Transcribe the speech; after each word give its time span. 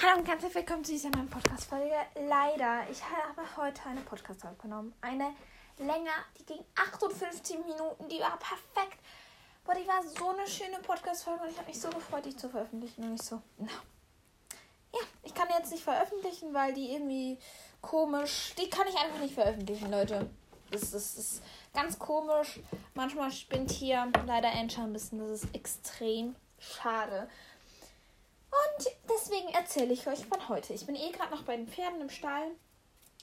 Hallo 0.00 0.18
und 0.18 0.24
ganz 0.24 0.42
herzlich 0.42 0.54
willkommen 0.54 0.84
zu 0.84 0.92
dieser 0.92 1.10
neuen 1.10 1.28
Podcast-Folge. 1.28 1.92
Leider, 2.28 2.88
ich 2.88 3.02
habe 3.02 3.42
heute 3.56 3.82
eine 3.88 4.00
Podcast 4.02 4.46
aufgenommen. 4.46 4.94
Eine 5.00 5.34
länger, 5.76 6.12
die 6.38 6.44
ging 6.44 6.64
58 6.76 7.58
Minuten, 7.58 8.08
die 8.08 8.20
war 8.20 8.38
perfekt. 8.38 9.00
Boah, 9.64 9.74
die 9.74 9.88
war 9.88 10.00
so 10.04 10.28
eine 10.28 10.46
schöne 10.46 10.78
Podcast-Folge 10.86 11.42
und 11.42 11.50
ich 11.50 11.58
habe 11.58 11.66
mich 11.66 11.80
so 11.80 11.90
gefreut, 11.90 12.24
die 12.26 12.36
zu 12.36 12.48
veröffentlichen. 12.48 13.02
Und 13.02 13.14
ich 13.16 13.22
so, 13.22 13.42
no. 13.56 13.66
Ja, 14.94 15.00
ich 15.24 15.34
kann 15.34 15.48
jetzt 15.58 15.72
nicht 15.72 15.82
veröffentlichen, 15.82 16.54
weil 16.54 16.72
die 16.74 16.92
irgendwie 16.92 17.40
komisch. 17.80 18.54
Die 18.56 18.70
kann 18.70 18.86
ich 18.86 18.96
einfach 18.96 19.18
nicht 19.18 19.34
veröffentlichen, 19.34 19.90
Leute. 19.90 20.30
Das, 20.70 20.92
das 20.92 21.16
ist 21.16 21.42
ganz 21.74 21.98
komisch. 21.98 22.60
Manchmal 22.94 23.32
spinnt 23.32 23.72
hier 23.72 24.12
leider 24.28 24.52
Anchor 24.52 24.84
ein 24.84 24.92
bisschen. 24.92 25.18
Das 25.18 25.42
ist 25.42 25.52
extrem 25.56 26.36
schade. 26.60 27.28
Und 28.50 28.86
deswegen 29.08 29.48
erzähle 29.50 29.92
ich 29.92 30.06
euch 30.06 30.26
von 30.26 30.48
heute. 30.48 30.72
Ich 30.72 30.86
bin 30.86 30.96
eh 30.96 31.10
gerade 31.10 31.30
noch 31.34 31.42
bei 31.42 31.56
den 31.56 31.68
Pferden 31.68 32.00
im 32.00 32.10
Stall 32.10 32.50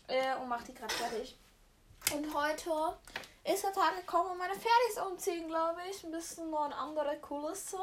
äh, 0.07 0.35
und 0.41 0.49
mache 0.49 0.65
die 0.65 0.73
gerade 0.73 0.93
fertig. 0.93 1.37
Und 2.13 2.33
heute 2.35 2.97
ist 3.43 3.63
der 3.63 3.73
Tag 3.73 3.95
gekommen, 3.97 4.29
wo 4.31 4.35
meine 4.35 4.53
Pferde 4.53 5.09
umziehen, 5.09 5.47
glaube 5.47 5.79
ich. 5.89 6.03
Ein 6.03 6.11
bisschen 6.11 6.49
nur 6.49 6.65
eine 6.65 6.75
andere 6.75 7.17
Kulisse. 7.17 7.77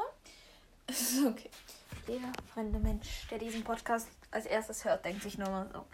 okay. 1.27 1.51
Jeder 2.07 2.33
fremde 2.53 2.79
Mensch, 2.79 3.27
der 3.31 3.39
diesen 3.39 3.63
Podcast 3.63 4.09
als 4.31 4.47
erstes 4.47 4.85
hört, 4.85 5.05
denkt 5.05 5.23
sich 5.23 5.39
nur 5.39 5.49
mal 5.49 5.71
so. 5.73 5.85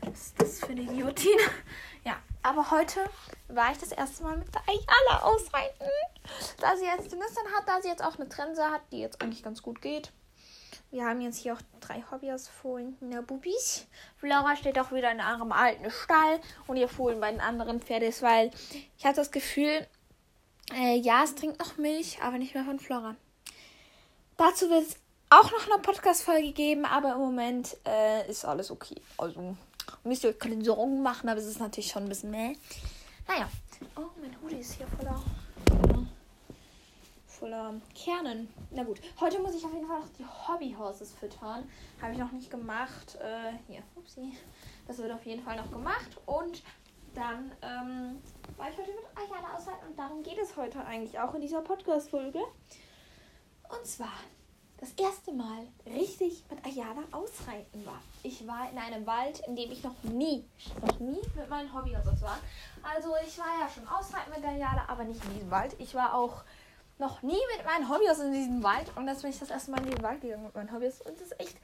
Was 0.00 0.20
ist 0.26 0.40
das 0.40 0.60
für 0.60 0.72
eine 0.72 0.82
Idiotin? 0.82 1.38
Ja, 2.04 2.20
aber 2.42 2.72
heute 2.72 3.08
war 3.46 3.70
ich 3.70 3.78
das 3.78 3.92
erste 3.92 4.24
Mal 4.24 4.36
mit 4.36 4.52
der 4.52 4.62
Ayala 4.62 5.22
ausreiten. 5.22 5.86
Da 6.58 6.76
sie 6.76 6.84
jetzt 6.84 7.12
die 7.12 7.16
Nüstern 7.16 7.46
hat, 7.56 7.68
da 7.68 7.80
sie 7.80 7.86
jetzt 7.86 8.02
auch 8.02 8.16
eine 8.16 8.28
Trense 8.28 8.64
hat, 8.70 8.80
die 8.90 8.98
jetzt 8.98 9.22
eigentlich 9.22 9.44
ganz 9.44 9.62
gut 9.62 9.80
geht. 9.80 10.10
Wir 10.92 11.06
haben 11.06 11.22
jetzt 11.22 11.38
hier 11.38 11.54
auch 11.54 11.60
drei 11.80 12.04
Hobbyausfohlen. 12.10 12.98
Na, 13.00 13.22
Bubis. 13.22 13.86
Flora 14.18 14.54
steht 14.56 14.78
auch 14.78 14.92
wieder 14.92 15.10
in 15.10 15.20
einem 15.20 15.50
alten 15.50 15.90
Stall. 15.90 16.38
Und 16.66 16.76
ihr 16.76 16.86
Fohlen 16.86 17.18
bei 17.18 17.30
den 17.30 17.40
anderen 17.40 17.80
Pferden 17.80 18.10
ist, 18.10 18.20
weil 18.20 18.50
ich 18.98 19.06
habe 19.06 19.16
das 19.16 19.30
Gefühl, 19.30 19.86
äh, 20.74 20.98
ja, 20.98 21.24
es 21.24 21.34
trinkt 21.34 21.58
noch 21.60 21.78
Milch, 21.78 22.18
aber 22.22 22.36
nicht 22.36 22.54
mehr 22.54 22.66
von 22.66 22.78
Flora. 22.78 23.16
Dazu 24.36 24.68
wird 24.68 24.86
es 24.86 24.96
auch 25.30 25.50
noch 25.50 25.66
eine 25.66 25.80
Podcast-Folge 25.80 26.52
geben, 26.52 26.84
aber 26.84 27.14
im 27.14 27.20
Moment 27.20 27.74
äh, 27.86 28.30
ist 28.30 28.44
alles 28.44 28.70
okay. 28.70 29.00
Also 29.16 29.56
müsst 30.04 30.24
ihr 30.24 30.30
euch 30.30 30.38
keine 30.38 30.62
Sorgen 30.62 31.02
machen, 31.02 31.30
aber 31.30 31.40
es 31.40 31.46
ist 31.46 31.58
natürlich 31.58 31.90
schon 31.90 32.02
ein 32.02 32.10
bisschen 32.10 32.32
mehr. 32.32 32.52
Naja. 33.26 33.48
Oh, 33.96 34.10
mein 34.20 34.36
Hoodie 34.42 34.60
ist 34.60 34.74
hier 34.74 34.86
voller 34.88 35.22
voller 37.42 37.74
Kernen. 37.92 38.48
Na 38.70 38.84
gut, 38.84 39.00
heute 39.20 39.40
muss 39.40 39.56
ich 39.56 39.64
auf 39.64 39.74
jeden 39.74 39.88
Fall 39.88 39.98
noch 39.98 40.08
die 40.16 40.24
Hobbyhorses 40.24 41.12
füttern. 41.14 41.68
Habe 42.00 42.12
ich 42.12 42.18
noch 42.18 42.30
nicht 42.30 42.48
gemacht. 42.48 43.16
Äh, 43.16 43.54
hier, 43.66 43.82
upsie. 43.96 44.38
Das 44.86 44.98
wird 44.98 45.10
auf 45.10 45.26
jeden 45.26 45.42
Fall 45.42 45.56
noch 45.56 45.68
gemacht. 45.72 46.08
Und 46.24 46.62
dann 47.14 47.50
ähm, 47.60 48.22
war 48.56 48.70
ich 48.70 48.78
heute 48.78 48.92
mit 48.92 49.04
Ayala 49.16 49.56
aushalten 49.56 49.88
und 49.88 49.98
darum 49.98 50.22
geht 50.22 50.38
es 50.38 50.56
heute 50.56 50.84
eigentlich 50.84 51.18
auch 51.18 51.34
in 51.34 51.40
dieser 51.40 51.62
Podcast-Folge. 51.62 52.38
Und 52.38 53.86
zwar 53.86 54.12
das 54.78 54.92
erste 54.92 55.32
Mal 55.32 55.66
richtig 55.84 56.44
mit 56.48 56.64
Ayala 56.64 57.02
ausreiten 57.10 57.84
war. 57.84 58.00
Ich 58.22 58.46
war 58.46 58.70
in 58.70 58.78
einem 58.78 59.04
Wald, 59.04 59.42
in 59.48 59.56
dem 59.56 59.72
ich 59.72 59.82
noch 59.82 60.00
nie, 60.04 60.44
noch 60.80 61.00
nie 61.00 61.20
mit 61.34 61.50
meinen 61.50 61.74
Hobbyhorses 61.74 62.22
war. 62.22 62.38
Also 62.84 63.14
ich 63.26 63.36
war 63.36 63.46
ja 63.60 63.68
schon 63.68 63.88
ausreiten 63.88 64.32
mit 64.32 64.44
Ayala, 64.44 64.84
aber 64.86 65.02
nicht 65.02 65.24
in 65.24 65.34
diesem 65.34 65.50
Wald. 65.50 65.74
Ich 65.80 65.92
war 65.96 66.14
auch 66.14 66.44
noch 66.98 67.22
nie 67.22 67.40
mit 67.56 67.66
meinen 67.66 67.88
Hobbys 67.88 68.18
in 68.18 68.32
diesem 68.32 68.62
Wald. 68.62 68.94
Und 68.96 69.08
jetzt 69.08 69.22
bin 69.22 69.30
ich 69.30 69.38
das 69.38 69.50
erste 69.50 69.70
Mal 69.70 69.84
in 69.84 69.90
den 69.90 70.02
Wald 70.02 70.20
gegangen 70.20 70.44
mit 70.44 70.54
meinen 70.54 70.72
Hobbys. 70.72 71.00
Und 71.00 71.14
das 71.16 71.28
ist 71.28 71.40
echt 71.40 71.56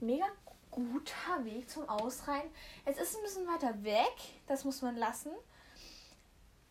mega 0.00 0.26
guter 0.70 1.44
Weg 1.44 1.68
zum 1.68 1.88
Ausreiten. 1.88 2.50
Es 2.84 2.98
ist 2.98 3.16
ein 3.16 3.22
bisschen 3.22 3.46
weiter 3.46 3.82
weg, 3.82 4.14
das 4.46 4.64
muss 4.64 4.82
man 4.82 4.96
lassen. 4.96 5.32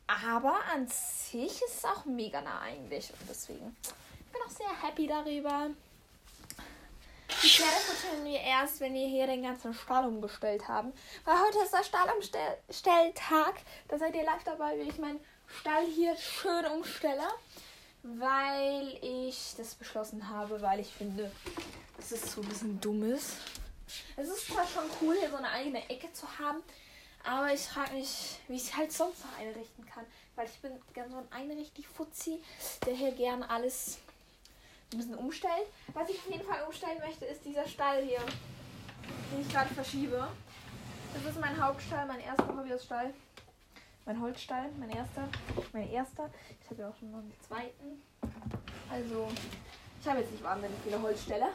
Aber 0.07 0.55
an 0.73 0.87
sich 0.87 1.61
ist 1.61 1.77
es 1.77 1.85
auch 1.85 2.05
mega 2.05 2.41
nah 2.41 2.61
eigentlich. 2.61 3.11
Und 3.11 3.29
deswegen 3.29 3.75
ich 3.81 4.33
bin 4.33 4.41
auch 4.45 4.51
sehr 4.51 4.81
happy 4.83 5.07
darüber. 5.07 5.69
Die 7.41 7.47
Pferde 7.47 7.71
futtern 7.71 8.25
wir 8.25 8.39
erst, 8.39 8.79
wenn 8.79 8.93
wir 8.93 9.07
hier 9.07 9.27
den 9.27 9.43
ganzen 9.43 9.73
Stall 9.73 10.05
umgestellt 10.05 10.67
haben. 10.67 10.93
Weil 11.25 11.39
heute 11.39 11.59
ist 11.59 11.73
der 11.73 11.83
Stallumstelltag. 11.83 13.55
Da 13.87 13.97
seid 13.97 14.15
ihr 14.15 14.23
live 14.23 14.43
dabei, 14.43 14.77
wie 14.77 14.89
ich 14.89 14.97
meinen 14.99 15.19
Stall 15.47 15.85
hier 15.85 16.15
schön 16.15 16.65
umstelle 16.65 17.27
weil 18.03 18.97
ich 19.01 19.53
das 19.57 19.75
beschlossen 19.75 20.29
habe, 20.29 20.61
weil 20.61 20.79
ich 20.79 20.87
finde, 20.87 21.31
es 21.99 22.09
so 22.33 22.41
ein 22.41 22.47
bisschen 22.47 22.79
dumm 22.81 23.03
ist. 23.03 23.33
Es 24.15 24.29
ist 24.29 24.47
zwar 24.47 24.67
schon 24.67 24.83
cool, 25.01 25.15
hier 25.19 25.29
so 25.29 25.37
eine 25.37 25.49
eigene 25.49 25.89
Ecke 25.89 26.11
zu 26.13 26.27
haben, 26.39 26.61
aber 27.23 27.53
ich 27.53 27.61
frage 27.61 27.93
mich, 27.93 28.39
wie 28.47 28.55
ich 28.55 28.63
es 28.63 28.75
halt 28.75 28.91
sonst 28.91 29.23
noch 29.25 29.39
einrichten 29.39 29.85
kann. 29.85 30.05
Weil 30.35 30.47
ich 30.47 30.59
bin 30.59 30.71
ganz 30.93 31.11
so 31.11 31.17
ein 31.17 31.31
einrichtig 31.31 31.87
Fuzzi, 31.87 32.41
der 32.85 32.93
hier 32.93 33.11
gerne 33.11 33.49
alles 33.49 33.97
ein 34.93 34.97
bisschen 34.97 35.15
umstellt. 35.15 35.67
Was 35.93 36.09
ich 36.09 36.17
auf 36.17 36.29
jeden 36.29 36.47
Fall 36.47 36.63
umstellen 36.65 36.99
möchte, 36.99 37.25
ist 37.25 37.43
dieser 37.43 37.67
Stall 37.67 38.03
hier, 38.03 38.21
den 39.31 39.41
ich 39.41 39.49
gerade 39.49 39.73
verschiebe. 39.73 40.27
Das 41.13 41.33
ist 41.33 41.39
mein 41.39 41.61
Hauptstall, 41.61 42.07
mein 42.07 42.21
erster 42.21 42.47
Hobbyhausstall. 42.47 43.13
Mein 44.05 44.21
Holzstall, 44.21 44.69
mein 44.79 44.89
erster. 44.89 45.27
Mein 45.73 45.89
erster. 45.89 46.29
Ich 46.61 46.69
habe 46.69 46.81
ja 46.81 46.89
auch 46.89 46.95
schon 46.95 47.11
noch 47.11 47.19
einen 47.19 47.33
zweiten. 47.47 48.01
Also, 48.91 49.27
ich 50.01 50.07
habe 50.07 50.19
jetzt 50.19 50.31
nicht 50.31 50.43
wahnsinnig 50.43 50.77
viele 50.83 51.01
Holzställe. 51.01 51.47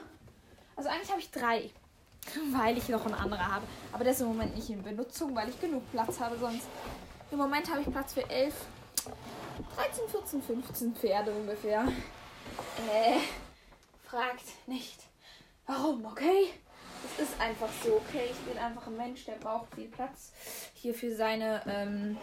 Also 0.76 0.88
eigentlich 0.88 1.10
habe 1.10 1.20
ich 1.20 1.30
drei. 1.30 1.70
Weil 2.52 2.78
ich 2.78 2.88
noch 2.88 3.04
einen 3.04 3.14
anderen 3.14 3.46
habe. 3.46 3.66
Aber 3.92 4.04
der 4.04 4.12
ist 4.12 4.20
im 4.20 4.28
Moment 4.28 4.54
nicht 4.54 4.70
in 4.70 4.82
Benutzung, 4.82 5.34
weil 5.36 5.48
ich 5.48 5.60
genug 5.60 5.82
Platz 5.90 6.20
habe. 6.20 6.38
Sonst 6.38 6.66
im 7.30 7.38
Moment 7.38 7.70
habe 7.70 7.82
ich 7.82 7.90
Platz 7.90 8.14
für 8.14 8.28
11, 8.28 8.54
13, 9.76 10.08
14, 10.08 10.42
15 10.42 10.94
Pferde 10.94 11.32
ungefähr. 11.32 11.86
Äh, 12.90 13.18
fragt 14.04 14.44
nicht 14.66 15.04
warum, 15.66 16.04
okay? 16.06 16.50
Es 17.04 17.28
ist 17.28 17.40
einfach 17.40 17.68
so, 17.84 17.96
okay? 17.96 18.30
Ich 18.30 18.38
bin 18.38 18.58
einfach 18.58 18.86
ein 18.86 18.96
Mensch, 18.96 19.24
der 19.24 19.34
braucht 19.34 19.74
viel 19.74 19.88
Platz 19.88 20.32
hier 20.74 20.94
für 20.94 21.14
seine 21.14 21.62
ähm, 21.66 22.16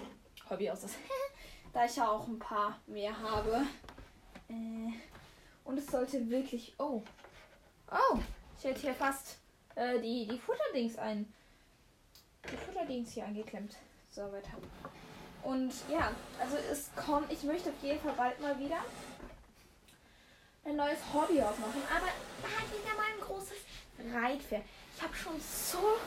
Hobby 0.50 0.69
aus. 0.69 0.86
da 1.74 1.86
ich 1.86 1.96
ja 1.96 2.09
auch 2.09 2.28
ein 2.28 2.40
paar 2.40 2.80
mehr 2.88 3.18
habe. 3.18 3.64
Äh, 4.50 4.92
und 5.64 5.78
es 5.78 5.88
sollte 5.88 6.30
wirklich. 6.30 6.74
Oh. 6.78 7.02
Oh! 7.92 8.18
Ich 8.58 8.64
hätte 8.64 8.81
hier 8.81 8.94
fast 8.94 9.38
äh, 9.75 10.00
die, 10.00 10.28
die 10.28 10.40
Futterdings 10.40 10.98
ein. 10.98 11.31
Die 12.52 12.58
Futterdings 12.58 13.12
hier 13.12 13.25
angeklemmt. 13.25 13.78
So, 14.09 14.24
weiter. 14.31 14.58
Und 15.44 15.74
ja, 15.90 16.12
also 16.40 16.58
es 16.72 16.90
kommt. 16.96 17.31
Ich 17.31 17.44
möchte 17.44 17.69
auf 17.69 17.84
jeden 17.84 18.00
Fall 18.00 18.13
bald 18.13 18.40
mal 18.42 18.58
wieder 18.59 18.84
ein 20.66 20.76
neues 20.76 21.00
Hobby 21.14 21.42
aufmachen. 21.42 21.82
Aber 21.90 22.08
hat 22.08 22.70
wieder 22.72 22.96
mal 22.96 23.06
ein 23.14 23.22
großes 23.22 23.58
Reitpferd. 24.14 24.64
Ich 24.96 25.02
habe 25.02 25.16
schon 25.16 25.40
so. 25.40 25.98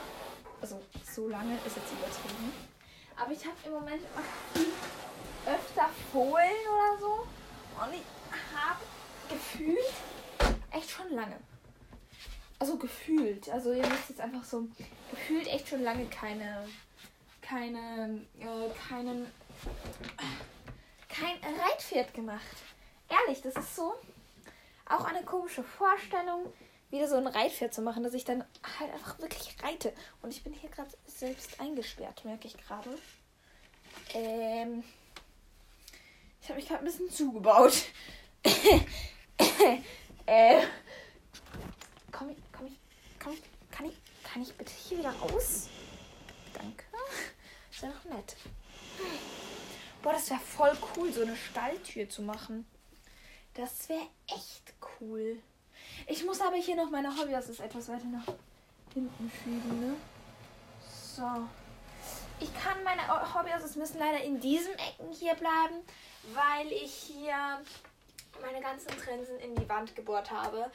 Also, 0.61 0.81
so 1.03 1.27
lange 1.27 1.55
ist 1.65 1.75
jetzt 1.75 1.91
übertrieben 1.91 2.53
aber 3.17 3.31
ich 3.31 3.45
habe 3.45 3.55
im 3.65 3.71
Moment 3.71 4.01
öfter 5.45 5.89
Fohlen 6.11 6.33
oder 6.33 6.99
so. 6.99 7.27
Und 7.81 7.93
ich 7.93 8.55
habe 8.55 8.83
gefühlt 9.29 9.79
echt 10.71 10.89
schon 10.89 11.11
lange. 11.11 11.37
Also 12.59 12.77
gefühlt. 12.77 13.49
Also 13.49 13.73
ihr 13.73 13.87
müsst 13.87 14.09
jetzt 14.09 14.21
einfach 14.21 14.43
so 14.43 14.67
gefühlt 15.11 15.47
echt 15.47 15.67
schon 15.67 15.83
lange 15.83 16.05
keine 16.07 16.67
keine 17.41 18.21
äh, 18.39 18.69
keinen 18.87 19.31
kein 21.09 21.37
Reitpferd 21.59 22.13
gemacht. 22.13 22.57
Ehrlich, 23.07 23.41
das 23.41 23.55
ist 23.55 23.75
so 23.75 23.93
auch 24.85 25.05
eine 25.05 25.23
komische 25.23 25.63
Vorstellung 25.63 26.51
wieder 26.91 27.07
so 27.07 27.15
ein 27.15 27.27
Reitpferd 27.27 27.73
zu 27.73 27.81
machen, 27.81 28.03
dass 28.03 28.13
ich 28.13 28.23
dann 28.23 28.43
halt 28.79 28.93
einfach 28.93 29.19
wirklich 29.19 29.55
reite. 29.63 29.93
Und 30.21 30.31
ich 30.31 30.43
bin 30.43 30.53
hier 30.53 30.69
gerade 30.69 30.91
selbst 31.05 31.59
eingesperrt, 31.59 32.23
merke 32.23 32.47
ich 32.47 32.57
gerade. 32.57 32.89
Ähm, 34.13 34.83
ich 36.41 36.49
habe 36.49 36.59
mich 36.59 36.67
gerade 36.67 36.83
ein 36.83 36.85
bisschen 36.85 37.09
zugebaut. 37.09 37.85
äh, 40.25 40.61
komm 42.11 42.29
ich, 42.29 42.37
komm 42.51 42.67
ich, 42.67 42.79
komm 43.19 43.33
ich, 43.33 43.41
kann 43.71 43.85
ich, 43.87 43.95
kann 44.23 44.41
ich 44.41 44.53
bitte 44.53 44.71
hier 44.71 44.99
wieder 44.99 45.13
raus? 45.13 45.69
Danke. 46.53 46.85
Ist 47.71 47.81
ja 47.81 47.89
noch 47.89 48.05
nett. 48.05 48.35
Boah, 50.01 50.13
das 50.13 50.29
wäre 50.29 50.39
voll 50.39 50.77
cool, 50.95 51.11
so 51.11 51.23
eine 51.23 51.35
Stalltür 51.35 52.07
zu 52.07 52.21
machen. 52.21 52.67
Das 53.55 53.89
wäre 53.89 54.07
echt 54.27 54.73
cool. 54.99 55.37
Ich 56.07 56.23
muss 56.23 56.41
aber 56.41 56.57
hier 56.57 56.75
noch 56.75 56.89
meine 56.89 57.09
Hobby, 57.17 57.31
das 57.31 57.49
ist 57.49 57.59
etwas 57.59 57.89
weiter 57.89 58.05
nach 58.05 58.25
hinten 58.93 59.31
schieben, 59.43 59.79
ne? 59.81 59.95
So. 61.15 61.47
Ich 62.39 62.53
kann 62.61 62.83
meine 62.83 63.01
Hobbys, 63.33 63.75
müssen 63.75 63.97
leider 63.97 64.21
in 64.23 64.39
diesen 64.39 64.73
Ecken 64.73 65.11
hier 65.13 65.35
bleiben, 65.35 65.81
weil 66.33 66.69
ich 66.71 66.91
hier 66.93 67.61
meine 68.41 68.61
ganzen 68.61 68.89
Trensen 68.89 69.39
in 69.39 69.55
die 69.55 69.67
Wand 69.69 69.95
gebohrt 69.95 70.31
habe. 70.31 70.69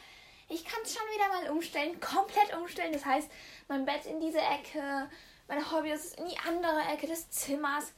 Ich 0.49 0.65
kann 0.65 0.81
es 0.83 0.95
schon 0.95 1.07
wieder 1.15 1.29
mal 1.29 1.51
umstellen, 1.51 2.01
komplett 2.01 2.55
umstellen. 2.57 2.93
Das 2.93 3.05
heißt, 3.05 3.31
mein 3.69 3.85
Bett 3.85 4.07
in 4.07 4.21
diese 4.21 4.41
Ecke, 4.41 5.09
meine 5.49 5.71
Hobbys 5.71 6.15
in 6.15 6.29
die 6.29 6.39
andere 6.39 6.81
Ecke 6.93 7.07
des 7.07 7.31
Zimmers. 7.31 7.93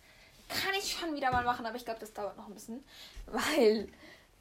Kann 0.49 0.75
ich 0.77 0.93
schon 0.93 1.15
wieder 1.15 1.31
mal 1.31 1.45
machen, 1.45 1.65
aber 1.65 1.77
ich 1.77 1.85
glaube, 1.85 2.01
das 2.01 2.13
dauert 2.13 2.37
noch 2.37 2.49
ein 2.49 2.55
bisschen. 2.55 2.85
Weil, 3.27 3.89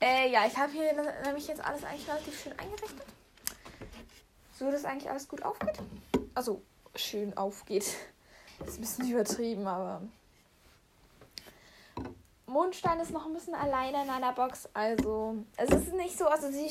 äh, 0.02 0.30
ja, 0.32 0.46
ich 0.46 0.58
habe 0.58 0.72
hier 0.72 0.94
nämlich 1.24 1.48
jetzt 1.48 1.64
alles 1.64 1.84
eigentlich 1.84 2.08
relativ 2.08 2.42
schön 2.42 2.60
eingerichtet. 2.60 3.06
So, 4.58 4.72
dass 4.72 4.86
eigentlich 4.86 5.10
alles 5.10 5.28
gut 5.28 5.44
aufgeht. 5.44 5.80
Also, 6.34 6.62
schön 6.96 7.36
aufgeht. 7.38 7.86
Ist 8.66 8.78
ein 8.78 8.82
bisschen 8.82 9.12
übertrieben, 9.12 9.66
aber 9.66 10.02
Mondstein 12.52 13.00
ist 13.00 13.12
noch 13.12 13.26
ein 13.26 13.34
bisschen 13.34 13.56
alleine 13.56 14.04
in 14.04 14.10
einer 14.10 14.34
Box. 14.34 14.70
Also 14.74 15.38
es 15.58 15.72
ist 15.72 15.94
nicht 15.94 16.18
so, 16.18 16.28
also 16.28 16.52
sie, 16.52 16.70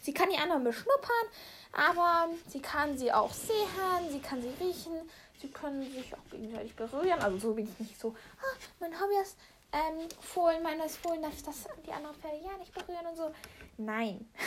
sie 0.00 0.12
kann 0.12 0.30
die 0.30 0.38
anderen 0.38 0.64
beschnuppern, 0.64 1.26
aber 1.72 2.28
sie 2.48 2.60
kann 2.60 2.98
sie 2.98 3.12
auch 3.12 3.32
sehen, 3.32 4.10
sie 4.10 4.20
kann 4.20 4.42
sie 4.42 4.52
riechen, 4.60 4.94
sie 5.40 5.48
können 5.48 5.82
sich 5.82 6.12
auch 6.14 6.30
gegenseitig 6.30 6.74
berühren. 6.74 7.20
Also 7.20 7.38
so 7.38 7.54
bin 7.54 7.68
ich 7.68 7.78
nicht 7.78 8.00
so, 8.00 8.16
ah, 8.40 8.56
mein 8.80 8.98
Hobby 9.00 9.14
ist 9.22 9.36
ähm, 9.72 10.08
Fohlen, 10.20 10.62
meines 10.62 10.96
Fohlen 10.96 11.22
darf 11.22 11.34
ich 11.34 11.42
das 11.42 11.68
die 11.86 11.92
anderen 11.92 12.16
Pferde 12.16 12.38
ja 12.42 12.56
nicht 12.58 12.72
berühren 12.72 13.06
und 13.06 13.16
so. 13.16 13.30
Nein. 13.76 14.28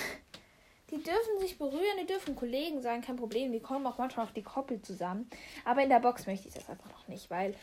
Die 0.90 1.02
dürfen 1.02 1.40
sich 1.40 1.58
berühren, 1.58 2.00
die 2.02 2.06
dürfen 2.06 2.36
Kollegen 2.36 2.82
sein, 2.82 3.02
kein 3.02 3.16
Problem. 3.16 3.54
Die 3.54 3.62
kommen 3.62 3.88
auch 3.88 3.98
manchmal 3.98 4.26
auf 4.26 4.34
die 4.34 4.44
Koppel 4.44 4.82
zusammen. 4.82 5.30
Aber 5.64 5.82
in 5.82 5.88
der 5.88 6.02
Box 6.02 6.28
möchte 6.28 6.50
ich 6.50 6.54
das 6.54 6.68
einfach 6.68 6.90
noch 6.90 7.08
nicht, 7.08 7.30
weil 7.30 7.56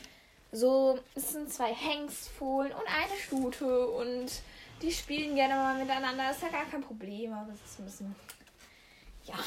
so, 0.50 0.99
es 1.14 1.32
sind 1.32 1.52
zwei 1.52 1.75
Hengstfohlen 1.75 2.72
und 2.72 2.87
eine 2.87 3.20
Stute 3.20 3.87
und 3.87 4.31
die 4.81 4.90
spielen 4.90 5.34
gerne 5.34 5.56
mal 5.56 5.78
miteinander. 5.78 6.31
Ist 6.31 6.40
ja 6.40 6.49
gar 6.49 6.64
kein 6.64 6.81
Problem, 6.81 7.34
aber 7.34 7.52
es 7.52 7.70
ist 7.70 7.78
ein 7.78 7.84
bisschen. 7.84 8.16
Ja. 9.25 9.38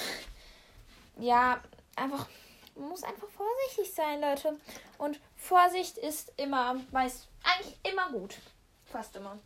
Ja, 1.20 1.62
einfach. 1.96 2.28
Man 2.76 2.90
muss 2.90 3.04
einfach 3.04 3.28
vorsichtig 3.30 3.94
sein, 3.94 4.22
Leute. 4.22 4.58
Und 4.98 5.20
Vorsicht 5.42 5.98
ist 5.98 6.32
immer, 6.38 6.80
weiß, 6.92 7.28
eigentlich 7.44 7.78
immer 7.92 8.10
gut. 8.12 8.36
Fast 8.86 9.16
immer. 9.16 9.40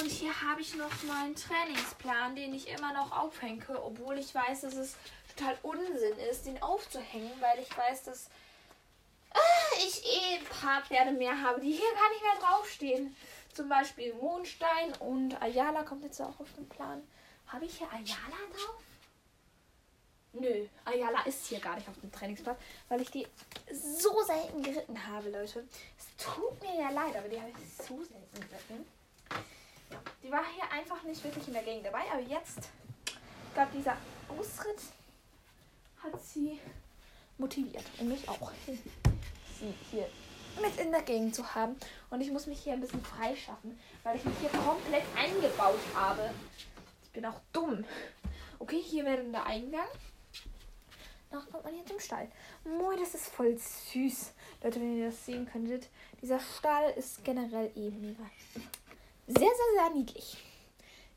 Und 0.00 0.10
hier 0.10 0.32
habe 0.42 0.60
ich 0.60 0.74
noch 0.74 1.02
meinen 1.04 1.34
Trainingsplan, 1.34 2.36
den 2.36 2.54
ich 2.54 2.68
immer 2.68 2.92
noch 2.92 3.12
aufhänge, 3.12 3.82
obwohl 3.82 4.18
ich 4.18 4.34
weiß, 4.34 4.62
dass 4.62 4.74
es 4.74 4.96
total 5.34 5.56
Unsinn 5.62 6.18
ist, 6.30 6.46
den 6.46 6.60
aufzuhängen, 6.62 7.32
weil 7.40 7.60
ich 7.60 7.76
weiß, 7.76 8.04
dass 8.04 8.28
Ah, 9.30 9.76
ich 9.76 10.04
eh 10.04 10.38
ein 10.38 10.44
paar 10.44 10.82
Pferde 10.82 11.12
mehr 11.12 11.40
habe, 11.42 11.60
die 11.60 11.72
hier 11.72 11.94
gar 11.94 12.10
nicht 12.10 12.22
mehr 12.22 12.48
draufstehen. 12.48 13.16
Zum 13.52 13.68
Beispiel 13.68 14.14
Mondstein 14.14 14.94
und 15.00 15.40
Ayala 15.42 15.82
kommt 15.82 16.02
jetzt 16.02 16.20
auch 16.20 16.40
auf 16.40 16.52
den 16.56 16.68
Plan. 16.68 17.02
Habe 17.46 17.66
ich 17.66 17.78
hier 17.78 17.88
Ayala 17.92 18.38
drauf? 18.50 18.82
Nö, 20.32 20.66
Ayala 20.84 21.22
ist 21.22 21.46
hier 21.46 21.58
gar 21.58 21.76
nicht 21.76 21.88
auf 21.88 21.98
dem 22.00 22.12
Trainingsplatz, 22.12 22.58
weil 22.88 23.00
ich 23.00 23.10
die 23.10 23.26
so 23.72 24.22
selten 24.22 24.62
geritten 24.62 25.06
habe, 25.06 25.30
Leute. 25.30 25.64
Es 25.98 26.06
tut 26.16 26.60
mir 26.60 26.80
ja 26.80 26.90
leid, 26.90 27.16
aber 27.16 27.28
die 27.28 27.40
habe 27.40 27.50
ich 27.50 27.86
so 27.86 27.96
selten 28.04 28.34
geritten. 28.34 28.86
Ja, 29.90 29.98
die 30.22 30.30
war 30.30 30.44
hier 30.54 30.70
einfach 30.70 31.02
nicht 31.04 31.24
wirklich 31.24 31.48
in 31.48 31.54
der 31.54 31.62
Gegend 31.62 31.86
dabei, 31.86 32.02
aber 32.12 32.20
jetzt, 32.20 32.68
ich 33.06 33.54
glaube, 33.54 33.70
dieser 33.74 33.96
Ausritt 34.28 34.80
hat 36.02 36.22
sie 36.22 36.60
motiviert 37.38 37.84
und 37.98 38.08
mich 38.08 38.28
auch 38.28 38.52
sie 38.66 39.74
hier 39.90 40.08
mit 40.60 40.76
in 40.78 40.90
der 40.90 41.02
Gegend 41.02 41.34
zu 41.34 41.54
haben. 41.54 41.76
Und 42.10 42.20
ich 42.20 42.30
muss 42.30 42.46
mich 42.46 42.60
hier 42.60 42.74
ein 42.74 42.80
bisschen 42.80 43.02
freischaffen, 43.02 43.78
weil 44.02 44.16
ich 44.16 44.24
mich 44.24 44.36
hier 44.40 44.50
komplett 44.50 45.04
eingebaut 45.16 45.80
habe. 45.94 46.30
Ich 47.02 47.10
bin 47.10 47.24
auch 47.24 47.40
dumm. 47.52 47.84
Okay, 48.58 48.82
hier 48.82 49.04
wäre 49.04 49.22
der 49.24 49.46
Eingang. 49.46 49.88
Danach 51.30 51.50
kommt 51.50 51.64
man 51.64 51.74
hier 51.74 51.84
zum 51.86 52.00
Stall. 52.00 52.30
Moin, 52.64 52.98
das 52.98 53.14
ist 53.14 53.28
voll 53.28 53.56
süß. 53.58 54.32
Leute, 54.62 54.80
wenn 54.80 54.98
ihr 54.98 55.06
das 55.06 55.26
sehen 55.26 55.48
könntet. 55.50 55.88
Dieser 56.22 56.40
Stall 56.40 56.90
ist 56.92 57.22
generell 57.24 57.70
eben 57.74 58.00
mega. 58.00 58.24
Sehr, 59.26 59.36
sehr, 59.36 59.72
sehr 59.74 59.90
niedlich. 59.90 60.38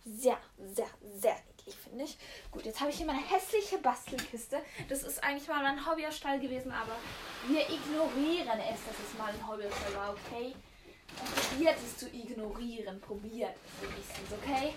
Sehr, 0.03 0.37
sehr, 0.57 0.89
sehr 1.15 1.35
niedlich 1.47 1.75
finde 1.75 2.03
ich. 2.03 2.17
Gut, 2.51 2.65
jetzt 2.65 2.79
habe 2.81 2.89
ich 2.89 2.97
hier 2.97 3.05
meine 3.05 3.21
hässliche 3.21 3.77
Bastelkiste. 3.77 4.61
Das 4.89 5.03
ist 5.03 5.23
eigentlich 5.23 5.47
mal 5.47 5.61
mein 5.61 5.85
Hobbyerstall 5.85 6.39
gewesen, 6.39 6.71
aber 6.71 6.95
wir 7.47 7.61
ignorieren 7.61 8.59
es, 8.59 8.79
dass 8.85 8.95
es 9.07 9.17
mal 9.17 9.31
ein 9.31 9.47
Hobbyerstall 9.47 9.95
war, 9.95 10.13
okay? 10.13 10.53
Und 11.19 11.35
probiert 11.35 11.77
es 11.77 11.97
zu 11.97 12.07
ignorieren. 12.09 12.99
Probiert 12.99 13.55
es 13.55 13.89
wenigstens, 13.89 14.31
okay? 14.41 14.73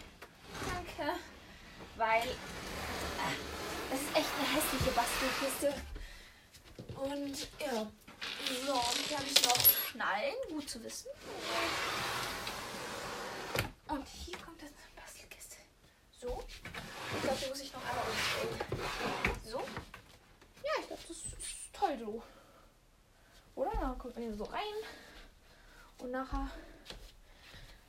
Danke. 0.73 1.19
Weil 1.97 2.23
äh, 2.23 3.95
es 3.95 4.01
ist 4.01 4.17
echt 4.17 4.29
eine 4.39 4.49
hässliche 4.55 4.91
Bastelkiste. 4.91 5.75
Und 6.97 7.49
ja. 7.61 7.87
So, 8.67 8.73
und 8.73 8.99
hier 9.09 9.19
habe 9.19 9.27
ich 9.27 9.45
noch 9.45 9.59
Schnallen. 9.91 10.35
Gut 10.51 10.69
zu 10.69 10.83
wissen. 10.83 11.09
Und 13.89 14.09
hier 14.09 14.39
kommt 14.39 14.61
das 14.63 14.71
Bastelkiste. 14.97 15.57
So. 16.21 16.43
Ich 17.17 17.23
glaube, 17.23 17.39
die 17.43 17.49
muss 17.49 17.61
ich 17.61 17.73
noch 17.73 17.85
einmal 17.85 18.05
umstellen. 18.09 19.41
So. 19.45 19.59
Ja, 20.63 20.73
ich 20.81 20.87
glaube, 20.87 21.03
das 21.07 21.17
ist 21.17 21.73
toll 21.73 21.99
so. 21.99 22.23
Oder? 23.55 23.71
Dann 23.71 23.99
kommt 23.99 24.15
man 24.15 24.25
hier 24.25 24.35
so 24.35 24.45
rein. 24.45 24.75
Und 25.99 26.11
nachher 26.11 26.51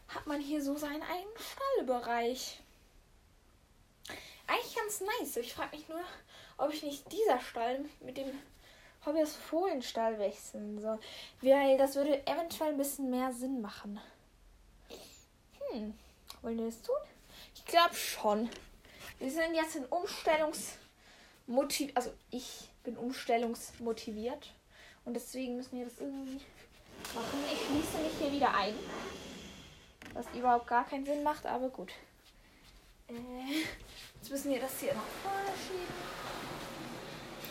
hat 0.07 0.27
man 0.27 0.39
hier 0.39 0.63
so 0.63 0.77
seinen 0.77 1.01
eigenen 1.01 1.37
Stallbereich. 1.39 2.61
Eigentlich 4.47 4.75
ganz 4.75 5.01
nice. 5.01 5.37
Ich 5.37 5.53
frage 5.53 5.75
mich 5.75 5.87
nur, 5.89 6.01
ob 6.57 6.73
ich 6.73 6.83
nicht 6.83 7.11
dieser 7.11 7.39
Stall 7.39 7.85
mit 8.01 8.17
dem 8.17 8.31
Hobbyers 9.05 9.35
Fohlenstall 9.35 10.17
wechseln 10.19 10.79
soll. 10.79 10.99
Weil 11.41 11.77
das 11.77 11.95
würde 11.95 12.25
eventuell 12.25 12.71
ein 12.71 12.77
bisschen 12.77 13.09
mehr 13.09 13.31
Sinn 13.31 13.61
machen. 13.61 13.99
Hm. 15.71 15.93
Wollen 16.41 16.57
wir 16.57 16.65
das 16.65 16.81
tun? 16.81 16.95
Ich 17.55 17.65
glaube 17.65 17.95
schon. 17.95 18.49
Wir 19.19 19.31
sind 19.31 19.55
jetzt 19.55 19.75
in 19.75 19.85
Umstellungsmotiv. 19.85 21.91
Also 21.95 22.11
ich 22.31 22.69
bin 22.83 22.97
umstellungsmotiviert. 22.97 24.51
Und 25.05 25.13
deswegen 25.13 25.57
müssen 25.57 25.77
wir 25.77 25.85
das 25.85 25.99
irgendwie 25.99 26.41
machen. 27.13 27.43
Ich 27.51 27.59
schließe 27.59 27.97
mich 28.03 28.13
hier 28.19 28.31
wieder 28.31 28.55
ein. 28.55 28.73
Was 30.13 30.25
überhaupt 30.33 30.67
gar 30.67 30.85
keinen 30.85 31.05
Sinn 31.05 31.23
macht, 31.23 31.45
aber 31.45 31.69
gut. 31.69 31.91
Äh, 33.07 33.13
jetzt 34.25 34.31
müssen 34.31 34.53
wir 34.53 34.59
das 34.59 34.79
hier 34.79 34.91
noch 34.95 35.05
vorne 35.21 35.55
schieben. 35.55 35.93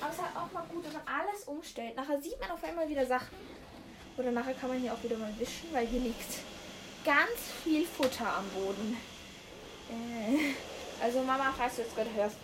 Aber 0.00 0.10
es 0.10 0.16
ist 0.16 0.24
halt 0.24 0.36
auch 0.36 0.52
mal 0.52 0.64
gut, 0.66 0.84
wenn 0.84 0.92
man 0.92 1.02
alles 1.06 1.44
umstellt. 1.44 1.94
Nachher 1.94 2.20
sieht 2.20 2.40
man 2.40 2.50
auf 2.50 2.64
einmal 2.64 2.88
wieder 2.88 3.06
Sachen. 3.06 3.36
Oder 4.16 4.32
nachher 4.32 4.54
kann 4.54 4.70
man 4.70 4.80
hier 4.80 4.92
auch 4.92 5.02
wieder 5.04 5.16
mal 5.16 5.32
wischen, 5.38 5.72
weil 5.72 5.86
hier 5.86 6.00
liegt 6.00 6.40
ganz 7.04 7.30
viel 7.62 7.86
Futter 7.86 8.26
am 8.26 8.48
Boden. 8.48 8.96
Äh. 9.88 10.54
Also 11.00 11.22
Mama, 11.22 11.54
falls 11.56 11.76
du 11.76 11.82
jetzt 11.82 11.94
gerade 11.94 12.12
hörst, 12.12 12.36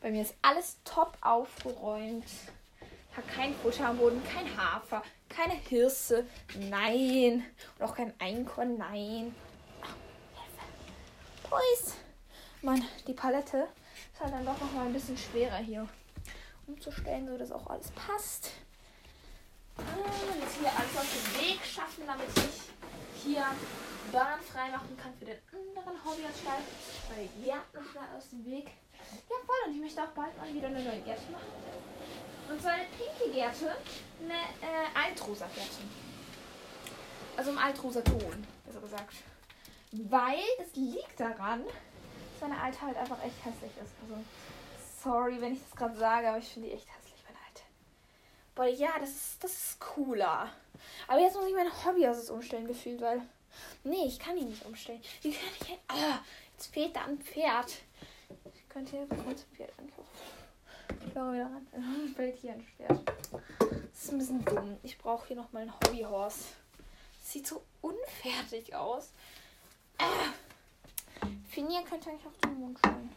bei 0.00 0.10
mir 0.10 0.22
ist 0.22 0.34
alles 0.42 0.78
top 0.84 1.16
aufgeräumt. 1.20 2.26
Hat 3.16 3.28
kein 3.28 3.54
Futter 3.54 3.86
am 3.86 3.98
Boden, 3.98 4.20
kein 4.24 4.48
Hafer, 4.56 5.04
keine 5.28 5.54
Hirse, 5.54 6.26
nein. 6.58 7.44
Und 7.78 7.84
auch 7.84 7.94
kein 7.94 8.14
Einkorn, 8.18 8.78
nein. 8.78 9.32
Boys. 11.48 11.94
Mann, 12.62 12.84
die 13.06 13.14
Palette 13.14 13.68
ist 14.12 14.20
halt 14.20 14.34
dann 14.34 14.44
doch 14.44 14.60
noch 14.60 14.72
mal 14.72 14.86
ein 14.86 14.92
bisschen 14.92 15.16
schwerer 15.16 15.56
hier 15.56 15.88
umzustellen, 16.66 17.26
so 17.26 17.38
dass 17.38 17.52
auch 17.52 17.66
alles 17.68 17.90
passt. 17.92 18.50
Ah, 19.78 19.82
jetzt 20.38 20.58
hier 20.58 20.68
auf 20.68 21.06
den 21.08 21.40
Weg 21.40 21.64
schaffen, 21.64 22.04
damit 22.06 22.28
ich 22.36 23.24
hier 23.24 23.44
Bahn 24.12 24.40
frei 24.40 24.68
machen 24.70 24.94
kann 25.02 25.14
für 25.18 25.24
den 25.24 25.38
anderen 25.50 26.04
Hobbyerstall, 26.04 26.60
weil 27.08 27.28
die 27.28 27.44
Gärten 27.44 27.78
schnell 27.90 28.04
aus 28.16 28.28
dem 28.28 28.44
Weg. 28.44 28.66
Ja, 29.28 29.36
voll. 29.46 29.56
Und 29.66 29.74
ich 29.74 29.80
möchte 29.80 30.02
auch 30.02 30.08
bald 30.08 30.36
mal 30.36 30.52
wieder 30.52 30.66
eine 30.66 30.82
neue 30.82 31.00
Gärte 31.00 31.32
machen. 31.32 31.48
Und 32.50 32.60
zwar 32.60 32.72
eine 32.72 32.84
pinke 32.84 33.32
Gärte, 33.32 33.74
eine 34.22 34.34
äh, 34.34 35.08
altrosa 35.08 35.46
Gärte. 35.54 35.80
Also 37.36 37.52
im 37.52 37.58
altrosa 37.58 38.02
Ton, 38.02 38.46
besser 38.66 38.80
gesagt. 38.80 39.14
Weil 39.92 40.42
es 40.58 40.76
liegt 40.76 41.18
daran, 41.18 41.64
meine 42.40 42.60
alte 42.60 42.80
halt 42.80 42.96
einfach 42.96 43.22
echt 43.24 43.44
hässlich 43.44 43.72
ist. 43.82 43.92
Also, 44.02 44.22
sorry, 45.02 45.40
wenn 45.40 45.54
ich 45.54 45.60
das 45.62 45.76
gerade 45.76 45.96
sage, 45.96 46.28
aber 46.28 46.38
ich 46.38 46.48
finde 46.48 46.68
die 46.68 46.74
echt 46.74 46.88
hässlich, 46.88 47.22
meine 47.24 47.38
alte. 47.46 47.62
Boah, 48.54 48.66
ja, 48.66 48.98
das 48.98 49.10
ist, 49.10 49.44
das 49.44 49.52
ist 49.52 49.80
cooler. 49.80 50.48
Aber 51.08 51.20
jetzt 51.20 51.36
muss 51.36 51.46
ich 51.46 51.54
meine 51.54 51.70
Hobby 51.84 52.06
umstellen 52.30 52.66
gefühlt, 52.66 53.00
weil 53.00 53.22
Nee, 53.84 54.06
ich 54.06 54.18
kann 54.18 54.36
ihn 54.36 54.48
nicht 54.48 54.64
umstellen. 54.64 55.00
Wie 55.22 55.32
kann 55.32 55.48
ich. 55.60 55.78
Ah, 55.88 56.20
jetzt 56.52 56.72
fehlt 56.72 56.94
da 56.94 57.04
ein 57.04 57.18
Pferd. 57.18 57.78
Ich 58.54 58.68
könnte 58.68 58.92
hier 58.92 59.06
kurz 59.06 59.42
ein 59.42 59.56
Pferd 59.56 59.72
ankaufen. 59.78 60.10
Ich 61.06 61.12
fahre 61.12 61.34
wieder 61.34 61.44
ran. 61.44 62.12
Fällt 62.16 62.36
hier 62.36 62.52
ein 62.52 62.62
Pferd. 62.62 63.12
Das 63.60 64.04
ist 64.04 64.12
ein 64.12 64.18
bisschen 64.18 64.44
dumm. 64.44 64.76
Ich 64.82 64.98
brauche 64.98 65.28
hier 65.28 65.36
noch 65.36 65.52
mal 65.52 65.62
ein 65.62 65.74
Hobbyhorse. 65.74 66.44
Sieht 67.22 67.46
so 67.46 67.62
unfertig 67.80 68.74
aus. 68.74 69.12
Ah. 69.98 70.32
Finja 71.50 71.82
könnte 71.82 72.10
eigentlich 72.10 72.26
auch 72.26 72.40
zum 72.42 72.60
Mond 72.60 72.78
stellen. 72.78 73.10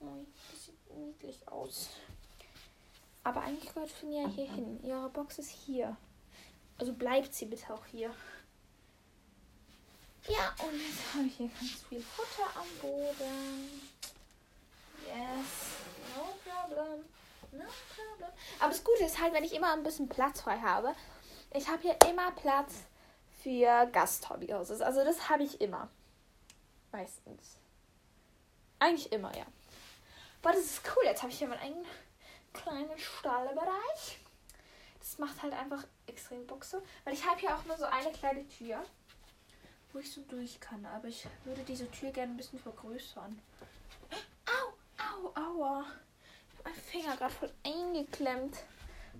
Das 0.00 0.64
sieht 0.64 0.96
niedlich 0.96 1.46
aus. 1.48 1.90
Aber 3.24 3.42
eigentlich 3.42 3.74
gehört 3.74 3.90
Finja 3.90 4.26
hier 4.28 4.50
hin. 4.50 4.82
Ihre 4.82 5.10
Box 5.10 5.38
ist 5.38 5.50
hier. 5.50 5.96
Also 6.78 6.94
bleibt 6.94 7.34
sie 7.34 7.44
bitte 7.46 7.74
auch 7.74 7.84
hier. 7.86 8.14
Ja, 10.28 10.54
und 10.64 10.74
jetzt 10.74 11.14
habe 11.14 11.26
ich 11.26 11.36
hier 11.36 11.48
ganz 11.48 11.82
viel 11.88 12.00
Futter 12.00 12.48
am 12.58 12.66
Boden. 12.80 13.80
Yes, 15.06 15.76
no 16.16 16.24
problem. 16.42 17.04
No 17.52 17.64
problem. 17.94 18.30
Aber 18.60 18.70
das 18.70 18.82
Gute 18.82 19.04
ist 19.04 19.20
halt, 19.20 19.34
wenn 19.34 19.44
ich 19.44 19.54
immer 19.54 19.72
ein 19.72 19.82
bisschen 19.82 20.08
Platz 20.08 20.40
frei 20.40 20.58
habe, 20.58 20.94
ich 21.52 21.68
habe 21.68 21.82
hier 21.82 21.96
immer 22.08 22.32
Platz 22.32 22.84
für 23.42 23.86
Gasthobbyhouses. 23.92 24.80
Also 24.80 25.04
das 25.04 25.28
habe 25.28 25.42
ich 25.42 25.60
immer. 25.60 25.88
Meistens. 26.92 27.58
Eigentlich 28.78 29.10
immer, 29.12 29.36
ja. 29.36 29.46
Aber 30.42 30.54
das 30.54 30.64
ist 30.64 30.82
cool. 30.94 31.04
Jetzt 31.04 31.22
habe 31.22 31.32
ich 31.32 31.38
hier 31.38 31.48
meinen 31.48 31.60
eigenen 31.60 31.86
kleinen 32.52 32.98
Stallbereich. 32.98 34.20
Das 35.00 35.18
macht 35.18 35.42
halt 35.42 35.52
einfach 35.52 35.84
extrem 36.06 36.46
Bock 36.46 36.64
so. 36.64 36.82
Weil 37.04 37.14
ich 37.14 37.26
habe 37.26 37.40
hier 37.40 37.54
auch 37.54 37.64
nur 37.64 37.76
so 37.76 37.84
eine 37.84 38.12
kleine 38.12 38.46
Tür, 38.48 38.84
wo 39.92 39.98
ich 39.98 40.12
so 40.12 40.20
durch 40.22 40.60
kann. 40.60 40.86
Aber 40.86 41.08
ich 41.08 41.26
würde 41.44 41.62
diese 41.62 41.90
Tür 41.90 42.10
gerne 42.10 42.32
ein 42.32 42.36
bisschen 42.36 42.60
vergrößern. 42.60 43.40
Au, 44.46 44.72
au, 45.02 45.32
aua. 45.34 45.84
Ich 46.48 46.58
habe 46.58 46.70
meinen 46.70 46.80
Finger 46.80 47.16
gerade 47.16 47.34
voll 47.34 47.52
eingeklemmt. 47.64 48.56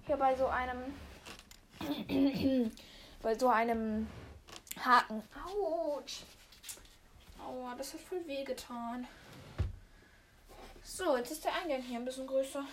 Hier 0.06 0.16
bei 0.16 0.36
so 0.36 0.46
einem. 0.46 0.94
bei 3.22 3.34
so 3.36 3.48
einem 3.48 4.06
Haken. 4.78 5.22
Autsch. 5.44 6.22
Aua, 7.46 7.76
das 7.76 7.94
hat 7.94 8.00
voll 8.00 8.26
weh 8.26 8.42
getan. 8.42 9.06
So, 10.82 11.16
jetzt 11.16 11.30
ist 11.30 11.44
der 11.44 11.54
Eingang 11.54 11.80
hier 11.80 11.98
ein 11.98 12.04
bisschen 12.04 12.26
größer. 12.26 12.64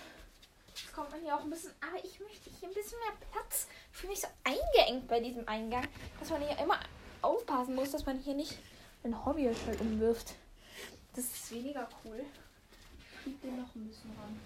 Jetzt 0.68 0.94
kommt 0.94 1.12
man 1.12 1.22
hier 1.22 1.36
auch 1.36 1.42
ein 1.42 1.50
bisschen. 1.52 1.72
Aber 1.80 2.04
ich 2.04 2.20
möchte 2.20 2.50
hier 2.50 2.70
ein 2.70 2.74
bisschen 2.74 2.98
mehr 3.00 3.28
Platz. 3.32 3.68
Ich 3.92 3.98
fühle 4.00 4.14
mich 4.14 4.22
so 4.22 4.28
eingeengt 4.44 5.08
bei 5.08 5.20
diesem 5.20 5.48
Eingang, 5.48 5.88
dass 6.20 6.32
man 6.32 6.42
hier 6.42 6.58
immer 6.58 6.80
aufpassen 7.22 7.76
muss, 7.76 7.92
dass 7.92 8.06
man 8.06 8.18
hier 8.18 8.34
nicht 8.34 8.58
ein 9.04 9.26
Hobby 9.26 9.44
halt 9.44 9.82
umwirft. 9.82 10.34
Das 11.16 11.26
ist 11.26 11.52
weniger 11.52 11.88
cool. 12.04 12.26
Ich 13.00 13.24
schieb 13.24 13.42
den 13.42 13.62
noch 13.62 13.76
ein 13.76 13.88
bisschen 13.88 14.12
ran. 14.18 14.40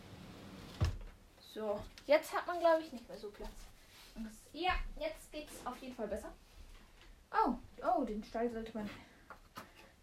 So, 1.54 1.80
jetzt 2.06 2.34
hat 2.34 2.46
man, 2.48 2.60
glaube 2.60 2.82
ich, 2.82 2.92
nicht 2.92 3.08
mehr 3.08 3.18
so 3.18 3.30
Platz. 3.30 3.50
Ja, 4.52 4.74
jetzt 5.00 5.32
geht's 5.32 5.54
auf 5.64 5.78
jeden 5.78 5.96
Fall 5.96 6.08
besser. 6.08 6.34
Oh, 7.32 7.54
oh, 7.86 8.04
den 8.04 8.24
Stall 8.24 8.52
sollte 8.52 8.78
man 8.78 8.90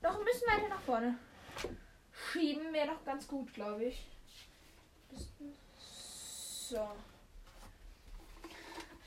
noch 0.04 0.18
ein 0.18 0.24
bisschen 0.24 0.46
weiter 0.48 0.68
nach 0.68 0.82
vorne 0.82 1.18
schieben. 2.32 2.72
Wäre 2.72 2.88
noch 2.88 3.04
ganz 3.04 3.26
gut, 3.26 3.52
glaube 3.54 3.84
ich. 3.84 4.06
So. 6.68 6.88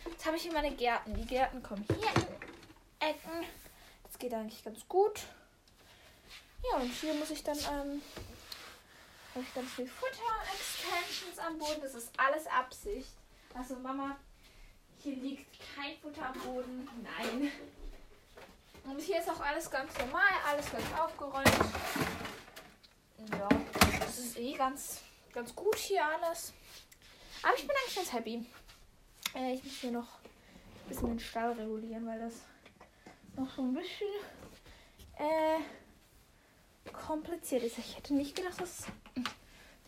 Jetzt 0.06 0.26
habe 0.26 0.38
ich 0.38 0.44
hier 0.44 0.54
meine 0.54 0.72
Gärten. 0.72 1.14
Die 1.14 1.26
Gärten 1.26 1.62
kommen 1.62 1.86
hier 1.88 1.98
in 1.98 3.08
Ecken. 3.08 3.46
Das 4.04 4.18
geht 4.18 4.34
eigentlich 4.34 4.64
ganz 4.64 4.88
gut. 4.88 5.22
Ja, 6.64 6.80
und 6.80 6.90
hier 6.90 7.14
muss 7.14 7.30
ich 7.30 7.44
dann, 7.44 7.58
ähm, 7.58 8.02
habe 9.34 9.42
ich 9.42 9.54
ganz 9.54 9.72
viel 9.72 9.88
Futter-Extensions 9.88 11.38
am 11.40 11.60
Boden. 11.60 11.82
Das 11.82 11.94
ist 11.94 12.12
alles 12.18 12.48
Absicht. 12.48 13.14
Also 13.54 13.76
Mama, 13.76 14.18
hier 15.04 15.16
liegt 15.16 15.46
kein 15.76 15.98
Futter 15.98 16.28
am 16.28 16.40
Boden. 16.40 16.90
Nein. 17.04 17.52
Und 18.88 19.02
hier 19.02 19.20
ist 19.20 19.30
auch 19.30 19.42
alles 19.42 19.70
ganz 19.70 19.98
normal, 19.98 20.32
alles 20.48 20.72
ganz 20.72 20.86
aufgeräumt. 20.98 21.52
Ja, 23.32 23.50
das 24.00 24.18
ist 24.18 24.38
eh 24.38 24.54
ganz, 24.54 25.02
ganz 25.34 25.54
gut 25.54 25.76
hier 25.76 26.06
alles. 26.06 26.54
Aber 27.44 27.54
ich 27.56 27.68
bin 27.68 27.76
eigentlich 27.76 27.96
ganz 27.96 28.14
happy. 28.14 28.46
Äh, 29.36 29.54
ich 29.56 29.64
muss 29.64 29.74
hier 29.74 29.92
noch 29.92 30.08
ein 30.20 30.88
bisschen 30.88 31.10
den 31.10 31.20
Stall 31.20 31.52
regulieren, 31.52 32.08
weil 32.08 32.20
das 32.20 32.34
noch 33.36 33.54
so 33.54 33.62
ein 33.62 33.74
bisschen 33.74 34.08
äh, 35.18 35.60
kompliziert 36.94 37.64
ist. 37.64 37.78
Ich 37.78 37.98
hätte 37.98 38.14
nicht 38.14 38.38
gedacht, 38.38 38.62
dass 38.62 38.80
es 38.80 38.86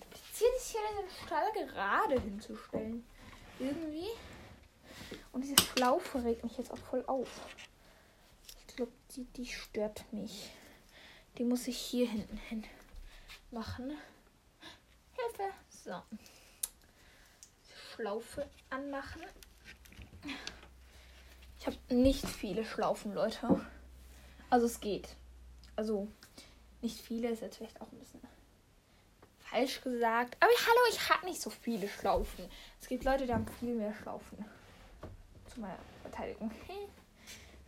kompliziert 0.01 0.55
ist, 0.57 0.71
hier 0.71 0.81
den 1.01 1.25
Stall 1.25 1.51
gerade 1.53 2.21
hinzustellen. 2.21 3.05
Irgendwie. 3.59 4.09
Und 5.31 5.45
diese 5.45 5.55
Schlaufe 5.61 6.21
regt 6.21 6.43
mich 6.43 6.57
jetzt 6.57 6.71
auch 6.71 6.77
voll 6.77 7.03
auf 7.07 7.29
glaube, 8.79 8.93
die, 9.13 9.25
die 9.25 9.45
stört 9.45 10.05
mich. 10.13 10.51
Die 11.37 11.43
muss 11.43 11.67
ich 11.67 11.77
hier 11.77 12.07
hinten 12.07 12.37
hin 12.37 12.63
machen. 13.51 13.91
Hilfe. 15.11 15.53
So. 15.69 16.01
Schlaufe 17.93 18.49
anmachen. 18.69 19.21
Ich 21.59 21.67
habe 21.67 21.77
nicht 21.89 22.25
viele 22.25 22.63
Schlaufen, 22.63 23.13
Leute. 23.13 23.59
Also 24.49 24.65
es 24.65 24.79
geht. 24.79 25.09
Also 25.75 26.07
nicht 26.81 27.01
viele 27.01 27.31
ist 27.31 27.41
jetzt 27.41 27.57
vielleicht 27.57 27.81
auch 27.81 27.91
ein 27.91 27.99
bisschen 27.99 28.21
falsch 29.39 29.81
gesagt. 29.81 30.37
Aber 30.39 30.51
hallo, 30.51 30.79
ich 30.89 31.09
habe 31.09 31.25
nicht 31.25 31.41
so 31.41 31.49
viele 31.49 31.89
Schlaufen. 31.89 32.49
Es 32.79 32.87
gibt 32.87 33.03
Leute, 33.03 33.25
die 33.25 33.33
haben 33.33 33.45
viel 33.59 33.75
mehr 33.75 33.93
Schlaufen. 33.93 34.45
Zu 35.53 35.59
meiner 35.59 35.79
Verteidigung. 36.01 36.49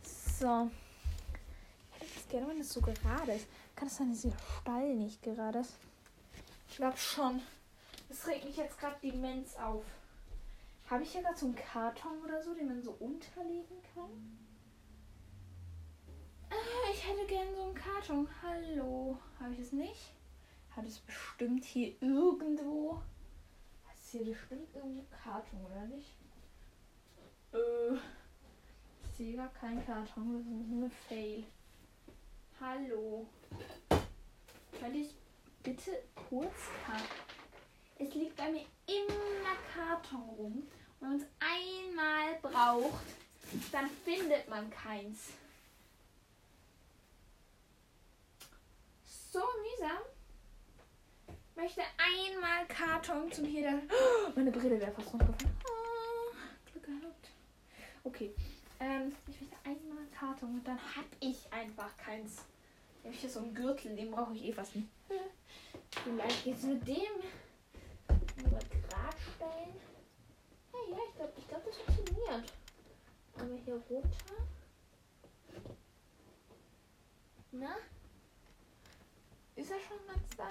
So 0.02 0.70
gerne, 2.32 2.48
wenn 2.48 2.60
es 2.60 2.72
so 2.72 2.80
gerade 2.80 3.32
ist. 3.32 3.46
Kann 3.76 3.88
es 3.88 3.96
sein, 3.96 4.10
dass 4.10 4.22
der 4.22 4.32
Stall 4.60 4.94
nicht 4.96 5.22
gerade 5.22 5.60
ist? 5.60 5.74
Ich 6.68 6.76
glaube 6.76 6.96
schon. 6.96 7.42
Das 8.08 8.26
regt 8.26 8.44
mich 8.44 8.56
jetzt 8.56 8.78
gerade 8.78 8.96
immens 9.06 9.56
auf. 9.56 9.84
Habe 10.88 11.02
ich 11.02 11.12
hier 11.12 11.22
gerade 11.22 11.38
so 11.38 11.46
einen 11.46 11.54
Karton 11.54 12.24
oder 12.24 12.42
so, 12.42 12.54
den 12.54 12.66
man 12.66 12.82
so 12.82 12.92
unterlegen 12.92 13.76
kann? 13.94 14.38
Ah, 16.50 16.90
ich 16.92 17.06
hätte 17.06 17.26
gerne 17.26 17.54
so 17.54 17.62
einen 17.62 17.74
Karton. 17.74 18.28
Hallo. 18.42 19.18
Habe 19.38 19.52
ich 19.54 19.60
es 19.60 19.72
nicht? 19.72 20.12
Hat 20.74 20.86
es 20.86 20.98
bestimmt 20.98 21.64
hier 21.64 21.94
irgendwo. 22.00 23.02
Hat 23.86 23.96
es 23.96 24.10
hier 24.10 24.24
bestimmt 24.24 24.74
irgendeinen 24.74 25.10
Karton, 25.10 25.64
oder 25.66 25.84
nicht? 25.86 26.16
Äh. 27.52 27.96
Ich 29.04 29.16
sehe 29.18 29.36
gar 29.36 29.52
keinen 29.52 29.84
Karton. 29.84 30.32
Das 30.32 30.46
ist 30.46 30.68
nur 30.68 30.86
ein 30.86 30.90
Fail. 30.90 31.44
Hallo. 32.64 33.26
Könnte 34.78 34.98
ich 34.98 35.16
bitte 35.64 36.00
kurz? 36.14 36.54
Es 37.98 38.14
liegt 38.14 38.36
bei 38.36 38.52
mir 38.52 38.64
immer 38.86 39.56
Karton 39.74 40.22
rum. 40.38 40.52
Und 40.52 40.66
wenn 41.00 41.08
man 41.08 41.18
es 41.18 41.26
einmal 41.40 42.38
braucht, 42.40 43.02
dann 43.72 43.90
findet 44.04 44.48
man 44.48 44.70
keins. 44.70 45.30
So 49.32 49.40
mühsam. 49.40 49.98
Ich 51.26 51.56
möchte 51.56 51.82
einmal 51.98 52.64
Karton 52.68 53.32
zum 53.32 53.44
hier. 53.44 53.82
Oh, 53.90 54.30
meine 54.36 54.52
Brille 54.52 54.80
wäre 54.80 54.92
fast 54.92 55.12
runtergefallen. 55.12 55.56
Oh, 55.68 56.70
Glück 56.70 56.84
gehabt. 56.84 57.28
Okay. 58.04 58.32
Ähm, 58.78 59.16
ich 59.26 59.40
möchte 59.40 59.56
einmal 59.64 60.06
Karton 60.16 60.54
und 60.54 60.68
dann 60.68 60.78
hab 60.78 61.06
ich 61.18 61.52
einfach 61.52 61.96
keins. 61.96 62.44
Ich 63.02 63.08
habe 63.08 63.16
hier 63.16 63.30
so 63.30 63.40
einen 63.40 63.54
Gürtel, 63.54 63.96
den 63.96 64.12
brauche 64.12 64.32
ich 64.34 64.44
eh 64.44 64.52
fast 64.52 64.76
nicht. 64.76 64.88
Vielleicht 66.04 66.44
geht 66.44 66.56
es 66.56 66.62
mit 66.62 66.86
dem 66.86 66.96
über 68.38 68.58
Grad 68.88 69.16
stellen. 69.34 69.74
Ja, 70.72 70.78
ja, 70.90 70.98
ich 71.08 71.16
glaube, 71.16 71.32
ich 71.36 71.48
glaub, 71.48 71.64
das 71.64 71.76
funktioniert. 71.78 72.52
Aber 73.34 73.56
hier 73.64 73.82
runter. 73.90 74.08
Na? 77.50 77.76
Ist 79.56 79.70
er 79.70 79.80
schon 79.80 80.06
ganz 80.06 80.36
da? 80.36 80.50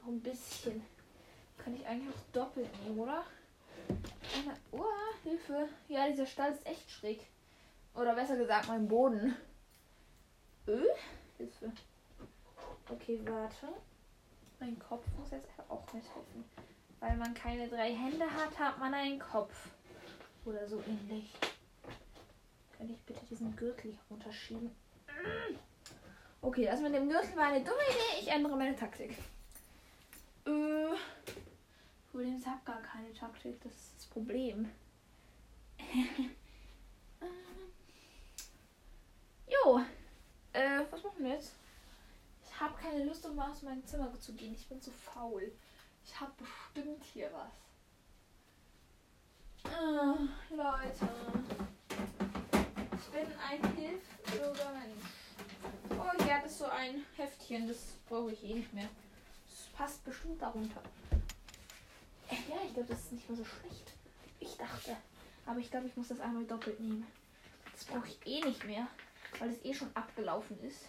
Noch 0.00 0.08
ein 0.08 0.20
bisschen. 0.20 0.82
Kann 1.56 1.74
ich 1.74 1.86
eigentlich 1.86 2.14
auch 2.14 2.32
doppelt 2.32 2.68
nehmen, 2.84 2.98
oder? 2.98 3.24
Eine, 3.88 4.56
oh, 4.70 4.84
Hilfe. 5.24 5.68
Ja, 5.88 6.08
dieser 6.08 6.26
Stall 6.26 6.52
ist 6.52 6.66
echt 6.66 6.90
schräg. 6.90 7.26
Oder 7.94 8.14
besser 8.14 8.36
gesagt, 8.36 8.68
mein 8.68 8.86
Boden. 8.86 9.36
Öh? 10.68 10.86
Hilfe. 11.36 11.72
Okay, 12.88 13.20
warte. 13.24 13.68
Mein 14.60 14.78
Kopf 14.78 15.04
muss 15.18 15.30
jetzt 15.30 15.48
auch 15.68 15.84
mithelfen. 15.92 16.44
Weil 17.00 17.16
man 17.16 17.34
keine 17.34 17.68
drei 17.68 17.92
Hände 17.94 18.30
hat, 18.30 18.58
hat 18.58 18.78
man 18.78 18.94
einen 18.94 19.18
Kopf. 19.18 19.68
Oder 20.44 20.68
so 20.68 20.82
ähnlich. 20.86 21.32
Könnte 22.76 22.94
ich 22.94 23.02
bitte 23.02 23.24
diesen 23.26 23.54
Gürtel 23.56 23.96
runterschieben? 24.10 24.70
Okay, 26.40 26.64
das 26.66 26.80
mit 26.80 26.94
dem 26.94 27.08
Gürtel 27.08 27.36
war 27.36 27.46
eine 27.46 27.60
dumme 27.60 27.76
Idee. 27.88 28.20
Ich 28.20 28.28
ändere 28.28 28.56
meine 28.56 28.74
Taktik. 28.74 29.16
Äh, 30.44 30.96
Problem 32.10 32.36
ich 32.36 32.46
habe 32.46 32.60
gar 32.64 32.82
keine 32.82 33.12
Taktik. 33.12 33.60
Das 33.62 33.72
ist 33.72 33.96
das 33.96 34.06
Problem. 34.06 34.70
Ähm. 37.20 37.28
jo. 39.46 39.80
Äh, 40.52 40.80
was 40.90 41.02
machen 41.02 41.24
wir 41.24 41.32
jetzt? 41.32 41.52
Ich 42.44 42.60
habe 42.60 42.74
keine 42.80 43.04
Lust, 43.04 43.24
um 43.24 43.38
aus 43.38 43.62
meinem 43.62 43.84
Zimmer 43.86 44.12
zu 44.20 44.34
gehen. 44.34 44.54
Ich 44.54 44.68
bin 44.68 44.80
zu 44.80 44.90
faul. 44.90 45.50
Ich 46.04 46.20
habe 46.20 46.32
bestimmt 46.36 47.02
hier 47.12 47.30
was. 47.32 47.52
Ah, 49.72 50.14
Leute. 50.50 51.08
Ich 52.98 53.08
bin 53.08 53.26
ein 53.48 53.76
hilfloser 53.76 54.72
Mensch. 54.72 55.04
Oh, 55.90 56.22
hier 56.22 56.36
hat 56.36 56.44
es 56.44 56.58
so 56.58 56.66
ein 56.66 57.04
Heftchen. 57.16 57.68
Das 57.68 57.94
brauche 58.08 58.32
ich 58.32 58.44
eh 58.44 58.54
nicht 58.54 58.74
mehr. 58.74 58.88
Das 59.48 59.68
passt 59.74 60.04
bestimmt 60.04 60.42
darunter. 60.42 60.82
Äh, 62.28 62.34
ja, 62.50 62.56
ich 62.66 62.74
glaube, 62.74 62.88
das 62.88 63.00
ist 63.00 63.12
nicht 63.12 63.28
mehr 63.28 63.38
so 63.38 63.44
schlecht. 63.44 63.92
Ich 64.40 64.56
dachte. 64.56 64.96
Aber 65.46 65.60
ich 65.60 65.70
glaube, 65.70 65.86
ich 65.86 65.96
muss 65.96 66.08
das 66.08 66.20
einmal 66.20 66.44
doppelt 66.44 66.78
nehmen. 66.80 67.06
Das 67.72 67.84
brauche 67.84 68.08
ich 68.08 68.26
eh 68.26 68.40
nicht 68.44 68.64
mehr, 68.64 68.86
weil 69.38 69.50
es 69.50 69.64
eh 69.64 69.74
schon 69.74 69.94
abgelaufen 69.94 70.58
ist. 70.60 70.88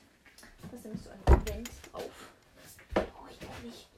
Da 0.70 0.76
ist 0.76 0.86
nämlich 0.86 1.02
so 1.02 1.10
ein 1.10 1.42
Event. 1.42 1.70
Das 1.92 2.78
brauche 2.94 3.32
ich 3.32 3.48
auch 3.48 3.64
nicht. 3.64 3.90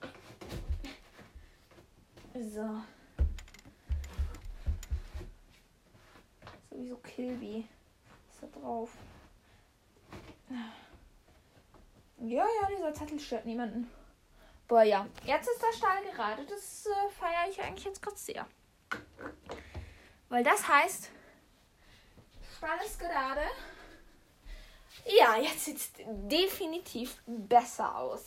So. 2.54 2.82
Sowieso 6.70 6.98
Kilby. 6.98 7.68
Ist 8.30 8.44
da 8.44 8.60
drauf. 8.60 8.92
Ja, 12.18 12.46
ja, 12.62 12.68
dieser 12.68 12.94
Zettel 12.94 13.20
stört 13.20 13.46
niemanden. 13.46 13.90
Boah, 14.68 14.84
ja. 14.84 15.08
Jetzt 15.24 15.48
ist 15.48 15.62
der 15.62 15.78
Stall 15.78 16.04
gerade. 16.12 16.46
Das 16.46 16.86
äh, 16.88 17.10
feiere 17.12 17.50
ich 17.50 17.62
eigentlich 17.62 17.86
jetzt 17.86 18.02
kurz 18.04 18.26
sehr. 18.26 18.48
Weil 20.30 20.44
das 20.44 20.68
heißt, 20.68 21.12
Stall 22.58 22.80
ist 22.86 23.00
gerade. 23.00 23.42
Ja, 25.04 25.38
jetzt 25.38 25.66
sieht 25.66 25.78
es 25.78 25.92
definitiv 26.06 27.22
besser 27.26 27.98
aus. 27.98 28.22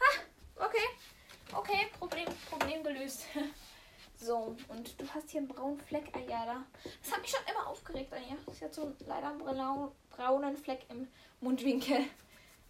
Ha, 0.00 0.64
okay. 0.64 0.86
Okay, 1.52 1.86
Problem, 1.98 2.28
Problem 2.50 2.82
gelöst. 2.82 3.24
So, 4.20 4.56
und 4.66 5.00
du 5.00 5.06
hast 5.14 5.30
hier 5.30 5.38
einen 5.38 5.46
braunen 5.46 5.78
Fleck, 5.80 6.12
Ayala. 6.12 6.64
Das 7.02 7.12
hat 7.12 7.20
mich 7.20 7.30
schon 7.30 7.40
immer 7.48 7.68
aufgeregt, 7.68 8.12
Anja. 8.12 8.36
Sie 8.52 8.64
hat 8.64 8.74
so 8.74 8.92
leider 9.06 9.28
einen 9.28 9.92
braunen 10.10 10.56
Fleck 10.56 10.86
im 10.90 11.08
Mundwinkel. 11.40 11.98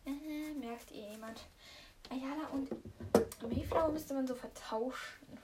Äh, 0.07 0.55
merkt 0.55 0.91
ihr 0.91 1.11
jemand? 1.11 1.41
Ayala 2.09 2.49
und 2.53 2.71
Mayflower 3.43 3.91
müsste 3.91 4.15
man 4.15 4.27
so 4.27 4.35
vertauschen. 4.35 5.39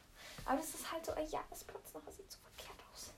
Aber 0.47 0.57
das 0.57 0.69
ist 0.71 0.91
halt 0.91 1.05
so, 1.05 1.13
ja, 1.13 1.41
das 1.51 1.65
Platz 1.65 1.93
nachher 1.93 2.13
sieht 2.13 2.31
so 2.31 2.39
verkehrt 2.39 2.79
aus. 2.93 3.13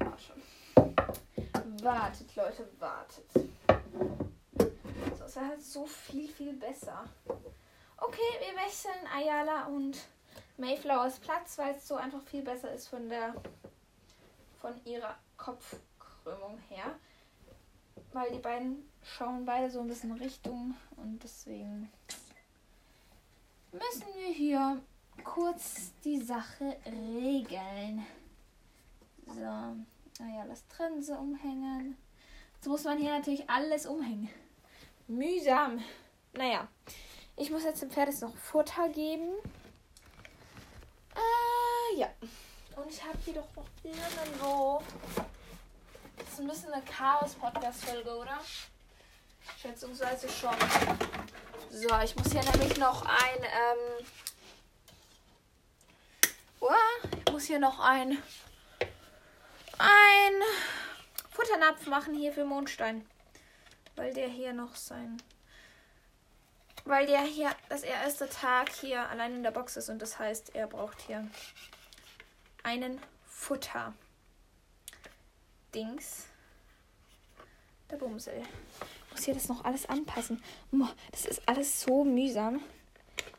War 0.00 0.18
schon. 0.18 1.82
Wartet, 1.82 2.36
Leute, 2.36 2.68
wartet. 2.78 3.24
So, 5.18 5.24
es 5.24 5.36
wäre 5.36 5.48
halt 5.48 5.62
so 5.62 5.86
viel, 5.86 6.28
viel 6.28 6.54
besser. 6.54 7.04
Okay, 7.96 8.20
wir 8.40 8.56
wechseln 8.62 9.06
Ayala 9.14 9.66
und 9.66 9.96
Mayflowers 10.56 11.18
Platz, 11.18 11.58
weil 11.58 11.74
es 11.74 11.86
so 11.86 11.96
einfach 11.96 12.22
viel 12.22 12.42
besser 12.42 12.72
ist 12.72 12.88
von 12.88 13.08
der 13.08 13.34
von 14.60 14.74
ihrer 14.84 15.16
Kopfkrümmung 15.36 16.58
her. 16.68 16.94
Weil 18.12 18.30
die 18.30 18.38
beiden 18.38 18.88
schauen 19.02 19.44
beide 19.44 19.70
so 19.70 19.80
ein 19.80 19.88
bisschen 19.88 20.12
Richtung 20.12 20.76
und 20.96 21.22
deswegen 21.22 21.90
müssen 23.72 24.06
wir 24.14 24.32
hier 24.32 24.80
kurz 25.24 25.92
die 26.04 26.20
Sache 26.20 26.76
regeln. 26.86 28.06
So, 29.26 30.22
naja, 30.22 30.46
das 30.46 30.66
Trense 30.68 31.16
umhängen. 31.16 31.96
Jetzt 32.62 32.68
muss 32.68 32.84
man 32.84 32.96
hier 32.96 33.10
natürlich 33.10 33.50
alles 33.50 33.86
umhängen. 33.86 34.30
Mühsam. 35.08 35.82
Naja, 36.32 36.68
ich 37.34 37.50
muss 37.50 37.64
jetzt 37.64 37.82
dem 37.82 37.90
Pferd 37.90 38.06
jetzt 38.06 38.22
noch 38.22 38.36
Futter 38.36 38.88
geben. 38.88 39.32
Äh, 41.16 41.98
ja. 41.98 42.08
Und 42.76 42.88
ich 42.88 43.02
habe 43.02 43.18
hier 43.24 43.34
doch 43.34 43.48
noch 43.56 43.66
irgendwo. 43.82 44.80
Das 46.16 46.28
ist 46.34 46.38
ein 46.38 46.46
bisschen 46.46 46.72
eine 46.72 46.84
Chaos-Podcast-Folge, 46.84 48.16
oder? 48.16 48.38
Schätzungsweise 49.60 50.28
schon. 50.28 50.54
So, 51.68 51.88
ich 51.98 52.14
muss 52.14 52.30
hier 52.30 52.44
nämlich 52.44 52.76
noch 52.76 53.04
ein. 53.04 53.42
Ähm, 53.42 54.06
ich 57.26 57.32
muss 57.32 57.42
hier 57.42 57.58
noch 57.58 57.80
ein. 57.80 58.22
Ein 59.78 60.42
Futternapf 61.42 61.86
machen 61.86 62.14
hier 62.14 62.32
für 62.32 62.44
Mondstein. 62.44 63.06
Weil 63.96 64.14
der 64.14 64.28
hier 64.28 64.52
noch 64.52 64.74
sein 64.74 65.20
weil 66.84 67.06
der 67.06 67.22
hier 67.22 67.50
das 67.68 67.82
erste 67.82 68.28
Tag 68.28 68.70
hier 68.70 69.08
allein 69.08 69.36
in 69.36 69.42
der 69.42 69.50
Box 69.50 69.76
ist 69.76 69.88
und 69.88 70.00
das 70.02 70.18
heißt, 70.18 70.54
er 70.54 70.66
braucht 70.66 71.00
hier 71.02 71.28
einen 72.62 73.00
Futter. 73.26 73.94
Dings. 75.74 76.26
Der 77.90 77.96
Bumsel. 77.96 78.42
Ich 79.06 79.12
muss 79.12 79.24
hier 79.24 79.34
das 79.34 79.48
noch 79.48 79.64
alles 79.64 79.86
anpassen. 79.86 80.42
Das 81.10 81.24
ist 81.24 81.42
alles 81.46 81.80
so 81.80 82.04
mühsam. 82.04 82.60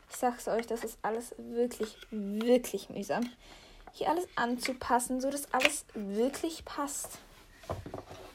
Ich 0.10 0.16
sag's 0.16 0.48
euch, 0.48 0.66
das 0.68 0.84
ist 0.84 0.98
alles 1.02 1.36
wirklich, 1.38 1.98
wirklich 2.12 2.90
mühsam. 2.90 3.30
Hier 3.92 4.10
alles 4.10 4.28
anzupassen, 4.36 5.22
so 5.22 5.30
dass 5.30 5.52
alles 5.54 5.86
wirklich 5.94 6.66
passt. 6.66 7.20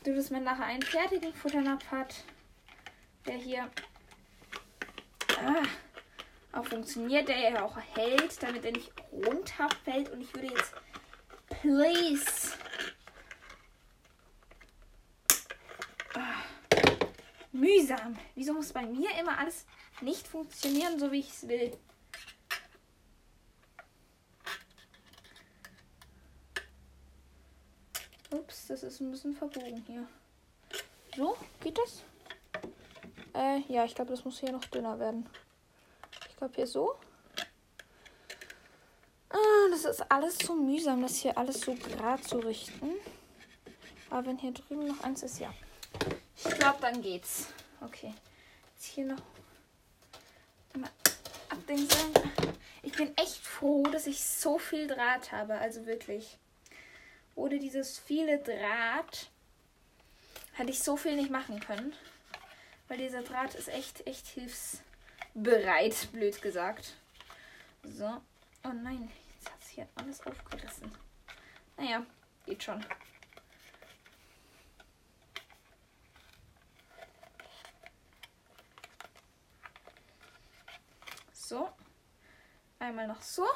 Du, 0.05 0.15
dass 0.15 0.31
man 0.31 0.45
nachher 0.45 0.65
einen 0.65 0.83
fertigen 0.83 1.35
Futternapf 1.35 1.91
hat, 1.91 2.15
der 3.27 3.37
hier 3.37 3.71
ah, 5.37 5.63
auch 6.59 6.65
funktioniert, 6.65 7.29
der 7.29 7.39
ja 7.39 7.63
auch 7.63 7.77
hält, 7.95 8.43
damit 8.43 8.65
er 8.65 8.73
nicht 8.73 8.93
runterfällt. 9.13 10.11
Und 10.11 10.21
ich 10.21 10.35
würde 10.35 10.49
jetzt, 10.49 10.73
please, 11.61 12.57
ah, 16.15 16.43
mühsam. 17.53 18.19
Wieso 18.35 18.55
muss 18.55 18.73
bei 18.73 18.87
mir 18.87 19.11
immer 19.21 19.39
alles 19.39 19.67
nicht 20.01 20.27
funktionieren, 20.27 20.99
so 20.99 21.13
wie 21.13 21.21
ich 21.21 21.31
es 21.31 21.49
will? 21.49 21.77
Ups, 28.31 28.67
das 28.67 28.83
ist 28.83 29.01
ein 29.01 29.11
bisschen 29.11 29.35
verbogen 29.35 29.83
hier. 29.87 30.07
So, 31.17 31.37
geht 31.61 31.79
das? 31.79 32.03
Äh, 33.35 33.61
ja, 33.69 33.85
ich 33.85 33.95
glaube, 33.95 34.11
das 34.11 34.25
muss 34.25 34.41
hier 34.41 34.53
noch 34.53 34.65
dünner 34.67 34.99
werden. 34.99 35.29
Ich 36.29 36.37
glaube, 36.37 36.55
hier 36.55 36.67
so. 36.67 36.95
Ah, 39.31 39.69
das 39.71 39.85
ist 39.85 40.11
alles 40.11 40.39
so 40.39 40.55
mühsam, 40.55 41.03
das 41.03 41.17
hier 41.17 41.37
alles 41.37 41.61
so 41.61 41.75
gerade 41.75 42.23
zu 42.23 42.39
richten. 42.39 42.93
Aber 44.11 44.27
wenn 44.27 44.39
hier 44.39 44.53
drüben 44.53 44.87
noch 44.87 45.03
eins 45.03 45.23
ist, 45.23 45.39
ja. 45.39 45.53
Ich 46.37 46.45
glaube, 46.45 46.79
dann 46.81 47.03
geht's. 47.03 47.49
Okay. 47.81 48.15
Jetzt 48.75 48.85
hier 48.87 49.07
noch 49.07 49.23
mal 50.75 50.91
abdingseln. 51.49 52.13
Ich 52.83 52.93
bin 52.93 53.17
echt 53.17 53.37
froh, 53.45 53.83
dass 53.85 54.07
ich 54.07 54.23
so 54.23 54.59
viel 54.59 54.87
Draht 54.87 55.33
habe. 55.33 55.55
Also 55.55 55.87
wirklich. 55.87 56.39
Ohne 57.39 57.61
dieses 57.61 58.01
viele 58.01 58.41
Draht 58.41 59.31
hätte 60.55 60.71
ich 60.71 60.83
so 60.83 60.97
viel 60.97 61.15
nicht 61.15 61.31
machen 61.31 61.61
können. 61.61 61.95
Weil 62.89 62.99
dieser 62.99 63.23
Draht 63.23 63.55
ist 63.55 63.69
echt, 63.69 64.05
echt 64.09 64.27
hilfsbereit, 64.27 66.11
blöd 66.11 66.43
gesagt. 66.43 66.97
So. 67.85 68.21
Oh 68.65 68.73
nein, 68.83 69.09
jetzt 69.37 69.53
hat 69.53 69.61
es 69.61 69.69
hier 69.69 69.89
alles 69.95 70.27
aufgerissen. 70.27 70.91
Naja, 71.77 72.05
geht 72.45 72.65
schon. 72.65 72.85
So. 81.33 81.69
Einmal 82.81 83.07
noch 83.07 83.23
so. 83.23 83.47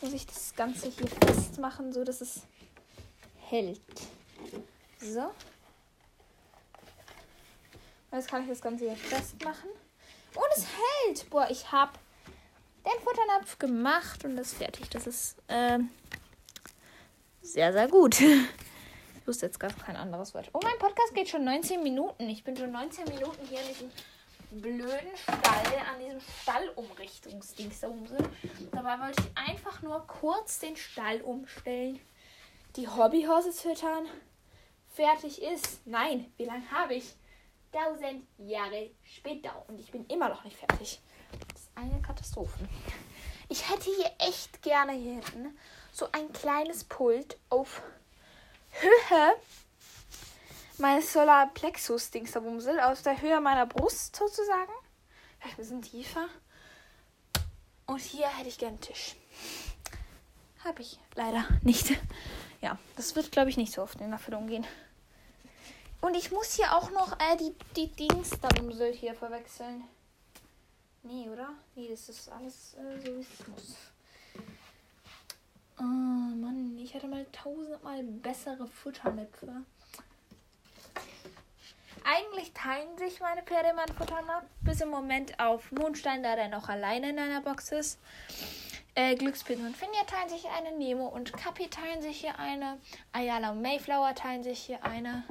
Muss 0.00 0.14
ich 0.14 0.26
das 0.26 0.54
Ganze 0.54 0.88
hier 0.88 1.06
festmachen, 1.06 1.92
so 1.92 2.02
dass 2.02 2.22
es 2.22 2.46
hält. 3.50 3.80
So. 5.00 5.30
Jetzt 8.12 8.28
kann 8.28 8.42
ich 8.42 8.48
das 8.48 8.60
Ganze 8.60 8.84
hier 8.84 8.96
festmachen. 8.96 9.70
Und 10.34 10.46
es 10.56 10.66
hält. 10.66 11.30
Boah, 11.30 11.48
ich 11.50 11.70
habe 11.72 11.92
den 12.84 13.00
Futternapf 13.02 13.58
gemacht 13.58 14.24
und 14.24 14.36
das 14.36 14.54
fertig. 14.54 14.88
Das 14.90 15.06
ist 15.06 15.36
äh, 15.48 15.78
sehr, 17.42 17.72
sehr 17.72 17.88
gut. 17.88 18.20
Ich 18.20 19.26
wusste 19.26 19.46
jetzt 19.46 19.60
gar 19.60 19.70
kein 19.70 19.96
anderes 19.96 20.32
Wort. 20.34 20.48
Oh, 20.54 20.60
mein 20.62 20.78
Podcast 20.78 21.14
geht 21.14 21.28
schon 21.28 21.44
19 21.44 21.82
Minuten. 21.82 22.28
Ich 22.30 22.44
bin 22.44 22.56
schon 22.56 22.72
19 22.72 23.04
Minuten 23.04 23.46
hier 23.46 23.60
in 23.60 23.68
diesem 23.68 23.90
blöden 24.50 25.16
Stall, 25.16 25.78
an 25.92 26.00
diesem 26.02 26.20
Stallumrichtungsdings 26.42 27.80
da 27.80 27.88
oben. 27.88 28.08
Dabei 28.72 28.98
wollte 29.00 29.22
ich 29.22 29.48
einfach 29.48 29.82
nur 29.82 30.06
kurz 30.06 30.60
den 30.60 30.76
Stall 30.76 31.20
umstellen. 31.20 32.00
Die 32.78 32.88
Hobbyhorses 32.88 33.60
füttern. 33.60 34.06
Fertig 34.94 35.42
ist. 35.42 35.84
Nein, 35.84 36.32
wie 36.38 36.44
lange 36.46 36.70
habe 36.70 36.94
ich? 36.94 37.14
tausend 37.72 38.26
Jahre 38.38 38.90
später 39.02 39.64
und 39.68 39.78
ich 39.78 39.90
bin 39.90 40.06
immer 40.06 40.28
noch 40.28 40.44
nicht 40.44 40.56
fertig. 40.56 41.00
Das 41.52 41.62
ist 41.62 41.70
eine 41.74 42.00
Katastrophe. 42.00 42.68
Ich 43.48 43.68
hätte 43.68 43.90
hier 43.94 44.10
echt 44.18 44.62
gerne 44.62 44.92
hier 44.92 45.14
hinten 45.14 45.58
so 45.92 46.08
ein 46.12 46.32
kleines 46.32 46.84
Pult 46.84 47.36
auf 47.50 47.82
Höhe 48.70 49.34
meines 50.78 51.12
Solarplexus-Dingsabumsel, 51.12 52.78
aus 52.80 53.02
der 53.02 53.20
Höhe 53.20 53.40
meiner 53.40 53.66
Brust 53.66 54.14
sozusagen. 54.14 54.72
Vielleicht 55.38 55.58
ein 55.58 55.62
bisschen 55.62 55.82
tiefer. 55.82 56.28
Und 57.86 58.00
hier 58.00 58.28
hätte 58.28 58.48
ich 58.48 58.58
gerne 58.58 58.74
einen 58.74 58.80
Tisch. 58.80 59.16
Habe 60.64 60.82
ich 60.82 60.98
leider 61.14 61.44
nicht. 61.62 61.92
Ja, 62.60 62.78
das 62.96 63.14
wird, 63.14 63.30
glaube 63.30 63.50
ich, 63.50 63.56
nicht 63.56 63.72
so 63.72 63.82
oft 63.82 64.00
in 64.00 64.12
Erfüllung 64.12 64.46
gehen. 64.46 64.66
Und 66.00 66.16
ich 66.16 66.30
muss 66.30 66.54
hier 66.54 66.74
auch 66.76 66.90
noch 66.90 67.12
äh, 67.12 67.36
die, 67.36 67.54
die 67.76 67.88
Dingsdamsel 67.88 68.92
hier 68.92 69.14
verwechseln. 69.14 69.84
Nee, 71.02 71.28
oder? 71.28 71.50
Nee, 71.74 71.88
das 71.90 72.08
ist 72.08 72.28
alles 72.28 72.74
äh, 72.74 72.98
so, 72.98 73.16
wie 73.16 73.20
es 73.20 73.48
muss. 73.48 73.76
Oh 75.78 75.82
Mann, 75.82 76.76
ich 76.78 76.94
hätte 76.94 77.06
mal 77.06 77.24
tausendmal 77.32 78.02
bessere 78.02 78.66
Futternäpfe. 78.66 79.62
Eigentlich 82.04 82.52
teilen 82.52 82.96
sich 82.98 83.20
meine 83.20 83.42
Pferde 83.42 83.72
mein 83.74 83.94
Futternapf 83.94 84.46
bis 84.62 84.80
im 84.80 84.88
Moment 84.88 85.38
auf 85.38 85.70
Mondstein, 85.72 86.22
da 86.22 86.36
der 86.36 86.48
noch 86.48 86.68
alleine 86.68 87.10
in 87.10 87.18
einer 87.18 87.40
Box 87.40 87.70
ist. 87.72 87.98
Äh, 88.98 89.14
Glückspilz 89.14 89.60
und 89.60 89.76
Finja 89.76 90.02
teilen 90.08 90.28
sich 90.28 90.44
eine, 90.48 90.76
Nemo 90.76 91.06
und 91.06 91.32
Kapi 91.32 91.70
teilen 91.70 92.02
sich 92.02 92.18
hier 92.18 92.36
eine, 92.36 92.80
Ayala 93.12 93.52
und 93.52 93.62
Mayflower 93.62 94.12
teilen 94.16 94.42
sich 94.42 94.58
hier 94.58 94.84
eine 94.84 95.22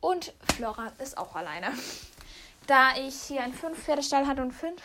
und 0.00 0.34
Flora 0.56 0.90
ist 0.98 1.16
auch 1.16 1.36
alleine. 1.36 1.72
Da 2.66 2.96
ich 2.96 3.14
hier 3.14 3.44
einen 3.44 3.54
5 3.54 3.80
Pferdestall 3.80 4.26
hatte 4.26 4.42
und 4.42 4.50
5, 4.50 4.82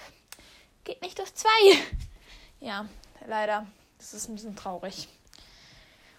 geht 0.84 1.02
nicht 1.02 1.20
auf 1.20 1.34
2. 1.34 1.50
Ja, 2.60 2.86
leider. 3.26 3.66
Das 3.98 4.14
ist 4.14 4.30
ein 4.30 4.36
bisschen 4.36 4.56
traurig. 4.56 5.08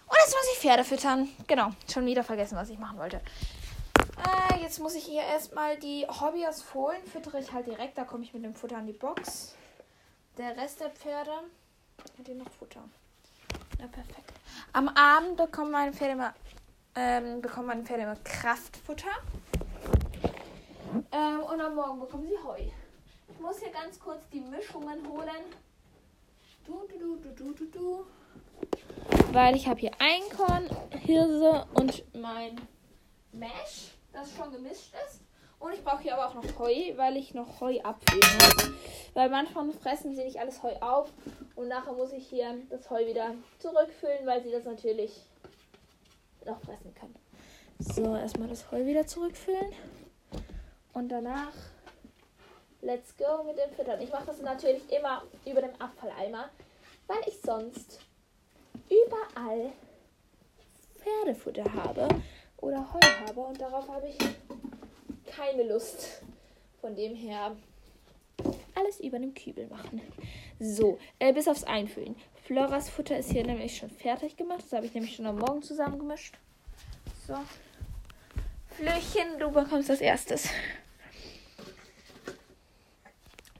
Und 0.07 0.17
jetzt 0.25 0.35
muss 0.35 0.51
ich 0.51 0.59
Pferde 0.59 0.83
füttern. 0.83 1.29
Genau, 1.47 1.71
schon 1.89 2.05
wieder 2.05 2.25
vergessen, 2.25 2.57
was 2.57 2.69
ich 2.69 2.79
machen 2.79 2.97
wollte. 2.97 3.21
Äh, 4.51 4.61
jetzt 4.61 4.79
muss 4.79 4.93
ich 4.93 5.05
hier 5.05 5.23
erstmal 5.23 5.77
die 5.77 6.05
Hobbys 6.05 6.61
Fohlen 6.61 7.05
füttere 7.05 7.39
ich 7.39 7.53
halt 7.53 7.65
direkt. 7.67 7.97
Da 7.97 8.03
komme 8.03 8.25
ich 8.25 8.33
mit 8.33 8.43
dem 8.43 8.55
Futter 8.55 8.75
an 8.75 8.87
die 8.87 8.91
Box. 8.91 9.55
Der 10.37 10.57
Rest 10.57 10.81
der 10.81 10.89
Pferde 10.89 11.31
hat 12.27 12.35
noch 12.35 12.49
Futter. 12.51 12.83
Na 13.79 13.87
perfekt. 13.87 14.33
Am 14.73 14.89
Abend 14.89 15.37
bekommen 15.37 15.71
meine 15.71 15.93
Pferde 15.93 16.13
immer, 16.13 16.33
ähm, 16.95 17.41
bekommen 17.41 17.67
meine 17.67 17.83
Pferde 17.83 18.03
immer 18.03 18.15
Kraftfutter. 18.17 19.11
Ähm, 21.11 21.39
und 21.41 21.61
am 21.61 21.75
Morgen 21.75 21.99
bekommen 21.99 22.27
sie 22.27 22.37
Heu. 22.43 22.61
Ich 23.29 23.39
muss 23.39 23.59
hier 23.59 23.71
ganz 23.71 23.99
kurz 23.99 24.21
die 24.31 24.39
Mischungen 24.39 25.07
holen. 25.07 25.43
Du, 26.65 26.81
du, 26.87 26.97
du, 26.99 27.15
du, 27.17 27.29
du, 27.31 27.53
du, 27.53 27.65
du. 27.65 28.05
Weil 29.31 29.55
ich 29.55 29.67
habe 29.67 29.79
hier 29.79 29.91
Einkorn, 29.99 30.69
Hirse 30.91 31.67
und 31.73 32.03
mein 32.15 32.59
Mesh, 33.31 33.91
das 34.11 34.33
schon 34.35 34.51
gemischt 34.51 34.93
ist. 35.05 35.21
Und 35.59 35.73
ich 35.73 35.83
brauche 35.83 36.01
hier 36.01 36.17
aber 36.17 36.27
auch 36.27 36.35
noch 36.35 36.59
Heu, 36.59 36.73
weil 36.95 37.17
ich 37.17 37.33
noch 37.33 37.61
Heu 37.61 37.79
abfüllen 37.81 38.37
muss. 38.37 38.71
Weil 39.13 39.29
manchmal 39.29 39.71
fressen 39.71 40.15
sie 40.15 40.23
nicht 40.23 40.39
alles 40.39 40.61
Heu 40.61 40.75
auf. 40.81 41.11
Und 41.55 41.67
nachher 41.67 41.93
muss 41.93 42.13
ich 42.13 42.27
hier 42.27 42.55
das 42.69 42.89
Heu 42.89 43.05
wieder 43.07 43.33
zurückfüllen, 43.59 44.25
weil 44.25 44.43
sie 44.43 44.51
das 44.51 44.65
natürlich 44.65 45.11
noch 46.45 46.59
fressen 46.61 46.93
können. 46.93 47.15
So, 47.79 48.15
erstmal 48.15 48.47
das 48.47 48.71
Heu 48.71 48.85
wieder 48.85 49.07
zurückfüllen. 49.07 49.73
Und 50.93 51.09
danach 51.09 51.53
let's 52.81 53.15
go 53.17 53.43
mit 53.43 53.57
dem 53.57 53.71
Füttern. 53.71 54.01
Ich 54.01 54.11
mache 54.11 54.27
das 54.27 54.41
natürlich 54.41 54.91
immer 54.91 55.23
über 55.45 55.61
dem 55.61 55.75
Abfalleimer, 55.79 56.49
weil 57.07 57.19
ich 57.27 57.39
sonst 57.41 57.99
überall 58.89 59.71
Pferdefutter 60.97 61.65
habe 61.73 62.07
oder 62.57 62.93
Heu 62.93 62.99
habe 63.27 63.39
und 63.39 63.59
darauf 63.59 63.87
habe 63.87 64.07
ich 64.07 64.17
keine 65.27 65.63
Lust. 65.63 66.21
Von 66.81 66.95
dem 66.95 67.15
her 67.15 67.55
alles 68.75 68.99
über 68.99 69.19
dem 69.19 69.33
Kübel 69.33 69.67
machen. 69.67 70.01
So, 70.59 70.99
äh, 71.19 71.33
bis 71.33 71.47
aufs 71.47 71.63
Einfüllen. 71.63 72.15
Floras 72.45 72.89
Futter 72.89 73.17
ist 73.17 73.31
hier 73.31 73.45
nämlich 73.45 73.77
schon 73.77 73.89
fertig 73.89 74.37
gemacht. 74.37 74.63
Das 74.63 74.73
habe 74.73 74.85
ich 74.85 74.93
nämlich 74.93 75.15
schon 75.15 75.25
am 75.25 75.37
Morgen 75.37 75.61
zusammengemischt. 75.61 76.35
So. 77.27 77.35
Flöchen, 78.69 79.39
du 79.39 79.51
bekommst 79.51 79.89
das 79.89 80.01
erstes. 80.01 80.49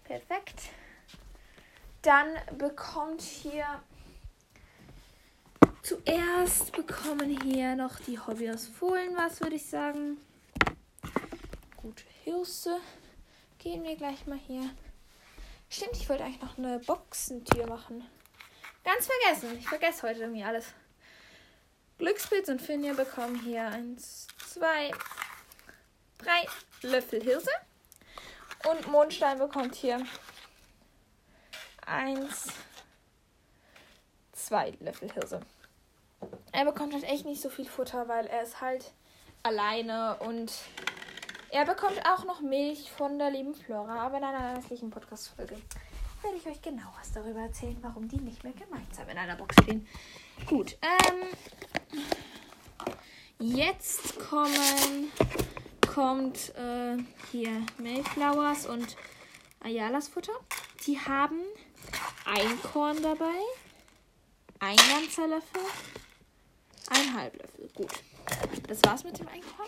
Perfekt. 0.03 0.69
Dann 2.03 2.27
bekommt 2.58 3.21
hier 3.21 3.65
zuerst 5.82 6.73
bekommen 6.73 7.41
hier 7.41 7.75
noch 7.75 7.99
die 8.01 8.19
Hobby 8.19 8.49
aus 8.49 8.67
Fohlen 8.67 9.15
was, 9.15 9.41
würde 9.41 9.56
ich 9.56 9.65
sagen. 9.65 10.17
Gut, 11.88 12.04
Hirse. 12.26 12.82
Gehen 13.60 13.82
wir 13.86 13.95
gleich 13.95 14.28
mal 14.28 14.38
hier. 14.38 14.69
Stimmt, 15.69 15.95
ich 15.95 16.10
wollte 16.10 16.26
eigentlich 16.26 16.41
noch 16.41 16.58
eine 16.58 16.80
Boxentür 16.80 17.65
machen. 17.65 18.06
Ganz 18.84 19.08
vergessen. 19.08 19.58
Ich 19.58 19.69
vergesse 19.69 20.02
heute 20.06 20.19
irgendwie 20.19 20.43
alles. 20.43 20.73
Glückspilz 21.97 22.50
und 22.50 22.62
Finja 22.62 22.91
bekommen 22.91 23.39
hier 23.39 23.67
eins, 23.69 24.28
zwei, 24.50 24.91
drei 26.17 26.45
Löffel 26.82 27.23
Hirse. 27.23 27.52
Und 28.69 28.88
Mondstein 28.88 29.39
bekommt 29.39 29.73
hier 29.73 30.06
eins, 31.86 32.47
zwei 34.34 34.71
Löffel 34.82 35.10
Hirse. 35.13 35.39
Er 36.52 36.65
bekommt 36.65 36.93
halt 36.93 37.06
echt 37.06 37.23
nicht 37.23 37.41
so 37.41 37.50
viel 37.50 37.65
Futter, 37.65 38.10
weil 38.10 38.26
er 38.28 38.43
ist 38.43 38.60
halt 38.60 38.91
alleine 39.41 40.17
und 40.17 40.52
er 41.58 41.65
bekommt 41.65 42.00
auch 42.06 42.24
noch 42.24 42.39
Milch 42.41 42.91
von 42.91 43.17
der 43.17 43.32
lieben 43.32 43.56
Flora, 43.56 44.06
aber 44.06 44.17
in 44.17 44.24
einer 44.24 44.56
restlichen 44.56 44.91
Podcast-Folge 44.91 45.56
werde 46.22 46.38
ich 46.38 46.46
euch 46.46 46.62
genau 46.62 46.86
was 47.00 47.12
darüber 47.13 47.39
erzählen, 47.39 47.76
warum 47.82 48.08
die 48.08 48.20
nicht 48.20 48.43
mehr 48.43 48.54
gemeinsam 48.54 49.10
in 49.10 49.17
einer 49.17 49.36
Box 49.36 49.56
stehen. 49.63 49.88
Gut, 50.46 50.78
ähm, 50.84 51.26
jetzt 53.39 54.20
kommen, 54.20 55.12
kommt 55.91 56.54
äh, 56.58 56.98
hier 57.32 57.50
Mayflowers 57.80 58.67
und 58.67 58.96
Ayalas 59.60 60.10
Futter. 60.10 60.34
Die 60.86 61.00
haben 61.00 61.41
ein 62.26 62.62
Korn 62.72 63.02
dabei, 63.02 63.41
ein 64.60 64.78
ganzer 64.78 65.28
Löffel, 65.28 65.63
ein 66.91 67.15
Halblöffel. 67.15 67.67
Gut, 67.74 68.04
das 68.67 68.84
war's 68.84 69.04
mit 69.04 69.17
dem 69.17 69.28
Einkorn. 69.28 69.67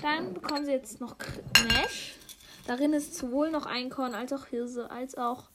Dann 0.00 0.34
bekommen 0.34 0.64
sie 0.64 0.72
jetzt 0.72 1.00
noch 1.00 1.16
Mesh. 1.64 2.14
Darin 2.66 2.92
ist 2.92 3.14
sowohl 3.14 3.50
noch 3.50 3.66
Einkorn 3.66 4.14
als 4.14 4.32
auch 4.32 4.46
Hirse, 4.46 4.90
als 4.90 5.16
auch 5.16 5.50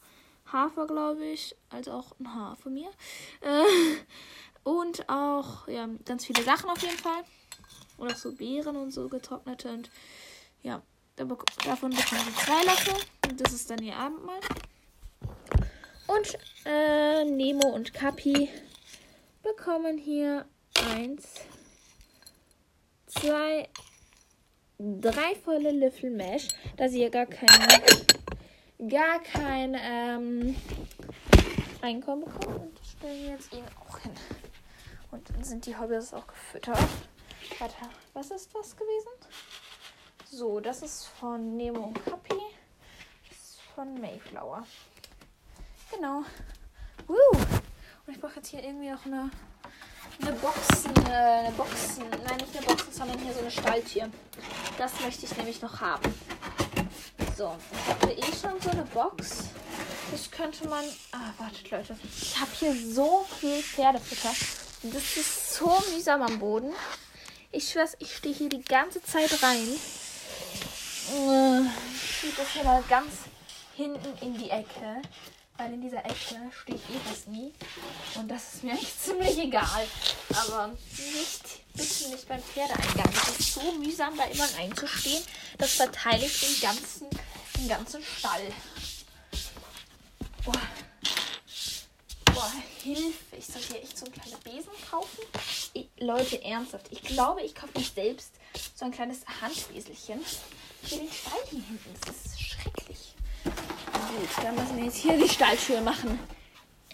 Hafer, 0.51 0.87
glaube 0.87 1.25
ich, 1.25 1.55
als 1.69 1.87
auch 1.87 2.17
ein 2.19 2.33
Haar 2.33 2.55
von 2.55 2.73
mir. 2.73 2.89
Äh, 3.41 3.63
und 4.63 5.07
auch 5.09 5.67
ja, 5.67 5.87
ganz 6.05 6.25
viele 6.25 6.43
Sachen 6.43 6.69
auf 6.69 6.81
jeden 6.81 6.97
Fall. 6.97 7.23
Auch 7.97 8.15
so 8.15 8.33
Beeren 8.33 8.75
und 8.75 8.91
so 8.91 9.07
getrocknete. 9.07 9.69
Und 9.69 9.89
ja, 10.61 10.81
davon 11.15 11.39
bekommen 11.89 12.23
sie 12.25 12.35
zwei 12.45 12.63
Löffel. 12.63 12.93
Und 13.29 13.41
das 13.41 13.53
ist 13.53 13.69
dann 13.69 13.81
ihr 13.81 13.95
Abendmahl. 13.95 14.39
Und 16.07 16.37
äh, 16.65 17.25
Nemo 17.25 17.67
und 17.67 17.93
Kapi 17.93 18.49
bekommen 19.43 19.97
hier 19.97 20.45
eins, 20.93 21.41
zwei, 23.07 23.69
drei 24.79 25.35
volle 25.43 25.71
Löffel 25.71 26.09
Mesh, 26.09 26.49
da 26.77 26.87
sie 26.87 27.01
ja 27.01 27.09
gar 27.09 27.25
kein, 27.25 27.47
gar 28.89 29.19
kein 29.21 29.75
ähm, 29.79 30.55
Einkommen 31.81 32.25
bekommen. 32.25 32.69
Und 32.69 32.79
stellen 32.85 33.23
wir 33.23 33.31
jetzt 33.31 33.53
ihnen 33.53 33.67
auch 33.79 33.99
hin. 33.99 34.11
Und 35.11 35.29
dann 35.29 35.43
sind 35.43 35.65
die 35.65 35.77
Hobbys 35.77 36.13
auch 36.13 36.27
gefüttert. 36.27 36.77
Warte, 37.59 37.75
was 38.13 38.31
ist 38.31 38.53
das 38.53 38.75
gewesen? 38.75 39.09
So, 40.29 40.59
das 40.59 40.81
ist 40.81 41.05
von 41.05 41.55
Nemo 41.55 41.85
und 41.85 42.05
Kapi. 42.05 42.35
Das 43.29 43.37
ist 43.37 43.61
von 43.73 43.99
Mayflower. 43.99 44.65
Genau. 45.93 46.23
Woo. 47.07 47.15
Und 48.05 48.13
ich 48.13 48.19
brauche 48.19 48.35
jetzt 48.35 48.49
hier 48.49 48.63
irgendwie 48.63 48.89
noch 48.89 49.05
eine, 49.05 49.31
eine 50.21 50.31
Boxen, 50.33 50.95
äh, 51.07 51.11
eine 51.11 51.51
Boxen, 51.51 52.03
nein, 52.09 52.37
nicht 52.37 52.57
eine 52.57 52.65
Boxen, 52.65 52.91
sondern 52.91 53.19
hier 53.19 53.33
so 53.33 53.39
eine 53.39 53.51
Stalltür. 53.51 54.09
Das 54.77 54.99
möchte 55.01 55.25
ich 55.25 55.37
nämlich 55.37 55.61
noch 55.61 55.79
haben. 55.79 56.13
So, 57.35 57.55
ich 57.71 57.89
habe 57.89 58.13
eh 58.13 58.35
schon 58.35 58.59
so 58.61 58.69
eine 58.69 58.83
Box. 58.83 59.45
Das 60.11 60.31
könnte 60.31 60.67
man. 60.67 60.83
Ah, 61.11 61.33
wartet, 61.37 61.69
Leute. 61.69 61.95
Ich 62.19 62.39
habe 62.39 62.51
hier 62.59 62.73
so 62.73 63.25
viel 63.39 63.61
Pferdefutter. 63.61 64.33
Das 64.83 65.17
ist 65.17 65.53
so 65.55 65.83
mühsam 65.93 66.21
am 66.21 66.39
Boden. 66.39 66.73
Ich 67.51 67.71
schwör's, 67.71 67.95
ich 67.99 68.15
stehe 68.15 68.33
hier 68.33 68.49
die 68.49 68.63
ganze 68.63 69.01
Zeit 69.03 69.31
rein. 69.43 69.67
Ich 69.67 69.81
schiebe 72.19 72.33
das 72.37 72.49
hier 72.53 72.63
mal 72.63 72.83
ganz 72.89 73.13
hinten 73.75 74.17
in 74.21 74.37
die 74.37 74.49
Ecke. 74.49 75.01
Weil 75.57 75.73
in 75.73 75.81
dieser 75.81 76.05
Ecke 76.05 76.35
steht 76.61 76.75
eh 76.75 77.09
was 77.09 77.25
nie. 77.27 77.51
Und 78.15 78.27
das 78.27 78.53
ist 78.53 78.63
mir 78.63 78.73
eigentlich 78.73 78.99
ziemlich 78.99 79.37
egal. 79.39 79.87
Aber 80.29 80.67
nicht, 80.67 81.43
bitte 81.73 82.09
nicht 82.09 82.27
beim 82.27 82.41
Pferdeeingang. 82.41 83.11
Es 83.11 83.39
ist 83.39 83.53
so 83.55 83.71
mühsam, 83.73 84.15
da 84.15 84.25
immer 84.25 84.47
einzustehen. 84.59 85.23
Das 85.57 85.73
verteile 85.73 86.25
ich 86.25 86.39
den 86.39 86.61
ganzen, 86.61 87.07
den 87.57 87.67
ganzen 87.67 88.03
Stall. 88.03 88.53
Boah. 90.45 90.61
Boah, 92.33 92.51
Hilfe. 92.83 93.35
Ich 93.35 93.47
soll 93.47 93.61
hier 93.63 93.81
echt 93.81 93.97
so 93.97 94.05
einen 94.05 94.13
kleinen 94.13 94.39
Besen 94.41 94.71
kaufen. 94.91 95.23
Ich, 95.73 95.87
Leute, 95.97 96.43
ernsthaft. 96.43 96.85
Ich 96.91 97.01
glaube, 97.01 97.41
ich 97.41 97.55
kaufe 97.55 97.75
mich 97.75 97.89
selbst 97.89 98.31
so 98.75 98.85
ein 98.85 98.91
kleines 98.91 99.21
Handbeselchen 99.41 100.21
für 100.83 100.95
den 100.97 101.11
Stall 101.11 101.41
hier 101.49 101.63
hinten. 101.63 101.95
Das 102.05 102.15
ist 102.15 102.39
schrecklich. 102.39 103.16
Gut, 103.47 104.43
dann 104.43 104.55
müssen 104.55 104.77
wir 104.77 104.85
jetzt 104.85 104.97
hier 104.97 105.17
die 105.17 105.29
Stalltür 105.29 105.81
machen. 105.81 106.19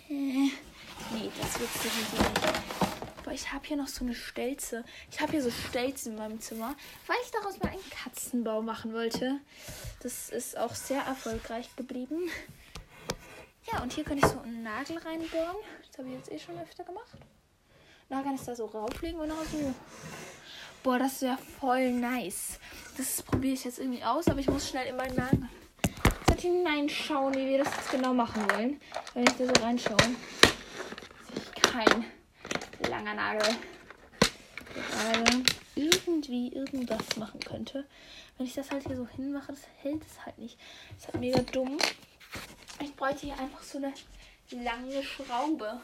Äh, 0.09 0.13
nee, 0.13 1.31
das 1.41 1.59
wird 1.59 1.69
du 1.75 1.87
nicht. 1.87 3.23
Boah, 3.23 3.31
ich 3.31 3.51
habe 3.51 3.65
hier 3.65 3.77
noch 3.77 3.87
so 3.87 4.03
eine 4.03 4.13
Stelze. 4.13 4.83
Ich 5.09 5.21
habe 5.21 5.31
hier 5.31 5.41
so 5.41 5.49
Stelzen 5.49 6.13
in 6.13 6.17
meinem 6.17 6.39
Zimmer, 6.41 6.75
weil 7.07 7.15
ich 7.23 7.31
daraus 7.31 7.59
mal 7.59 7.69
einen 7.69 7.89
Katzenbau 7.89 8.61
machen 8.61 8.93
wollte. 8.93 9.39
Das 10.01 10.29
ist 10.29 10.57
auch 10.57 10.75
sehr 10.75 11.01
erfolgreich 11.01 11.73
geblieben. 11.75 12.29
Ja, 13.71 13.81
und 13.81 13.93
hier 13.93 14.03
kann 14.03 14.17
ich 14.17 14.25
so 14.25 14.39
einen 14.39 14.61
Nagel 14.63 14.97
reinbohren. 14.97 15.55
Das 15.87 15.97
habe 15.97 16.09
ich 16.09 16.15
jetzt 16.15 16.31
eh 16.31 16.39
schon 16.39 16.59
öfter 16.59 16.83
gemacht. 16.83 17.17
Da 18.09 18.21
kann 18.21 18.35
ich 18.35 18.41
da 18.41 18.55
so 18.55 18.65
rauflegen 18.65 19.19
und 19.19 19.29
noch 19.29 19.43
so. 19.45 19.73
Boah, 20.83 20.99
das 20.99 21.21
wäre 21.21 21.37
voll 21.59 21.91
nice. 21.91 22.59
Das 22.97 23.23
probiere 23.23 23.53
ich 23.53 23.63
jetzt 23.63 23.79
irgendwie 23.79 24.03
aus, 24.03 24.27
aber 24.27 24.39
ich 24.39 24.49
muss 24.49 24.69
schnell 24.69 24.87
in 24.87 24.97
meinen 24.97 25.15
Nagel 25.15 25.47
hineinschauen, 26.41 27.33
wie 27.35 27.47
wir 27.47 27.63
das 27.63 27.73
jetzt 27.75 27.91
genau 27.91 28.13
machen 28.13 28.49
wollen. 28.51 28.81
Wenn 29.13 29.23
ich 29.23 29.33
da 29.33 29.45
so 29.45 29.63
reinschaue. 29.63 29.97
Ist 31.35 31.55
kein 31.55 32.05
langer 32.89 33.13
Nagel. 33.13 33.55
Gerade 34.73 35.43
irgendwie 35.75 36.53
irgendwas 36.53 37.15
machen 37.17 37.39
könnte. 37.39 37.85
Wenn 38.37 38.47
ich 38.47 38.53
das 38.53 38.71
halt 38.71 38.85
hier 38.87 38.97
so 38.97 39.07
hinmache, 39.07 39.51
das 39.51 39.61
hält 39.81 40.03
es 40.05 40.25
halt 40.25 40.37
nicht. 40.37 40.57
Das 40.89 40.99
ist 40.99 41.07
halt 41.13 41.19
mega 41.19 41.39
dumm. 41.51 41.77
Ich 42.81 42.95
bräuchte 42.95 43.27
hier 43.27 43.39
einfach 43.39 43.63
so 43.63 43.77
eine 43.77 43.93
lange 44.51 45.03
Schraube. 45.03 45.81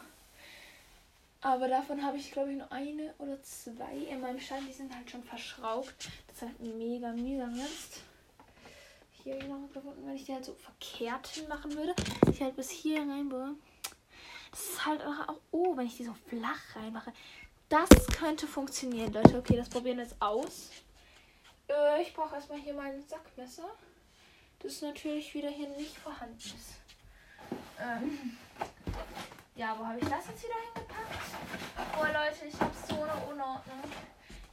Aber 1.42 1.68
davon 1.68 2.04
habe 2.04 2.18
ich, 2.18 2.32
glaube 2.32 2.50
ich, 2.50 2.58
nur 2.58 2.70
eine 2.70 3.14
oder 3.18 3.42
zwei 3.42 3.94
in 4.10 4.20
meinem 4.20 4.40
Stand. 4.40 4.68
Die 4.68 4.72
sind 4.72 4.94
halt 4.94 5.10
schon 5.10 5.24
verschraubt. 5.24 5.94
Das 6.26 6.36
ist 6.36 6.42
halt 6.42 6.60
mega 6.60 7.12
mühsam 7.12 7.54
jetzt. 7.56 8.02
Hier 9.22 9.42
noch 9.44 9.70
gefunden, 9.72 10.06
wenn 10.06 10.16
ich 10.16 10.24
die 10.24 10.32
halt 10.32 10.44
so 10.44 10.54
verkehrt 10.54 11.26
hinmachen 11.28 11.74
würde. 11.76 11.94
Ich 12.32 12.40
halt 12.40 12.56
bis 12.56 12.70
hier 12.70 13.00
reinbohre. 13.00 13.54
Das 14.50 14.60
ist 14.60 14.86
halt 14.86 15.02
auch, 15.02 15.36
oh, 15.50 15.76
wenn 15.76 15.86
ich 15.86 15.96
die 15.96 16.04
so 16.04 16.14
flach 16.28 16.74
reinmache. 16.74 17.12
Das 17.68 17.88
könnte 18.18 18.46
funktionieren, 18.46 19.12
Leute. 19.12 19.38
Okay, 19.38 19.56
das 19.56 19.68
probieren 19.68 19.98
wir 19.98 20.04
jetzt 20.04 20.20
aus. 20.20 20.70
Äh, 21.68 22.02
ich 22.02 22.14
brauche 22.14 22.34
erstmal 22.34 22.58
hier 22.58 22.74
mein 22.74 23.00
Sackmesser. 23.06 23.68
Das 24.60 24.82
natürlich 24.82 25.32
wieder 25.34 25.50
hier 25.50 25.68
nicht 25.68 25.96
vorhanden 25.98 26.36
ist. 26.36 26.80
Ähm, 27.78 28.36
ja, 29.54 29.76
wo 29.78 29.86
habe 29.86 29.98
ich 29.98 30.08
das 30.08 30.26
jetzt 30.28 30.42
wieder 30.42 30.54
hingepackt? 30.74 31.98
Oh 31.98 32.04
Leute, 32.04 32.46
ich 32.46 32.60
habe 32.60 32.72
so 32.88 33.02
eine 33.02 33.26
Unordnung. 33.26 33.82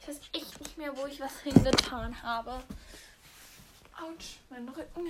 Ich 0.00 0.08
weiß 0.08 0.20
echt 0.32 0.60
nicht 0.60 0.78
mehr, 0.78 0.96
wo 0.96 1.06
ich 1.06 1.20
was 1.20 1.40
hingetan 1.40 2.22
habe. 2.22 2.62
Autsch, 4.00 4.38
mein 4.50 4.68
Rücken. 4.68 5.06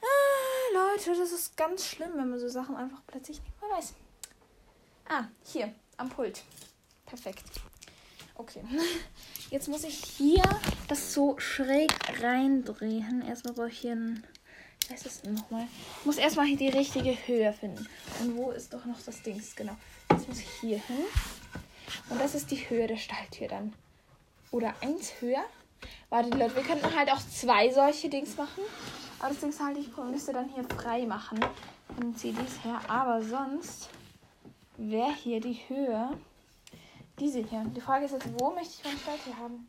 Ah, 0.00 0.74
Leute, 0.74 1.14
das 1.18 1.32
ist 1.32 1.56
ganz 1.56 1.86
schlimm, 1.86 2.12
wenn 2.14 2.30
man 2.30 2.40
so 2.40 2.48
Sachen 2.48 2.76
einfach 2.76 3.02
plötzlich 3.06 3.40
nicht 3.42 3.60
mehr 3.60 3.70
weiß. 3.70 3.94
Ah, 5.08 5.24
hier, 5.44 5.74
am 5.96 6.08
Pult. 6.08 6.42
Perfekt. 7.06 7.44
Okay. 8.34 8.64
Jetzt 9.50 9.68
muss 9.68 9.84
ich 9.84 10.02
hier 10.02 10.42
das 10.88 11.12
so 11.12 11.38
schräg 11.38 11.92
reindrehen. 12.22 13.22
Erstmal 13.22 13.54
brauche 13.54 13.68
ich 13.68 13.80
hier 13.80 13.92
ein 13.92 14.26
heißt 14.90 15.06
das 15.06 15.24
nochmal? 15.24 15.66
Ich 16.00 16.06
muss 16.06 16.18
erstmal 16.18 16.54
die 16.54 16.68
richtige 16.68 17.16
Höhe 17.26 17.52
finden. 17.52 17.86
Und 18.20 18.36
wo 18.36 18.50
ist 18.50 18.72
doch 18.72 18.84
noch 18.84 19.00
das 19.02 19.22
Dings? 19.22 19.56
Genau. 19.56 19.76
Jetzt 20.10 20.28
muss 20.28 20.40
ich 20.40 20.50
hier 20.60 20.78
hin. 20.78 21.04
Und 22.08 22.20
das 22.20 22.34
ist 22.34 22.50
die 22.50 22.68
Höhe 22.68 22.86
der 22.86 22.96
Stalltür 22.96 23.48
dann. 23.48 23.72
Oder 24.50 24.74
eins 24.80 25.12
höher. 25.20 25.44
Warte, 26.10 26.30
Leute, 26.30 26.56
wir 26.56 26.62
könnten 26.62 26.94
halt 26.96 27.10
auch 27.10 27.20
zwei 27.20 27.70
solche 27.70 28.08
Dings 28.08 28.36
machen. 28.36 28.62
Aber 29.18 29.28
das 29.28 29.40
Ding 29.40 29.52
halt, 29.58 29.78
ich 29.78 29.88
müsste 29.96 30.32
dann 30.32 30.48
hier 30.48 30.64
frei 30.64 31.06
machen. 31.06 31.38
Von 31.94 32.16
CDs 32.16 32.64
her. 32.64 32.80
Aber 32.88 33.22
sonst 33.22 33.88
wäre 34.76 35.14
hier 35.14 35.40
die 35.40 35.60
Höhe 35.68 36.10
diese 37.18 37.40
hier. 37.40 37.64
Die 37.76 37.80
Frage 37.80 38.06
ist 38.06 38.12
jetzt, 38.12 38.28
wo 38.38 38.50
möchte 38.50 38.74
ich 38.78 38.84
meine 38.84 38.98
Stalltür 38.98 39.36
haben? 39.36 39.68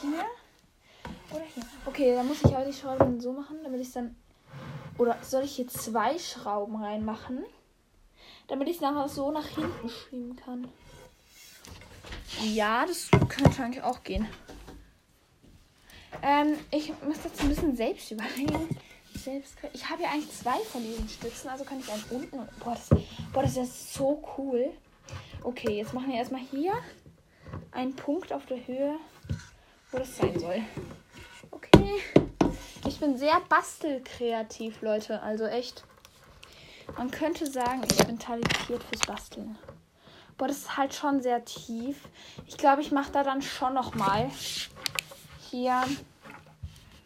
Hier 0.00 0.24
oder 1.30 1.44
hier? 1.54 1.62
Okay, 1.86 2.14
dann 2.14 2.26
muss 2.26 2.44
ich 2.44 2.54
auch 2.54 2.66
die 2.66 2.72
Schrauben 2.72 3.20
so 3.20 3.32
machen, 3.32 3.58
damit 3.62 3.80
ich 3.80 3.88
es 3.88 3.94
dann 3.94 4.16
oder 4.98 5.16
soll 5.22 5.44
ich 5.44 5.56
hier 5.56 5.68
zwei 5.68 6.18
Schrauben 6.18 6.76
reinmachen? 6.76 7.44
Damit 8.48 8.68
ich 8.68 8.76
es 8.76 8.80
nachher 8.80 9.08
so 9.08 9.30
nach 9.30 9.46
hinten 9.46 9.88
schieben 9.88 10.36
kann. 10.36 10.68
Ja, 12.42 12.86
das 12.86 13.10
könnte 13.28 13.62
eigentlich 13.62 13.82
auch 13.82 14.02
gehen. 14.02 14.26
Ähm, 16.22 16.58
ich 16.70 16.92
muss 17.02 17.24
jetzt 17.24 17.40
ein 17.40 17.48
bisschen 17.48 17.76
selbst 17.76 18.10
überlegen. 18.10 18.68
Ich 19.72 19.90
habe 19.90 20.04
ja 20.04 20.10
eigentlich 20.10 20.30
zwei 20.30 20.58
von 20.70 20.82
diesen 20.84 21.08
Stützen, 21.08 21.48
also 21.48 21.64
kann 21.64 21.80
ich 21.80 21.90
einen 21.90 22.04
unten. 22.10 22.36
Boah, 22.60 22.74
das, 22.74 22.88
boah, 23.32 23.42
das 23.42 23.56
ist 23.56 23.94
so 23.94 24.22
cool. 24.36 24.72
Okay, 25.42 25.78
jetzt 25.78 25.94
machen 25.94 26.08
wir 26.08 26.16
erstmal 26.16 26.42
hier 26.42 26.74
einen 27.72 27.96
Punkt 27.96 28.32
auf 28.32 28.46
der 28.46 28.64
Höhe, 28.66 28.96
wo 29.90 29.98
das 29.98 30.16
sein 30.16 30.38
soll. 30.38 30.62
Okay. 31.50 32.00
Ich 32.86 33.00
bin 33.00 33.16
sehr 33.16 33.40
bastelkreativ, 33.48 34.80
Leute. 34.82 35.20
Also 35.22 35.46
echt. 35.46 35.82
Man 36.96 37.10
könnte 37.10 37.50
sagen, 37.50 37.82
ich 37.90 38.06
bin 38.06 38.18
talentiert 38.18 38.82
fürs 38.84 39.06
Basteln. 39.06 39.58
Boah, 40.38 40.46
das 40.46 40.58
ist 40.58 40.76
halt 40.76 40.94
schon 40.94 41.20
sehr 41.20 41.44
tief. 41.44 42.08
Ich 42.46 42.56
glaube, 42.56 42.82
ich 42.82 42.92
mache 42.92 43.10
da 43.10 43.24
dann 43.24 43.42
schon 43.42 43.74
noch 43.74 43.94
mal 43.94 44.30
hier 45.50 45.84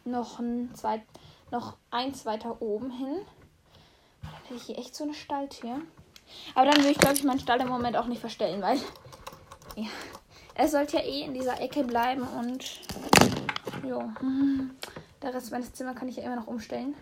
noch 0.05 0.39
ein, 0.39 0.75
zweit, 0.75 1.03
noch 1.51 1.77
eins 1.91 2.27
weiter 2.27 2.61
oben 2.61 2.91
hin. 2.91 3.21
Dann 4.23 4.35
hätte 4.43 4.55
ich 4.55 4.63
hier 4.63 4.79
echt 4.79 4.95
so 4.95 5.05
eine 5.05 5.15
Stalltür. 5.15 5.81
Aber 6.55 6.67
dann 6.67 6.79
würde 6.79 6.91
ich, 6.91 6.99
glaube 6.99 7.15
ich, 7.15 7.25
meinen 7.25 7.41
Stall 7.41 7.61
im 7.61 7.69
Moment 7.69 7.97
auch 7.97 8.07
nicht 8.07 8.21
verstellen, 8.21 8.63
weil 8.63 8.79
ja, 9.77 9.89
er 10.55 10.69
sollte 10.69 10.99
ja 10.99 11.03
eh 11.03 11.23
in 11.23 11.35
dieser 11.35 11.61
Ecke 11.61 11.85
bleiben 11.85 12.23
und 12.23 12.81
jo. 13.87 14.11
Der 15.23 15.35
Rest 15.35 15.51
meines 15.51 15.73
Zimmers 15.73 15.97
kann 15.97 16.09
ich 16.09 16.17
ja 16.17 16.23
immer 16.23 16.37
noch 16.37 16.47
umstellen. 16.47 16.95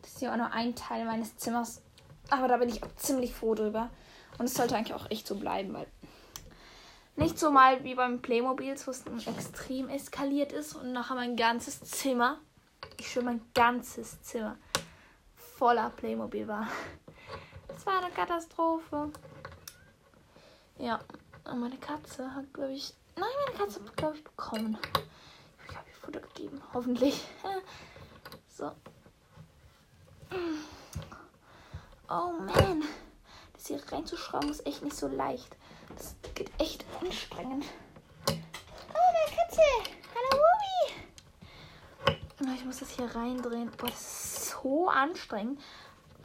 Das 0.00 0.12
ist 0.12 0.18
hier 0.20 0.32
auch 0.32 0.36
nur 0.36 0.52
ein 0.52 0.74
Teil 0.74 1.04
meines 1.04 1.36
Zimmers. 1.36 1.82
Aber 2.28 2.48
da 2.48 2.56
bin 2.56 2.68
ich 2.68 2.82
auch 2.82 2.94
ziemlich 2.96 3.34
froh 3.34 3.54
drüber. 3.54 3.90
Und 4.38 4.46
es 4.46 4.54
sollte 4.54 4.76
eigentlich 4.76 4.94
auch 4.94 5.10
echt 5.10 5.26
so 5.26 5.34
bleiben, 5.36 5.74
weil 5.74 5.86
nicht 7.20 7.38
so 7.38 7.50
mal 7.50 7.84
wie 7.84 7.94
beim 7.94 8.20
Playmobil, 8.20 8.74
wo 8.84 8.90
es 8.90 9.04
extrem 9.26 9.88
eskaliert 9.88 10.52
ist 10.52 10.74
und 10.74 10.92
nachher 10.92 11.14
mein 11.14 11.36
ganzes 11.36 11.80
Zimmer, 11.82 12.40
ich 12.98 13.10
schwöre, 13.10 13.26
mein 13.26 13.42
ganzes 13.54 14.20
Zimmer 14.22 14.56
voller 15.34 15.90
Playmobil 15.90 16.48
war. 16.48 16.66
Das 17.68 17.86
war 17.86 18.02
eine 18.02 18.12
Katastrophe. 18.12 19.10
Ja, 20.76 20.98
und 21.44 21.60
meine 21.60 21.78
Katze 21.78 22.34
hat, 22.34 22.52
glaube 22.52 22.72
ich, 22.72 22.92
nein, 23.16 23.28
meine 23.46 23.56
Katze 23.56 23.80
hat, 23.82 23.96
glaube 23.96 24.16
ich, 24.16 24.24
bekommen. 24.24 24.76
Futter 26.02 26.20
gegeben. 26.20 26.60
Hoffentlich. 26.74 27.24
so. 28.48 28.72
Oh 32.08 32.32
man. 32.38 32.84
Das 33.54 33.66
hier 33.66 33.80
reinzuschrauben 33.92 34.50
ist 34.50 34.66
echt 34.66 34.82
nicht 34.82 34.96
so 34.96 35.08
leicht. 35.08 35.56
Das 35.96 36.19
geht 36.40 36.58
echt 36.58 36.86
anstrengend. 36.98 37.66
Oh, 38.26 38.32
meine 38.94 39.36
Katze. 39.36 39.60
Hallo, 40.14 40.42
Ruby. 42.06 42.54
Ich 42.54 42.64
muss 42.64 42.78
das 42.78 42.88
hier 42.92 43.14
reindrehen. 43.14 43.70
Boah, 43.76 43.88
das 43.88 44.00
ist 44.00 44.48
so 44.48 44.88
anstrengend. 44.88 45.60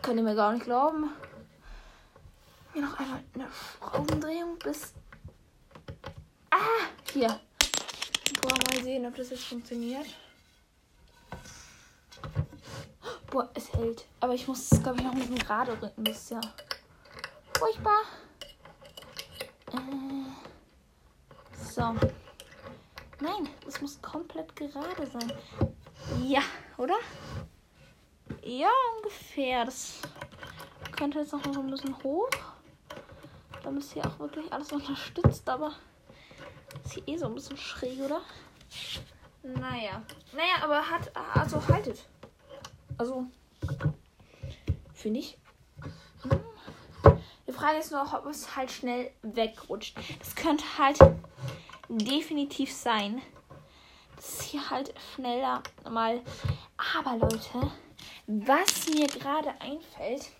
Könnt 0.01 0.17
ihr 0.17 0.23
mir 0.23 0.35
gar 0.35 0.53
nicht 0.53 0.63
glauben. 0.63 1.11
Hier 2.71 2.83
noch 2.83 2.97
einmal 2.97 3.21
eine 3.33 3.49
Schraubendrehung 3.51 4.57
bis. 4.59 4.93
Ah, 6.49 6.87
hier. 7.11 7.41
Boah, 8.41 8.57
mal 8.71 8.83
sehen, 8.83 9.05
ob 9.05 9.15
das 9.15 9.31
jetzt 9.31 9.43
funktioniert. 9.43 10.07
Boah, 13.29 13.49
es 13.53 13.73
hält. 13.73 14.05
Aber 14.21 14.33
ich 14.33 14.47
muss 14.47 14.71
es, 14.71 14.81
glaube 14.81 14.99
ich, 14.99 15.03
noch 15.03 15.11
ein 15.11 15.19
bisschen 15.19 15.39
gerade 15.39 15.73
rücken. 15.73 16.05
Das 16.05 16.15
ist 16.15 16.31
ja 16.31 16.39
furchtbar. 17.57 17.99
So. 21.75 21.93
Nein, 23.19 23.49
es 23.67 23.81
muss 23.81 24.01
komplett 24.01 24.55
gerade 24.55 25.07
sein. 25.07 25.33
Ja, 26.23 26.41
oder? 26.77 26.95
Ja, 28.43 28.69
ungefähr. 28.97 29.65
Das 29.65 29.99
könnte 30.95 31.19
jetzt 31.19 31.33
noch 31.33 31.43
so 31.53 31.59
ein 31.59 31.69
bisschen 31.69 32.01
hoch. 32.01 32.29
Damit 33.63 33.83
es 33.83 33.91
hier 33.91 34.05
auch 34.05 34.19
wirklich 34.19 34.51
alles 34.53 34.71
unterstützt, 34.71 35.49
aber 35.49 35.73
ist 36.83 36.93
hier 36.93 37.07
eh 37.07 37.17
so 37.17 37.25
ein 37.25 37.35
bisschen 37.35 37.57
schräg, 37.57 37.99
oder? 37.99 38.21
Naja. 39.43 40.01
Naja, 40.31 40.63
aber 40.63 40.89
hat. 40.89 41.11
Also 41.33 41.65
haltet. 41.67 42.05
Also. 42.97 43.25
Finde 44.93 45.19
ich. 45.19 45.37
Hm. 46.21 46.39
Die 47.47 47.51
Frage 47.51 47.79
ist 47.79 47.91
nur, 47.91 48.01
ob 48.01 48.25
es 48.27 48.55
halt 48.55 48.71
schnell 48.71 49.11
wegrutscht. 49.23 49.97
Das 50.19 50.35
könnte 50.35 50.63
halt 50.77 50.99
definitiv 51.89 52.73
sein. 52.73 53.21
Das 54.15 54.29
ist 54.29 54.41
hier 54.43 54.69
halt 54.69 54.93
schneller 55.13 55.61
mal. 55.89 56.21
Aber 56.95 57.17
Leute, 57.17 57.71
was 58.27 58.87
mir 58.87 59.07
gerade 59.07 59.49
einfällt, 59.59 60.31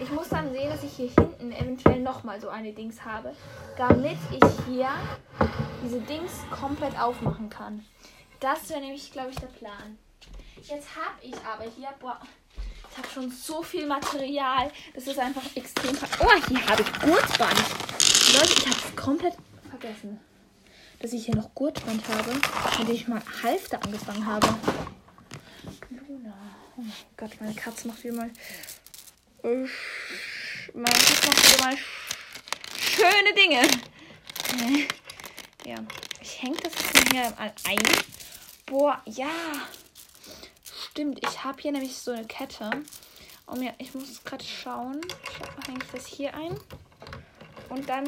ich 0.00 0.10
muss 0.10 0.28
dann 0.28 0.52
sehen, 0.52 0.68
dass 0.68 0.82
ich 0.82 0.92
hier 0.92 1.10
hinten 1.10 1.52
eventuell 1.52 2.00
nochmal 2.00 2.40
so 2.40 2.48
eine 2.48 2.72
Dings 2.72 3.04
habe, 3.04 3.34
damit 3.76 4.18
ich 4.30 4.66
hier 4.66 4.90
diese 5.82 6.00
Dings 6.00 6.32
komplett 6.50 6.98
aufmachen 6.98 7.48
kann. 7.48 7.84
Das 8.40 8.68
wäre 8.68 8.80
nämlich, 8.80 9.10
glaube 9.12 9.30
ich, 9.30 9.36
der 9.36 9.46
Plan. 9.46 9.98
Jetzt 10.62 10.88
habe 10.96 11.16
ich 11.22 11.34
aber 11.46 11.64
hier, 11.64 11.88
boah, 12.00 12.20
ich 12.90 12.98
habe 12.98 13.08
schon 13.08 13.30
so 13.30 13.62
viel 13.62 13.86
Material. 13.86 14.70
Das 14.94 15.06
ist 15.06 15.18
einfach 15.18 15.44
extrem. 15.54 15.96
Oh, 16.20 16.48
hier 16.48 16.66
habe 16.66 16.82
ich 16.82 16.92
Gurtband. 17.00 17.58
Leute, 18.32 18.52
ich 18.52 18.66
habe 18.66 18.76
es 18.76 18.96
komplett 18.96 19.36
vergessen, 19.78 20.20
dass 21.00 21.12
ich 21.12 21.26
hier 21.26 21.36
noch 21.36 21.54
Gurtband 21.54 22.02
habe, 22.08 22.32
mit 22.78 22.88
dem 22.88 22.94
ich 22.94 23.08
mal 23.08 23.22
Halfter 23.42 23.82
angefangen 23.82 24.26
habe. 24.26 24.46
Luna. 25.90 26.34
Oh 26.76 26.82
mein 26.82 26.92
Gott, 27.16 27.32
meine 27.40 27.54
Katze 27.54 27.88
macht 27.88 28.02
wieder 28.02 28.14
mal. 28.14 28.30
Meine 29.42 30.92
Katze 30.92 31.26
macht 31.28 31.54
wieder 31.54 31.64
mal 31.64 31.76
schöne 32.78 33.34
Dinge. 33.36 33.62
Ja. 35.66 35.76
Ich 36.20 36.42
hänge 36.42 36.56
das 36.62 36.72
jetzt 36.72 37.12
hier 37.12 37.30
mal 37.30 37.52
ein. 37.64 37.78
Boah, 38.66 39.00
ja. 39.04 39.30
Stimmt, 40.90 41.18
ich 41.22 41.44
habe 41.44 41.60
hier 41.60 41.72
nämlich 41.72 41.96
so 41.96 42.12
eine 42.12 42.26
Kette. 42.26 42.70
Und 43.46 43.60
mir, 43.60 43.74
ich 43.78 43.94
muss 43.94 44.24
gerade 44.24 44.44
schauen. 44.44 45.00
Ich 45.60 45.68
hänge 45.68 45.84
das 45.92 46.06
hier 46.06 46.34
ein. 46.34 46.58
Und 47.68 47.88
dann 47.88 48.06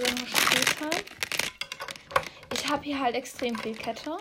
also 0.00 0.26
später. 0.26 0.90
Ich 2.52 2.68
habe 2.68 2.84
hier 2.84 3.00
halt 3.00 3.14
extrem 3.14 3.56
viel 3.58 3.74
Kette 3.74 4.16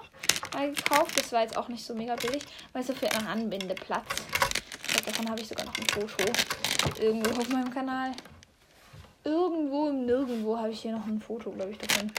gekauft. 0.52 1.18
Das 1.18 1.32
war 1.32 1.42
jetzt 1.42 1.56
auch 1.58 1.68
nicht 1.68 1.84
so 1.84 1.94
mega 1.94 2.16
billig, 2.16 2.44
weil 2.74 2.82
es 2.82 2.88
so 2.88 2.94
für 2.94 3.10
einen 3.12 3.28
Anbindeplatz. 3.28 4.06
Ich 4.84 4.94
glaube, 4.94 5.12
davon 5.12 5.30
habe 5.30 5.42
ich 5.42 5.48
sogar 5.48 5.66
noch 5.66 5.78
ein 5.78 5.88
Foto. 5.88 6.32
Irgendwo 7.00 7.40
auf 7.40 7.50
meinem 7.50 7.74
Kanal. 7.74 8.12
Irgendwo 9.24 9.90
im 9.90 10.06
Nirgendwo 10.06 10.58
habe 10.58 10.72
ich 10.72 10.82
hier 10.82 10.94
noch 10.94 11.06
ein 11.06 11.22
Foto, 11.22 11.52
glaube 11.52 11.72
ich, 11.72 11.78
davon. 11.78 12.12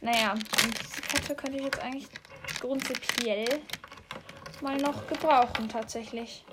Naja, 0.00 0.32
und 0.32 0.44
diese 0.82 1.02
Kette 1.02 1.34
könnte 1.34 1.58
ich 1.58 1.64
jetzt 1.64 1.80
eigentlich 1.80 2.08
prinzipiell 2.60 3.60
mal 4.60 4.76
noch 4.78 5.06
gebrauchen, 5.06 5.68
tatsächlich. 5.68 6.44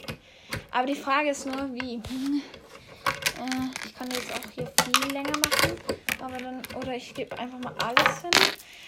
Aber 0.72 0.86
die 0.86 0.96
Frage 0.96 1.30
ist 1.30 1.46
nur, 1.46 1.74
wie. 1.74 2.02
Hm. 2.08 2.42
Äh, 3.40 3.86
ich 3.86 3.96
kann 3.96 4.10
jetzt 4.12 4.32
auch 4.34 4.52
hier 4.54 4.72
viel 4.84 5.12
länger 5.14 5.38
machen. 5.38 6.11
Aber 6.22 6.38
dann, 6.38 6.62
oder 6.76 6.96
ich 6.96 7.14
gebe 7.14 7.38
einfach 7.38 7.60
mal 7.60 7.74
alles 7.80 8.22
hin. 8.22 8.32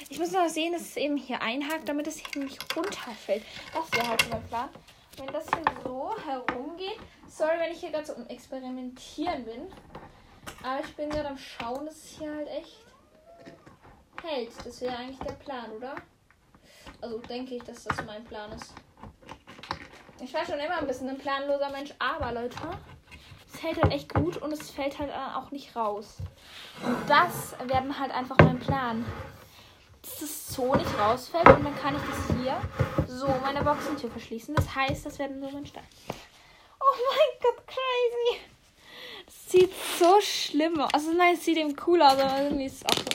Ich 0.09 0.19
muss 0.19 0.31
noch 0.31 0.47
sehen, 0.47 0.73
dass 0.73 0.81
es 0.81 0.97
eben 0.97 1.17
hier 1.17 1.41
einhakt, 1.41 1.89
damit 1.89 2.07
es 2.07 2.17
hier 2.17 2.43
nicht 2.43 2.75
runterfällt. 2.75 3.43
Das 3.73 3.91
wäre 3.91 4.07
halt 4.07 4.29
mein 4.29 4.43
Plan. 4.47 4.69
Wenn 5.17 5.27
das 5.27 5.45
hier 5.47 5.65
so 5.83 6.15
herumgeht. 6.25 6.99
Sorry, 7.27 7.59
wenn 7.59 7.71
ich 7.71 7.79
hier 7.79 7.91
gerade 7.91 8.05
so 8.05 8.15
am 8.15 8.27
Experimentieren 8.27 9.45
bin. 9.45 9.71
Aber 10.63 10.83
ich 10.85 10.95
bin 10.95 11.09
gerade 11.09 11.29
am 11.29 11.37
Schauen, 11.37 11.85
dass 11.85 11.95
es 11.95 12.17
hier 12.17 12.33
halt 12.33 12.47
echt 12.47 12.77
hält. 14.23 14.51
Das 14.63 14.81
wäre 14.81 14.95
eigentlich 14.95 15.19
der 15.19 15.33
Plan, 15.33 15.71
oder? 15.71 15.95
Also 17.01 17.17
denke 17.19 17.55
ich, 17.55 17.63
dass 17.63 17.83
das 17.83 18.03
mein 18.05 18.23
Plan 18.23 18.51
ist. 18.51 18.73
Ich 20.21 20.33
war 20.33 20.45
schon 20.45 20.59
immer 20.59 20.77
ein 20.77 20.87
bisschen 20.87 21.09
ein 21.09 21.17
planloser 21.17 21.69
Mensch, 21.69 21.93
aber 21.99 22.31
Leute, 22.31 22.57
hält 23.61 23.81
halt 23.81 23.91
echt 23.91 24.13
gut 24.13 24.37
und 24.37 24.51
es 24.51 24.71
fällt 24.71 24.99
halt 24.99 25.11
auch 25.11 25.51
nicht 25.51 25.75
raus. 25.75 26.17
Und 26.83 26.97
das 27.07 27.53
werden 27.67 27.99
halt 27.99 28.11
einfach 28.11 28.37
mein 28.39 28.59
Plan. 28.59 29.05
Dass 30.01 30.21
es 30.21 30.47
so 30.49 30.75
nicht 30.75 30.99
rausfällt 30.99 31.47
und 31.47 31.63
dann 31.63 31.75
kann 31.77 31.95
ich 31.95 32.01
das 32.01 32.37
hier 32.37 32.61
so 33.07 33.27
meine 33.41 33.63
Boxentür 33.63 34.11
verschließen. 34.11 34.53
Das 34.53 34.75
heißt, 34.75 35.05
das 35.05 35.17
werden 35.17 35.39
nur 35.39 35.51
mein 35.51 35.65
Stein. 35.65 35.83
Oh 36.79 36.95
mein 37.09 37.41
Gott, 37.41 37.67
crazy. 37.67 38.41
Das 39.25 39.51
sieht 39.51 39.71
so 39.97 40.19
schlimm 40.19 40.79
aus. 40.81 40.93
Also 40.93 41.13
nein, 41.13 41.35
es 41.35 41.45
sieht 41.45 41.57
eben 41.57 41.75
cool 41.87 42.01
aus, 42.01 42.19
aber 42.19 42.41
irgendwie 42.43 42.65
ist 42.65 42.83
es 42.83 42.85
auch 42.85 42.97
so. 42.97 43.05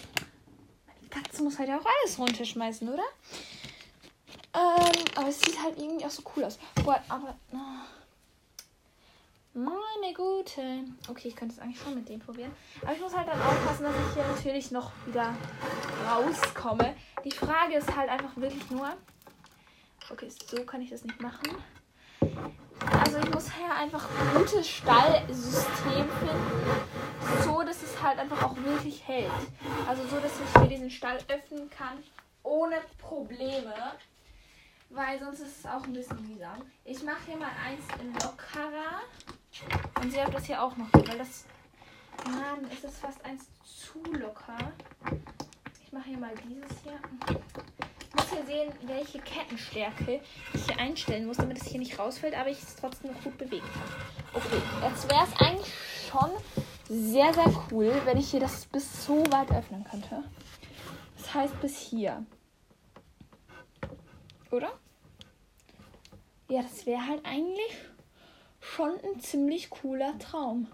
Die 1.03 1.09
Katze 1.09 1.43
muss 1.43 1.59
halt 1.59 1.69
ja 1.69 1.79
auch 1.79 1.85
alles 1.85 2.19
runterschmeißen, 2.19 2.89
oder? 2.89 3.05
Ähm, 4.55 5.05
aber 5.15 5.29
es 5.29 5.41
sieht 5.41 5.63
halt 5.63 5.79
irgendwie 5.79 6.07
auch 6.07 6.11
so 6.11 6.23
cool 6.35 6.45
aus. 6.45 6.59
Boah, 6.83 7.03
aber. 7.09 7.37
Oh. 7.53 7.98
Meine 9.59 10.15
Gute. 10.15 10.85
Okay, 11.09 11.29
ich 11.29 11.35
könnte 11.35 11.57
es 11.57 11.61
eigentlich 11.61 11.81
schon 11.81 11.97
mit 11.97 12.09
dem 12.09 12.21
probieren. 12.21 12.53
Aber 12.81 12.93
ich 12.93 13.01
muss 13.01 13.17
halt 13.17 13.27
dann 13.27 13.41
aufpassen, 13.41 13.83
dass 13.83 13.95
ich 13.97 14.15
hier 14.15 14.25
natürlich 14.29 14.71
noch 14.71 14.93
wieder 15.05 15.35
rauskomme. 16.09 16.95
Die 17.25 17.33
Frage 17.33 17.75
ist 17.75 17.97
halt 17.97 18.09
einfach 18.09 18.37
wirklich 18.37 18.71
nur. 18.71 18.89
Okay, 20.11 20.29
so 20.31 20.65
kann 20.65 20.81
ich 20.81 20.91
das 20.91 21.03
nicht 21.03 21.21
machen. 21.21 21.57
Also 23.03 23.19
ich 23.19 23.31
muss 23.31 23.53
hier 23.53 23.75
einfach 23.75 24.09
ein 24.09 24.39
gutes 24.39 24.69
Stallsystem 24.69 26.09
finden. 26.09 27.43
So, 27.43 27.61
dass 27.63 27.83
es 27.83 28.01
halt 28.01 28.21
einfach 28.21 28.41
auch 28.41 28.57
wirklich 28.59 29.09
hält. 29.09 29.33
Also 29.89 30.05
so, 30.07 30.21
dass 30.21 30.33
ich 30.35 30.61
hier 30.61 30.69
diesen 30.69 30.91
Stall 30.91 31.19
öffnen 31.27 31.69
kann. 31.69 31.99
Ohne 32.45 32.77
Probleme. 32.99 33.75
Weil 34.91 35.19
sonst 35.19 35.41
ist 35.41 35.59
es 35.59 35.67
auch 35.67 35.83
ein 35.83 35.93
bisschen 35.93 36.29
mühsam. 36.29 36.63
Ich 36.85 37.03
mache 37.03 37.23
hier 37.27 37.37
mal 37.37 37.51
eins 37.67 37.85
in 38.01 38.13
lockerer. 38.15 39.01
Und 40.01 40.13
sie 40.13 40.23
hat 40.23 40.35
das 40.35 40.45
hier 40.45 40.63
auch 40.63 40.77
noch, 40.77 40.87
weil 40.93 41.19
das. 41.19 41.45
Mann, 42.25 42.71
ist 42.71 42.83
das 42.83 42.99
fast 42.99 43.25
eins 43.25 43.47
zu 43.65 44.03
locker. 44.13 44.59
Ich 45.85 45.93
mache 45.93 46.09
hier 46.09 46.19
mal 46.19 46.35
dieses 46.49 46.83
hier. 46.83 46.99
Ich 48.01 48.15
muss 48.15 48.31
hier 48.31 48.45
sehen, 48.45 48.73
welche 48.83 49.21
Kettenstärke 49.21 50.21
ich 50.53 50.67
hier 50.67 50.79
einstellen 50.79 51.27
muss, 51.27 51.37
damit 51.37 51.59
es 51.59 51.67
hier 51.67 51.79
nicht 51.79 51.99
rausfällt, 51.99 52.35
aber 52.35 52.51
ich 52.51 52.61
es 52.63 52.77
trotzdem 52.77 53.13
noch 53.13 53.23
gut 53.23 53.39
bewegen 53.39 53.67
kann. 53.73 54.43
Okay, 54.43 54.61
jetzt 54.83 55.09
wäre 55.11 55.25
es 55.25 55.41
eigentlich 55.41 55.73
schon 56.11 56.31
sehr, 56.89 57.33
sehr 57.33 57.53
cool, 57.71 57.93
wenn 58.05 58.19
ich 58.19 58.31
hier 58.31 58.41
das 58.41 58.67
bis 58.67 59.05
so 59.05 59.25
weit 59.31 59.51
öffnen 59.53 59.85
könnte. 59.85 60.25
Das 61.17 61.35
heißt 61.35 61.61
bis 61.61 61.79
hier. 61.79 62.25
Oder? 64.51 64.73
Ja, 66.49 66.63
das 66.63 66.87
wäre 66.87 67.07
halt 67.07 67.25
eigentlich 67.25 67.77
schon 68.75 68.93
ein 69.05 69.21
ziemlich 69.21 69.71
cooler 69.71 70.19
Traum. 70.19 70.69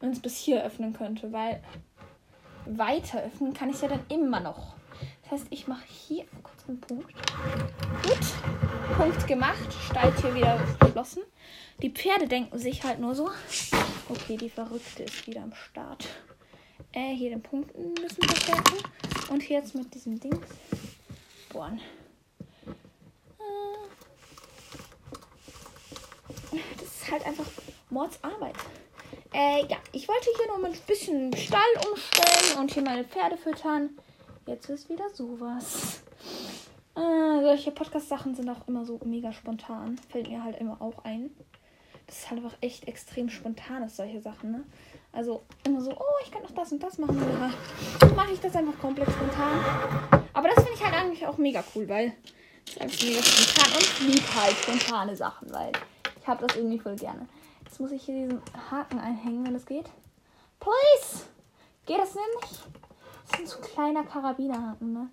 Wenn 0.00 0.10
es 0.10 0.20
bis 0.20 0.36
hier 0.36 0.64
öffnen 0.64 0.92
könnte, 0.92 1.32
weil 1.32 1.62
weiter 2.66 3.22
öffnen 3.22 3.52
kann 3.52 3.70
ich 3.70 3.80
ja 3.82 3.88
dann 3.88 4.04
immer 4.08 4.40
noch. 4.40 4.74
Das 5.22 5.32
heißt, 5.32 5.46
ich 5.50 5.66
mache 5.66 5.84
hier 5.86 6.24
kurz 6.42 6.68
einen 6.68 6.80
Punkt. 6.80 7.12
Gut. 8.02 8.96
Punkt 8.96 9.26
gemacht. 9.26 9.72
Stalltür 9.90 10.34
wieder 10.34 10.60
geschlossen. 10.80 11.22
Die 11.82 11.90
Pferde 11.90 12.28
denken 12.28 12.58
sich 12.58 12.84
halt 12.84 13.00
nur 13.00 13.14
so. 13.14 13.30
Okay, 14.08 14.36
die 14.36 14.50
Verrückte 14.50 15.02
ist 15.02 15.26
wieder 15.26 15.42
am 15.42 15.54
Start. 15.54 16.06
Äh, 16.92 17.14
hier 17.14 17.30
den 17.30 17.42
Punkt 17.42 17.76
müssen 17.76 18.22
verstärken. 18.22 18.78
Und 19.30 19.48
jetzt 19.48 19.74
mit 19.74 19.92
diesem 19.94 20.20
Ding 20.20 20.38
bohren. 21.50 21.80
Das 26.78 26.86
ist 26.86 27.10
halt 27.10 27.26
einfach 27.26 27.46
Mordsarbeit. 27.90 28.56
Äh, 29.32 29.66
ja, 29.68 29.76
ich 29.92 30.06
wollte 30.08 30.28
hier 30.36 30.58
mal 30.58 30.70
ein 30.70 30.78
bisschen 30.86 31.34
Stall 31.36 31.60
umstellen 31.90 32.58
und 32.60 32.72
hier 32.72 32.82
meine 32.82 33.04
Pferde 33.04 33.36
füttern. 33.36 33.90
Jetzt 34.46 34.68
ist 34.68 34.88
wieder 34.88 35.08
sowas. 35.10 36.02
Äh, 36.96 37.42
solche 37.42 37.72
Podcast-Sachen 37.72 38.34
sind 38.34 38.48
auch 38.48 38.68
immer 38.68 38.84
so 38.84 39.00
mega 39.04 39.32
spontan. 39.32 39.98
Fällt 40.08 40.28
mir 40.28 40.44
halt 40.44 40.60
immer 40.60 40.80
auch 40.80 41.04
ein. 41.04 41.30
Das 42.06 42.18
ist 42.18 42.30
halt 42.30 42.44
einfach 42.44 42.56
echt 42.60 42.86
extrem 42.86 43.28
spontan, 43.28 43.82
ist 43.82 43.96
solche 43.96 44.20
Sachen, 44.20 44.52
ne? 44.52 44.64
Also 45.12 45.42
immer 45.64 45.80
so, 45.80 45.92
oh, 45.92 46.22
ich 46.22 46.30
kann 46.30 46.42
noch 46.42 46.50
das 46.50 46.70
und 46.70 46.82
das 46.82 46.98
machen. 46.98 47.16
Oder 47.16 48.14
mache 48.14 48.32
ich 48.32 48.40
das 48.40 48.54
einfach 48.54 48.78
komplett 48.78 49.10
spontan. 49.10 49.60
Aber 50.32 50.48
das 50.48 50.56
finde 50.56 50.74
ich 50.74 50.84
halt 50.84 50.94
eigentlich 50.94 51.26
auch 51.26 51.38
mega 51.38 51.64
cool, 51.74 51.88
weil 51.88 52.12
es 52.66 52.74
ist 52.74 52.80
einfach 52.80 53.02
mega 53.02 53.22
spontan 53.22 53.72
und 53.72 53.82
ich 53.82 54.00
liebe 54.00 54.34
halt 54.34 54.56
spontane 54.56 55.16
Sachen, 55.16 55.52
weil 55.52 55.72
ich 56.24 56.28
habe 56.28 56.46
das 56.46 56.56
irgendwie 56.56 56.78
voll 56.78 56.96
gerne. 56.96 57.28
Jetzt 57.64 57.78
muss 57.80 57.90
ich 57.90 58.02
hier 58.02 58.14
diesen 58.14 58.40
Haken 58.70 58.98
einhängen, 58.98 59.44
wenn 59.44 59.52
das 59.52 59.66
geht. 59.66 59.90
Please! 60.58 61.26
Geht 61.84 61.98
das 61.98 62.14
nämlich? 62.14 62.62
Das 63.28 63.40
ist 63.40 63.40
ein 63.40 63.46
so 63.46 63.58
kleiner 63.58 64.04
Karabinerhaken, 64.04 64.94
ne? 64.94 65.10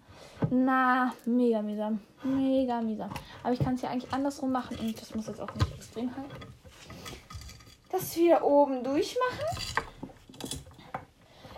Na, 0.50 1.14
mega 1.26 1.62
mühsam. 1.62 2.00
Mega 2.24 2.80
mühsam. 2.80 3.10
Aber 3.44 3.52
ich 3.52 3.60
kann 3.60 3.74
es 3.74 3.82
ja 3.82 3.90
eigentlich 3.90 4.14
andersrum 4.14 4.54
machen 4.54 4.80
und 4.80 5.02
das 5.02 5.14
muss 5.14 5.28
jetzt 5.28 5.42
auch 5.42 5.54
nicht 5.54 5.76
extrem 5.76 6.16
halten. 6.16 6.48
Das 7.90 8.16
wieder 8.16 8.42
oben 8.42 8.82
durchmachen. 8.82 9.46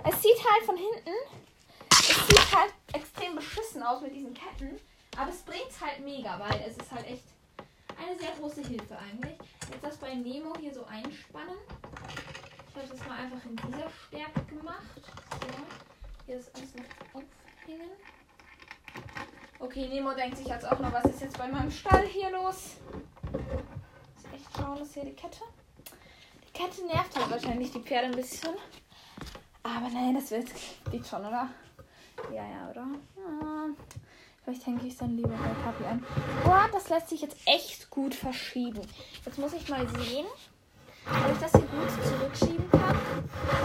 Es 0.03 0.19
sieht 0.19 0.51
halt 0.51 0.65
von 0.65 0.77
hinten, 0.77 1.11
es 1.91 2.27
sieht 2.27 2.55
halt 2.55 2.73
extrem 2.91 3.35
beschissen 3.35 3.83
aus 3.83 4.01
mit 4.01 4.15
diesen 4.15 4.33
Ketten. 4.33 4.79
Aber 5.15 5.29
es 5.29 5.43
bringt 5.43 5.69
es 5.69 5.79
halt 5.79 6.03
mega, 6.03 6.39
weil 6.39 6.59
es 6.67 6.75
ist 6.75 6.91
halt 6.91 7.05
echt 7.05 7.32
eine 7.97 8.17
sehr 8.17 8.31
große 8.39 8.61
Hilfe 8.61 8.97
eigentlich. 8.97 9.37
Jetzt 9.71 9.83
das 9.83 9.97
bei 9.97 10.13
Nemo 10.13 10.53
hier 10.59 10.73
so 10.73 10.85
einspannen. 10.85 11.55
Ich 12.69 12.75
habe 12.75 12.87
das 12.87 13.07
mal 13.07 13.17
einfach 13.17 13.45
in 13.45 13.55
dieser 13.55 13.89
Stärke 14.07 14.43
gemacht. 14.55 15.01
So. 15.31 15.47
Hier 16.25 16.37
ist 16.37 16.55
alles 16.55 16.73
noch 16.75 17.21
aufhängen. 17.21 17.91
Okay, 19.59 19.87
Nemo 19.87 20.13
denkt 20.13 20.37
sich 20.37 20.47
jetzt 20.47 20.65
auch 20.69 20.79
noch, 20.79 20.91
was 20.91 21.05
ist 21.05 21.21
jetzt 21.21 21.37
bei 21.37 21.47
meinem 21.47 21.71
Stall 21.71 22.05
hier 22.07 22.31
los? 22.31 22.77
Muss 23.31 24.33
echt 24.33 24.57
schauen, 24.57 24.79
dass 24.79 24.93
hier 24.93 25.05
die 25.05 25.13
Kette. 25.13 25.39
Die 26.47 26.51
Kette 26.51 26.85
nervt 26.85 27.17
halt 27.17 27.31
wahrscheinlich 27.31 27.71
die 27.71 27.79
Pferde 27.79 28.07
ein 28.07 28.15
bisschen. 28.15 28.55
Aber 29.63 29.89
nein, 29.89 30.15
das 30.15 30.31
wird, 30.31 30.47
geht 30.91 31.07
schon, 31.07 31.21
oder? 31.21 31.49
Ja, 32.33 32.43
ja, 32.45 32.69
oder? 32.69 32.87
Ja. 33.17 33.69
Vielleicht 34.43 34.65
hänge 34.65 34.81
ich 34.83 34.93
es 34.93 34.97
dann 34.97 35.15
lieber 35.15 35.29
bei 35.29 35.63
Papi 35.63 35.85
an. 35.85 36.05
Boah, 36.43 36.67
das 36.71 36.89
lässt 36.89 37.09
sich 37.09 37.21
jetzt 37.21 37.37
echt 37.45 37.89
gut 37.89 38.13
verschieben. 38.13 38.81
Jetzt 39.25 39.37
muss 39.37 39.53
ich 39.53 39.69
mal 39.69 39.87
sehen, 39.87 40.25
ob 41.05 41.31
ich 41.31 41.39
das 41.39 41.51
hier 41.51 41.61
gut 41.61 41.89
zurückschieben 42.05 42.69
kann. 42.71 42.99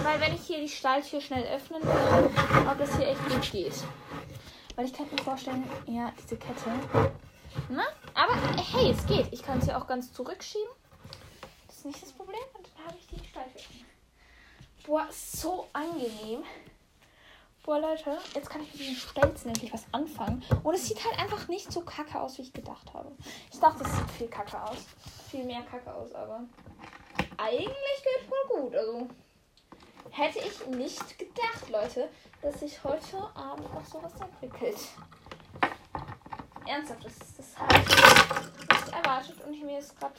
Weil 0.04 0.20
wenn 0.20 0.34
ich 0.34 0.42
hier 0.42 0.60
die 0.60 0.68
Stalltür 0.68 1.20
schnell 1.20 1.44
öffnen 1.44 1.82
will, 1.82 2.30
ob 2.70 2.78
das 2.78 2.96
hier 2.96 3.08
echt 3.08 3.28
gut 3.28 3.50
geht. 3.50 3.74
Weil 4.76 4.84
ich 4.84 4.92
kann 4.92 5.06
mir 5.10 5.22
vorstellen, 5.22 5.64
ja, 5.86 6.12
diese 6.22 6.36
Kette. 6.36 6.70
Na? 7.68 7.82
Aber 8.14 8.34
hey, 8.56 8.92
es 8.92 9.04
geht. 9.06 9.32
Ich 9.32 9.42
kann 9.42 9.58
es 9.58 9.66
ja 9.66 9.80
auch 9.80 9.88
ganz 9.88 10.12
zurückschieben. 10.12 10.70
Das 11.66 11.78
ist 11.78 11.86
nicht 11.86 12.02
das 12.02 12.12
Problem. 12.12 12.38
Und 12.56 12.68
dann 12.76 12.86
habe 12.86 12.96
ich 12.98 13.06
die 13.08 13.28
Stalltür. 13.28 13.62
Boah, 14.86 15.08
so 15.10 15.66
angenehm. 15.72 16.44
Boah, 17.68 17.80
Leute, 17.80 18.16
jetzt 18.34 18.48
kann 18.48 18.62
ich 18.62 18.72
mit 18.72 18.80
diesen 18.80 18.96
Stelzen 18.96 19.48
endlich 19.48 19.70
was 19.74 19.84
anfangen. 19.92 20.42
Und 20.62 20.74
es 20.74 20.88
sieht 20.88 21.04
halt 21.04 21.18
einfach 21.18 21.48
nicht 21.48 21.70
so 21.70 21.82
kacke 21.82 22.18
aus, 22.18 22.38
wie 22.38 22.42
ich 22.42 22.52
gedacht 22.54 22.94
habe. 22.94 23.12
Ich 23.52 23.60
dachte, 23.60 23.84
es 23.84 23.94
sieht 23.94 24.10
viel 24.12 24.28
kacke 24.28 24.58
aus. 24.62 24.86
Viel 25.30 25.44
mehr 25.44 25.60
kacke 25.70 25.92
aus, 25.92 26.14
aber 26.14 26.44
eigentlich 27.36 27.66
geht 27.66 28.26
voll 28.26 28.62
gut. 28.62 28.74
Also 28.74 29.08
hätte 30.08 30.38
ich 30.38 30.66
nicht 30.68 31.18
gedacht, 31.18 31.68
Leute, 31.70 32.08
dass 32.40 32.58
sich 32.58 32.82
heute 32.82 33.18
Abend 33.34 33.70
noch 33.74 33.84
sowas 33.84 34.14
entwickelt. 34.18 34.78
Ernsthaft, 36.66 37.04
das, 37.04 37.18
das 37.36 37.58
habe 37.58 37.74
ich 37.74 38.78
nicht 38.78 38.94
erwartet 38.94 39.36
und 39.46 39.62
mir 39.62 39.78
ist 39.78 39.94
gerade 40.00 40.14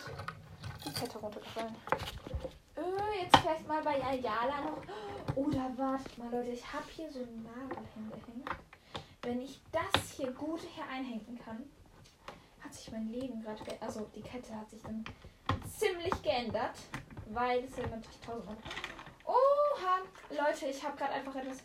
die 0.86 0.94
Kette 0.94 1.18
runtergefallen. 1.18 1.76
Äh, 2.80 3.24
jetzt 3.24 3.38
vielleicht 3.38 3.68
mal 3.68 3.82
bei 3.84 4.02
Ayala 4.04 4.62
noch. 4.62 5.36
Oder 5.36 5.72
wartet 5.78 6.18
mal, 6.18 6.32
Leute, 6.32 6.52
ich 6.52 6.74
habe 6.74 6.86
hier 6.90 7.12
so 7.12 7.20
einen 7.20 7.44
Nagel 7.44 7.84
hingehängt. 7.94 8.50
Wenn 9.22 9.42
ich 9.42 9.60
das 9.72 10.12
hier 10.12 10.32
gut 10.32 10.62
hier 10.62 10.86
einhängen 10.86 11.40
kann, 11.44 11.70
hat 12.62 12.74
sich 12.74 12.92
mein 12.92 13.12
Leben 13.12 13.42
gerade 13.42 13.64
geändert. 13.64 13.84
Also 13.84 14.10
die 14.16 14.22
Kette 14.22 14.56
hat 14.56 14.70
sich 14.70 14.82
dann 14.82 15.04
ziemlich 15.68 16.22
geändert, 16.22 16.76
weil 17.28 17.64
es 17.64 17.76
ja 17.78 17.84
natürlich 17.84 18.20
tausendmal. 18.26 18.58
Oha, 19.26 20.00
Leute, 20.30 20.68
ich 20.68 20.84
habe 20.84 20.98
gerade 20.98 21.14
einfach 21.14 21.36
etwas 21.36 21.58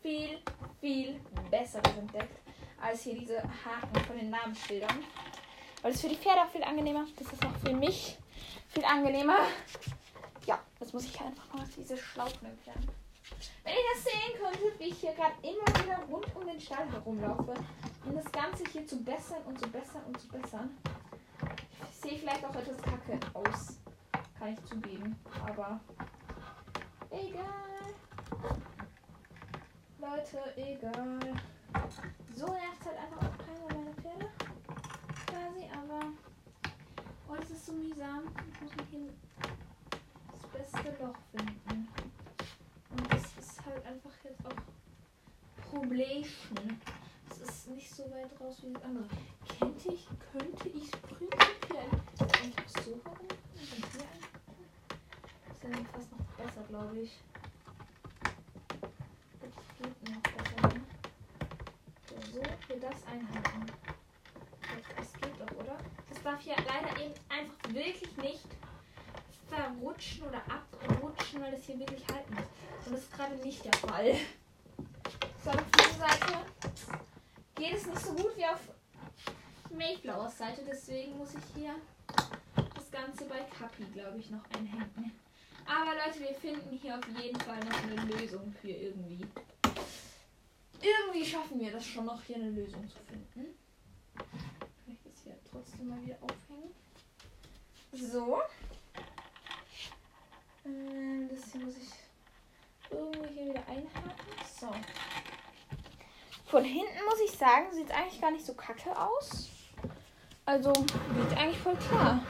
viel, 0.00 0.38
viel 0.80 1.20
Besseres 1.50 1.96
entdeckt 1.96 2.38
als 2.80 3.02
hier 3.02 3.18
diese 3.18 3.42
Haken 3.42 4.00
von 4.06 4.16
den 4.16 4.30
Namensschildern. 4.30 5.04
Weil 5.82 5.92
es 5.92 6.00
für 6.00 6.08
die 6.08 6.16
Pferde 6.16 6.42
auch 6.42 6.50
viel 6.50 6.62
angenehmer. 6.62 7.06
Das 7.18 7.32
ist 7.32 7.44
auch 7.44 7.54
für 7.64 7.72
mich 7.72 8.16
viel 8.68 8.84
angenehmer. 8.84 9.38
Jetzt 10.80 10.94
muss 10.94 11.04
ich 11.04 11.20
einfach 11.20 11.52
mal 11.52 11.64
diese 11.76 11.96
Schlaufen 11.96 12.48
entfernen. 12.48 12.88
Wenn 13.64 13.72
ihr 13.74 13.80
das 13.94 14.04
sehen 14.04 14.40
könntet, 14.40 14.80
wie 14.80 14.84
ich 14.84 15.00
hier 15.00 15.12
gerade 15.12 15.34
immer 15.42 15.84
wieder 15.84 15.98
rund 16.08 16.36
um 16.36 16.46
den 16.46 16.60
Stall 16.60 16.90
herumlaufe, 16.90 17.54
um 18.04 18.14
das 18.14 18.30
Ganze 18.32 18.64
hier 18.70 18.86
zu 18.86 19.02
bessern 19.02 19.42
und 19.46 19.58
zu 19.60 19.68
bessern 19.68 20.02
und 20.06 20.18
zu 20.20 20.28
bessern. 20.28 20.70
Ich 21.90 21.96
sehe 21.96 22.18
vielleicht 22.18 22.44
auch 22.44 22.54
etwas 22.54 22.80
kacke 22.80 23.18
aus. 23.34 23.78
Kann 24.38 24.52
ich 24.52 24.64
zugeben. 24.64 25.16
Aber 25.46 25.80
egal. 27.10 27.44
Leute, 29.98 30.56
egal. 30.56 31.18
So 32.34 32.46
nervt 32.46 32.86
halt 32.86 32.98
einfach 32.98 33.28
auch 33.28 33.38
keiner 33.38 33.74
meiner 33.74 33.94
Pferde. 33.94 34.30
Quasi, 35.26 35.68
aber. 35.72 36.06
Oh, 37.28 37.34
das 37.36 37.50
ist 37.50 37.66
so 37.66 37.72
mühsam. 37.72 38.22
Ich 38.54 38.60
muss 38.60 38.76
mich 38.76 38.86
hier 38.90 39.08
beste 40.58 40.90
Loch 41.02 41.14
finden. 41.30 41.88
Und 42.90 43.12
das 43.12 43.22
ist 43.38 43.64
halt 43.64 43.84
einfach 43.86 44.10
jetzt 44.24 44.44
auch 44.44 45.70
Problemchen. 45.70 46.80
Das 47.28 47.40
ist 47.40 47.68
nicht 47.68 47.90
so 47.90 48.10
weit 48.10 48.28
raus 48.40 48.56
wie 48.62 48.72
das 48.72 48.82
andere. 48.82 49.06
Könnte 49.58 49.92
ich, 49.92 50.08
könnte 50.32 50.68
ich 50.68 50.90
prinzipiell 50.90 51.90
einfach 52.20 52.68
so 52.68 53.00
herum 53.04 53.28
und 53.28 53.92
hier? 53.92 54.08
Das 55.48 55.60
dann 55.60 55.86
fast 55.86 56.10
noch 56.12 56.26
besser, 56.36 56.62
glaube 56.68 56.98
ich. 57.00 57.12
Das 59.40 59.54
geht 59.78 60.14
noch 60.14 60.22
besser. 60.22 60.74
Ne? 60.74 60.82
So, 62.32 62.42
für 62.66 62.80
das 62.80 63.06
einhalten. 63.06 63.66
Das 64.96 65.12
geht 65.12 65.40
doch, 65.40 65.56
oder? 65.56 65.76
Das 66.08 66.22
darf 66.22 66.40
hier 66.40 66.56
leider 66.56 67.00
eben 67.00 67.14
einfach 67.28 67.72
wirklich 67.72 68.16
nicht 68.16 68.57
verrutschen 69.58 70.22
oder 70.24 70.42
abrutschen, 70.48 71.40
weil 71.40 71.52
das 71.52 71.64
hier 71.64 71.78
wirklich 71.78 72.04
halten 72.12 72.34
muss. 72.34 72.44
Und 72.86 72.92
das 72.92 73.00
ist 73.02 73.12
gerade 73.12 73.34
nicht 73.36 73.64
der 73.64 73.72
Fall. 73.74 74.16
So, 75.44 75.50
auf 75.50 75.64
dieser 75.76 75.98
Seite 75.98 76.38
geht 77.54 77.74
es 77.74 77.86
nicht 77.86 78.00
so 78.00 78.12
gut 78.12 78.36
wie 78.36 78.44
auf 78.44 78.60
Mayflowers 79.70 80.38
Seite, 80.38 80.62
deswegen 80.66 81.18
muss 81.18 81.30
ich 81.34 81.60
hier 81.60 81.74
das 82.74 82.90
Ganze 82.90 83.24
bei 83.24 83.40
Kapi, 83.58 83.84
glaube 83.92 84.18
ich, 84.18 84.30
noch 84.30 84.44
einhängen. 84.56 85.12
Aber 85.66 85.92
Leute, 85.92 86.20
wir 86.20 86.34
finden 86.34 86.78
hier 86.80 86.96
auf 86.96 87.06
jeden 87.20 87.38
Fall 87.40 87.60
noch 87.60 87.82
eine 87.82 88.14
Lösung 88.14 88.54
für 88.60 88.70
irgendwie. 88.70 89.26
Irgendwie 90.80 91.24
schaffen 91.24 91.60
wir 91.60 91.72
das 91.72 91.84
schon 91.84 92.06
noch, 92.06 92.22
hier 92.22 92.36
eine 92.36 92.50
Lösung 92.50 92.88
zu 92.88 92.98
finden. 93.00 93.54
Vielleicht 94.84 95.04
das 95.04 95.22
hier 95.24 95.36
trotzdem 95.50 95.88
mal 95.88 96.00
wieder 96.02 96.16
aufhängen. 96.22 96.72
So. 97.92 98.40
Ähm, 100.68 101.28
das 101.30 101.52
hier 101.52 101.64
muss 101.64 101.76
ich 101.76 101.88
irgendwie 102.90 103.28
hier 103.34 103.44
wieder 103.50 103.62
einhaken. 103.68 104.12
So. 104.60 104.68
Von 106.46 106.64
hinten 106.64 107.04
muss 107.08 107.20
ich 107.24 107.36
sagen, 107.36 107.66
sieht 107.72 107.90
eigentlich 107.90 108.20
gar 108.20 108.30
nicht 108.30 108.44
so 108.46 108.54
kacke 108.54 108.90
aus. 108.98 109.48
Also, 110.46 110.72
sieht 110.72 111.38
eigentlich 111.38 111.58
voll 111.58 111.76
klar. 111.76 112.22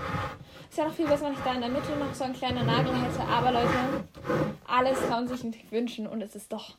Ist 0.68 0.76
ja 0.76 0.86
noch 0.86 0.94
viel 0.94 1.06
besser, 1.06 1.26
wenn 1.26 1.34
ich 1.34 1.38
da 1.40 1.54
in 1.54 1.60
der 1.60 1.70
Mitte 1.70 1.94
noch 1.96 2.12
so 2.12 2.24
ein 2.24 2.32
kleiner 2.32 2.64
Nagel 2.64 2.92
hätte. 3.00 3.20
Aber 3.22 3.52
Leute, 3.52 4.04
alles 4.66 4.98
kann 5.08 5.28
sich 5.28 5.44
nicht 5.44 5.70
wünschen 5.70 6.06
und 6.08 6.20
es 6.20 6.34
ist 6.34 6.52
doch 6.52 6.76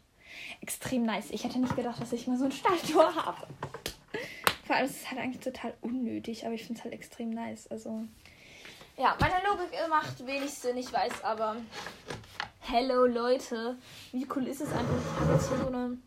extrem 0.61 1.05
nice. 1.05 1.31
Ich 1.31 1.45
hätte 1.45 1.59
nicht 1.59 1.75
gedacht, 1.75 2.01
dass 2.01 2.11
ich 2.11 2.27
mal 2.27 2.37
so 2.37 2.45
ein 2.45 2.51
Stalltor 2.51 3.15
habe. 3.15 3.47
Vor 4.65 4.75
allem 4.75 4.85
ist 4.85 5.01
es 5.01 5.09
halt 5.09 5.21
eigentlich 5.21 5.43
total 5.43 5.73
unnötig, 5.81 6.45
aber 6.45 6.55
ich 6.55 6.65
finde 6.65 6.79
es 6.79 6.83
halt 6.83 6.93
extrem 6.93 7.29
nice. 7.29 7.67
Also, 7.71 8.03
ja, 8.99 9.15
meine 9.17 9.35
Logik 9.47 9.71
macht 9.89 10.25
wenig 10.25 10.53
Sinn, 10.53 10.75
ich 10.75 10.91
weiß, 10.91 11.23
aber 11.23 11.55
hello 12.59 13.05
Leute, 13.05 13.77
wie 14.11 14.27
cool 14.35 14.45
ist 14.45 14.59
es 14.59 14.71
einfach? 14.73 14.93
Ich 14.93 15.21
habe 15.21 15.33
jetzt 15.33 15.47
hier 15.47 15.57
so 15.57 15.67
eine 15.67 15.97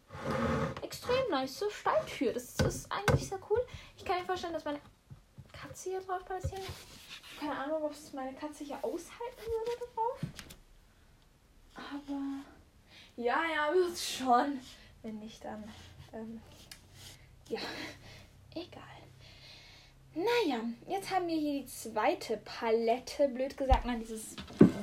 extrem 0.82 1.30
nice 1.30 1.64
Stalltür. 1.70 2.34
Das 2.34 2.54
ist 2.56 2.92
eigentlich 2.92 3.26
sehr 3.26 3.38
cool. 3.48 3.60
Ich 3.96 4.04
kann 4.04 4.18
mir 4.18 4.26
vorstellen, 4.26 4.52
dass 4.52 4.66
meine 4.66 4.80
Katze 5.52 5.88
hier 5.88 6.00
drauf 6.02 6.22
passiert. 6.26 6.60
Keine 7.40 7.56
Ahnung, 7.56 7.82
ob 7.82 7.92
es 7.92 8.12
meine 8.12 8.34
Katze 8.34 8.62
hier 8.62 8.78
aushalten 8.82 9.40
würde 9.40 9.92
drauf. 9.94 10.20
Aber 11.74 12.20
ja, 13.16 13.40
ja, 13.54 13.72
wird 13.72 13.98
schon. 13.98 14.60
Wenn 15.02 15.18
nicht, 15.18 15.42
dann 15.42 15.64
ähm, 16.12 16.42
ja, 17.48 17.60
egal. 18.54 19.01
Naja, 20.14 20.60
jetzt 20.88 21.10
haben 21.10 21.26
wir 21.26 21.36
hier 21.36 21.62
die 21.62 21.66
zweite 21.66 22.36
Palette, 22.38 23.28
blöd 23.28 23.56
gesagt, 23.56 23.86
nein, 23.86 24.00
dieses 24.00 24.36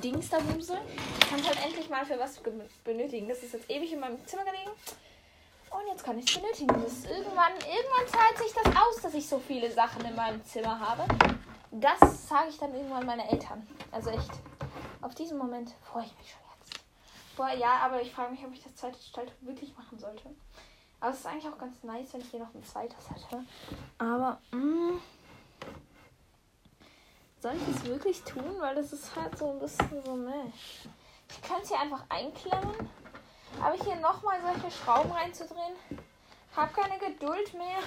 Dings 0.04 0.30
da. 0.30 0.40
Ich 0.40 1.30
kann 1.30 1.40
es 1.40 1.48
halt 1.48 1.64
endlich 1.64 1.88
mal 1.88 2.04
für 2.04 2.18
was 2.18 2.42
benötigen. 2.84 3.28
Das 3.28 3.44
ist 3.44 3.54
jetzt 3.54 3.70
ewig 3.70 3.94
in 3.94 4.00
meinem 4.00 4.26
Zimmer 4.26 4.44
gelegen. 4.44 4.72
Und 5.70 5.88
jetzt 5.88 6.04
kann 6.04 6.18
ich 6.18 6.26
es 6.26 6.36
benötigen. 6.36 6.68
Das 6.68 7.06
irgendwann, 7.06 7.54
irgendwann 7.54 8.08
zahlt 8.08 8.38
sich 8.40 8.54
das 8.54 8.76
aus, 8.76 9.02
dass 9.04 9.14
ich 9.14 9.28
so 9.28 9.38
viele 9.38 9.72
Sachen 9.72 10.04
in 10.04 10.16
meinem 10.16 10.44
Zimmer 10.46 10.80
habe. 10.80 11.06
Das 11.72 12.28
sage 12.28 12.50
ich 12.50 12.58
dann 12.58 12.74
irgendwann 12.74 13.06
meinen 13.06 13.28
Eltern. 13.28 13.68
Also 13.92 14.10
echt, 14.10 14.32
auf 15.02 15.14
diesen 15.14 15.38
Moment 15.38 15.76
freue 15.84 16.06
ich 16.06 16.18
mich 16.18 16.32
schon 16.32 16.42
jetzt. 16.60 16.82
vor. 17.36 17.50
Ja, 17.50 17.78
aber 17.84 18.02
ich 18.02 18.12
frage 18.12 18.32
mich, 18.32 18.44
ob 18.44 18.52
ich 18.52 18.64
das 18.64 18.76
zweite 18.76 19.00
Stalltor 19.00 19.36
wirklich 19.42 19.78
machen 19.78 20.00
sollte. 20.00 20.24
Aber 21.00 21.12
es 21.12 21.20
ist 21.20 21.28
eigentlich 21.28 21.48
auch 21.48 21.58
ganz 21.58 21.84
nice, 21.84 22.14
wenn 22.14 22.22
ich 22.22 22.32
hier 22.32 22.40
noch 22.40 22.54
ein 22.54 22.64
zweites 22.64 23.10
hätte. 23.10 23.46
Aber, 24.00 24.40
mh, 24.52 24.58
mm, 24.58 25.02
soll 27.42 27.56
ich 27.56 27.76
es 27.76 27.86
wirklich 27.86 28.22
tun? 28.24 28.56
Weil 28.60 28.76
das 28.76 28.94
ist 28.94 29.16
halt 29.16 29.38
so 29.38 29.52
ein 29.52 29.60
bisschen 29.60 30.04
so, 30.04 30.16
ne. 30.16 30.52
Ich 31.30 31.42
könnte 31.42 31.64
es 31.64 31.70
hier 31.70 31.80
einfach 31.80 32.04
einklemmen. 32.10 32.90
Aber 33.62 33.76
hier 33.84 33.96
nochmal 33.96 34.40
solche 34.42 34.76
Schrauben 34.76 35.12
reinzudrehen. 35.12 35.76
Hab 36.56 36.74
keine 36.74 36.98
Geduld 37.00 37.54
mehr. 37.54 37.80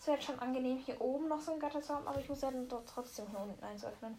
Es 0.00 0.06
wäre 0.06 0.20
schon 0.20 0.38
angenehm, 0.38 0.78
hier 0.84 1.00
oben 1.00 1.28
noch 1.28 1.40
so 1.40 1.52
ein 1.52 1.60
Gatter 1.60 1.82
zu 1.82 1.94
haben, 1.94 2.06
aber 2.06 2.20
ich 2.20 2.28
muss 2.28 2.40
ja 2.40 2.50
dann 2.50 2.68
dort 2.68 2.88
trotzdem 2.88 3.26
hier 3.30 3.40
unten 3.40 3.62
eins 3.64 3.84
öffnen. 3.84 4.18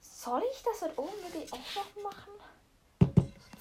Soll 0.00 0.42
ich 0.52 0.62
das 0.62 0.80
dort 0.80 0.98
oben 0.98 1.12
wirklich 1.22 1.52
auch 1.52 1.58
noch 1.58 2.02
machen? 2.02 2.32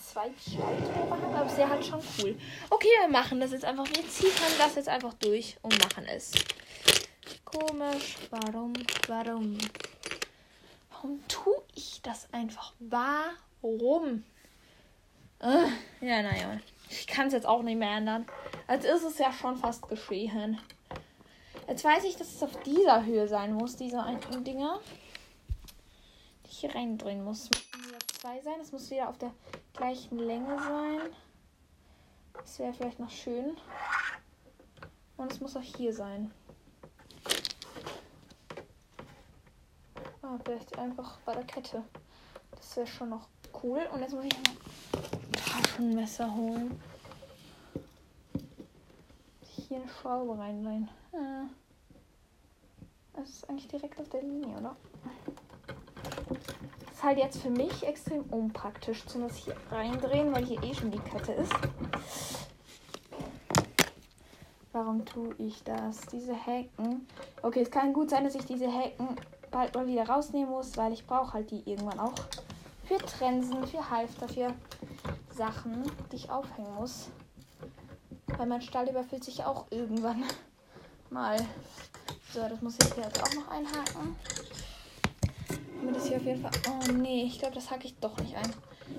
Zwei 0.02 0.32
Schalter 0.38 1.06
machen, 1.06 1.36
aber 1.36 1.46
es 1.46 1.58
wäre 1.58 1.70
halt 1.70 1.86
schon 1.86 2.02
cool. 2.20 2.38
Okay, 2.70 2.88
wir 3.02 3.08
machen 3.08 3.40
das 3.40 3.52
jetzt 3.52 3.66
einfach. 3.66 3.88
Wir 3.88 4.08
ziehen 4.08 4.32
das 4.58 4.76
jetzt 4.76 4.90
einfach 4.90 5.14
durch 5.16 5.58
und 5.62 5.78
machen 5.84 6.06
es. 6.06 6.32
Komisch. 7.54 8.18
Warum? 8.32 8.74
Warum? 9.08 9.58
Warum 10.90 11.28
tue 11.28 11.62
ich 11.76 12.02
das 12.02 12.28
einfach? 12.34 12.74
Warum? 12.80 14.24
Äh, 15.40 15.68
ja, 16.02 16.24
naja. 16.24 16.60
Ich 16.90 17.06
kann 17.06 17.28
es 17.28 17.34
jetzt 17.34 17.46
auch 17.46 17.62
nicht 17.62 17.78
mehr 17.78 17.98
ändern. 17.98 18.26
Als 18.66 18.86
ist 18.86 19.04
es 19.04 19.20
ja 19.20 19.32
schon 19.32 19.56
fast 19.58 19.88
geschehen. 19.88 20.60
Jetzt 21.68 21.84
weiß 21.84 22.04
ich, 22.06 22.16
dass 22.16 22.34
es 22.34 22.42
auf 22.42 22.60
dieser 22.64 23.06
Höhe 23.06 23.28
sein 23.28 23.54
muss, 23.54 23.76
diese 23.76 24.02
einen 24.02 24.44
Dinger. 24.44 24.80
Die 26.46 26.50
ich 26.50 26.58
hier 26.60 26.74
reindrehen 26.74 27.24
muss. 27.24 27.50
Zwei 28.20 28.42
sein. 28.42 28.60
Es 28.62 28.72
muss 28.72 28.90
wieder 28.90 29.10
auf 29.10 29.18
der 29.20 29.34
gleichen 29.74 30.18
Länge 30.18 30.58
sein. 30.58 31.02
Das 32.34 32.58
wäre 32.58 32.74
vielleicht 32.74 33.00
noch 33.00 33.12
schön. 33.12 33.58
Und 35.18 35.32
es 35.32 35.40
muss 35.40 35.56
auch 35.56 35.62
hier 35.62 35.94
sein. 35.94 36.32
Ah, 40.22 40.38
vielleicht 40.44 40.78
einfach 40.78 41.18
bei 41.26 41.34
der 41.34 41.44
Kette. 41.44 41.84
Das 42.52 42.78
wäre 42.78 42.88
schon 42.88 43.10
noch 43.10 43.28
cool. 43.64 43.82
Und 43.94 44.02
jetzt 44.02 44.14
muss 44.14 44.26
ich 44.26 44.36
ein 44.36 45.32
Taschenmesser 45.34 46.34
holen. 46.34 46.80
Hier 49.42 49.78
eine 49.78 49.90
Schraube 49.90 50.38
reinleihen. 50.38 50.90
Ah. 51.14 51.46
Das 53.14 53.30
ist 53.30 53.50
eigentlich 53.50 53.68
direkt 53.68 54.00
auf 54.00 54.10
der 54.10 54.22
Linie, 54.22 54.58
oder? 54.58 54.76
Das 56.80 56.94
ist 56.96 57.04
halt 57.04 57.18
jetzt 57.20 57.42
für 57.42 57.50
mich 57.50 57.86
extrem 57.86 58.24
unpraktisch, 58.24 59.06
zum 59.06 59.22
das 59.22 59.36
hier 59.36 59.56
reindrehen, 59.70 60.34
weil 60.34 60.46
hier 60.46 60.62
eh 60.64 60.74
schon 60.74 60.90
die 60.90 61.00
Kette 61.00 61.34
ist. 61.34 61.54
Warum 64.74 65.06
tue 65.06 65.34
ich 65.38 65.64
das? 65.64 66.02
Diese 66.12 66.36
Haken. 66.36 67.08
Okay, 67.42 67.62
es 67.62 67.72
kann 67.72 67.94
gut 67.94 68.10
sein, 68.10 68.26
dass 68.26 68.36
ich 68.36 68.46
diese 68.46 68.68
Haken 68.68 69.16
bald 69.54 69.74
mal 69.76 69.88
wieder 69.88 70.10
rausnehmen 70.10 70.50
muss, 70.50 70.76
weil 70.76 70.92
ich 70.92 71.06
brauche 71.06 71.34
halt 71.34 71.52
die 71.52 71.62
irgendwann 71.70 72.00
auch. 72.00 72.16
Für 72.86 72.98
Trensen, 72.98 73.66
für 73.66 73.90
Halfter, 73.90 74.28
für 74.28 74.54
Sachen, 75.34 75.90
die 76.12 76.18
ich 76.18 76.30
aufhängen 76.30 76.74
muss. 76.76 77.10
Weil 78.38 78.48
mein 78.48 78.62
Stall 78.62 78.90
überfüllt 78.90 79.24
sich 79.24 79.46
auch 79.46 79.66
irgendwann 79.70 80.24
mal. 81.10 81.38
So, 82.34 82.42
das 82.50 82.62
muss 82.62 82.76
ich 82.82 82.98
jetzt 82.98 83.24
auch 83.24 83.34
noch 83.36 83.48
einhaken. 83.50 84.16
Damit 85.80 85.96
das 85.96 86.08
hier 86.08 86.18
auf 86.18 86.24
jeden 86.24 86.42
Fall. 86.42 86.52
Oh 86.68 86.92
nee, 86.94 87.24
ich 87.26 87.40
glaube, 87.40 87.56
das 87.56 87.70
hake 87.70 87.86
ich 87.86 87.96
doch 88.00 88.18
nicht 88.18 88.36
ein. 88.36 88.52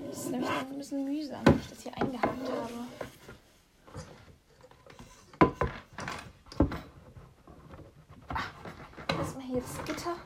Das 0.08 0.18
ist 0.18 0.30
nämlich 0.30 0.50
ein 0.50 0.78
bisschen 0.78 1.04
mühsam, 1.04 1.44
wenn 1.44 1.58
ich 1.58 1.68
das 1.68 1.82
hier 1.82 1.92
eingehakt 2.00 2.48
habe. 2.48 2.72
Ah, 8.28 9.18
erstmal 9.18 9.46
hier 9.46 9.60
das 9.60 9.84
Gitter 9.84 10.16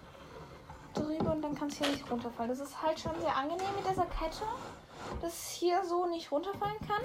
es 1.69 1.79
hier 1.79 1.89
nicht 1.89 2.11
runterfallen. 2.11 2.51
Das 2.51 2.61
ist 2.61 2.83
halt 2.83 2.99
schon 2.99 3.19
sehr 3.21 3.35
angenehm 3.35 3.67
mit 3.77 3.91
dieser 3.91 4.07
Kette, 4.07 4.45
dass 5.21 5.33
es 5.33 5.51
hier 5.51 5.85
so 5.85 6.07
nicht 6.07 6.31
runterfallen 6.31 6.79
kann. 6.87 7.03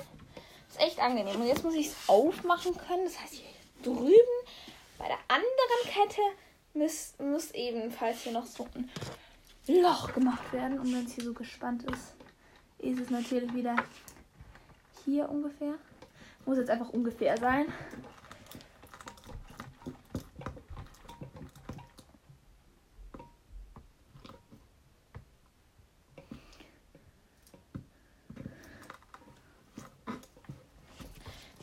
Das 0.68 0.76
ist 0.76 0.82
echt 0.82 1.00
angenehm. 1.00 1.40
Und 1.40 1.48
jetzt 1.48 1.64
muss 1.64 1.76
ich 1.76 1.88
es 1.88 1.96
aufmachen 2.08 2.76
können. 2.78 3.06
Das 3.06 3.20
heißt, 3.20 3.34
hier 3.34 3.50
drüben 3.84 4.14
bei 4.98 5.08
der 5.08 5.20
anderen 5.28 5.84
Kette 5.86 6.22
muss, 6.74 7.14
muss 7.20 7.52
ebenfalls 7.52 8.22
hier 8.22 8.32
noch 8.32 8.46
so 8.46 8.68
ein 8.74 8.90
Loch 9.68 10.14
gemacht 10.14 10.52
werden. 10.52 10.80
Und 10.80 10.94
wenn 10.94 11.06
es 11.06 11.14
hier 11.14 11.24
so 11.24 11.34
gespannt 11.34 11.84
ist, 11.84 12.16
ist 12.80 13.00
es 13.00 13.10
natürlich 13.10 13.54
wieder 13.54 13.76
hier 15.06 15.30
ungefähr. 15.30 15.76
Muss 16.46 16.58
jetzt 16.58 16.70
einfach 16.70 16.90
ungefähr 16.90 17.38
sein. 17.38 17.72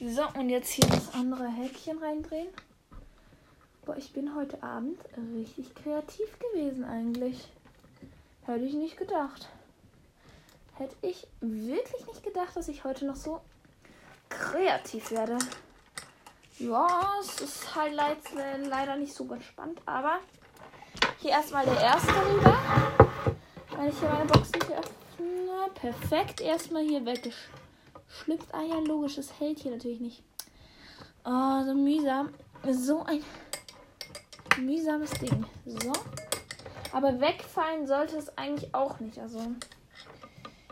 So, 0.03 0.23
und 0.35 0.49
jetzt 0.49 0.71
hier 0.71 0.87
das 0.87 1.13
andere 1.13 1.47
Häkchen 1.47 1.99
reindrehen. 1.99 2.49
Boah, 3.85 3.99
ich 3.99 4.15
bin 4.15 4.35
heute 4.35 4.63
Abend 4.63 4.99
richtig 5.35 5.75
kreativ 5.75 6.39
gewesen 6.39 6.85
eigentlich. 6.85 7.47
Hätte 8.47 8.65
ich 8.65 8.73
nicht 8.73 8.97
gedacht. 8.97 9.51
Hätte 10.77 10.97
ich 11.03 11.27
wirklich 11.43 12.07
nicht 12.07 12.23
gedacht, 12.23 12.57
dass 12.57 12.69
ich 12.69 12.83
heute 12.85 13.05
noch 13.05 13.17
so 13.17 13.43
kreativ 14.31 15.11
werde. 15.11 15.37
Ja, 16.59 17.13
es 17.21 17.43
ist 17.43 17.75
halt 17.75 17.93
leider 17.95 18.97
nicht 18.97 19.13
so 19.13 19.27
gespannt, 19.27 19.83
aber 19.85 20.21
hier 21.19 21.33
erstmal 21.33 21.67
der 21.67 21.79
erste 21.79 22.09
rüber. 22.09 22.59
Wenn 23.77 23.89
ich 23.89 23.99
hier 23.99 24.09
meine 24.09 24.25
Boxen 24.25 24.63
hier 24.67 24.79
öffne. 24.79 24.95
Perfekt. 25.75 26.41
Erstmal 26.41 26.85
hier 26.85 27.05
weggeschickt 27.05 27.60
schlüpft. 28.11 28.53
Ah 28.53 28.63
ja, 28.63 28.79
logisch, 28.81 29.17
das 29.17 29.39
hält 29.39 29.61
hier 29.61 29.71
natürlich 29.71 30.01
nicht. 30.01 30.23
Oh, 31.25 31.63
so 31.65 31.75
mühsam. 31.75 32.35
So 32.71 33.05
ein 33.05 33.23
mühsames 34.59 35.11
Ding. 35.13 35.47
So. 35.65 35.93
Aber 36.93 37.21
wegfallen 37.21 37.87
sollte 37.87 38.17
es 38.17 38.37
eigentlich 38.37 38.75
auch 38.75 38.99
nicht. 39.01 39.19
Also, 39.19 39.39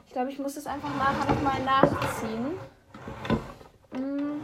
ich 0.07 0.13
glaube, 0.13 0.31
ich 0.33 0.39
muss 0.39 0.57
es 0.57 0.67
einfach 0.67 0.95
nachher 0.97 1.33
nochmal 1.33 1.63
nachziehen. 1.63 2.59
Mhm, 3.93 4.43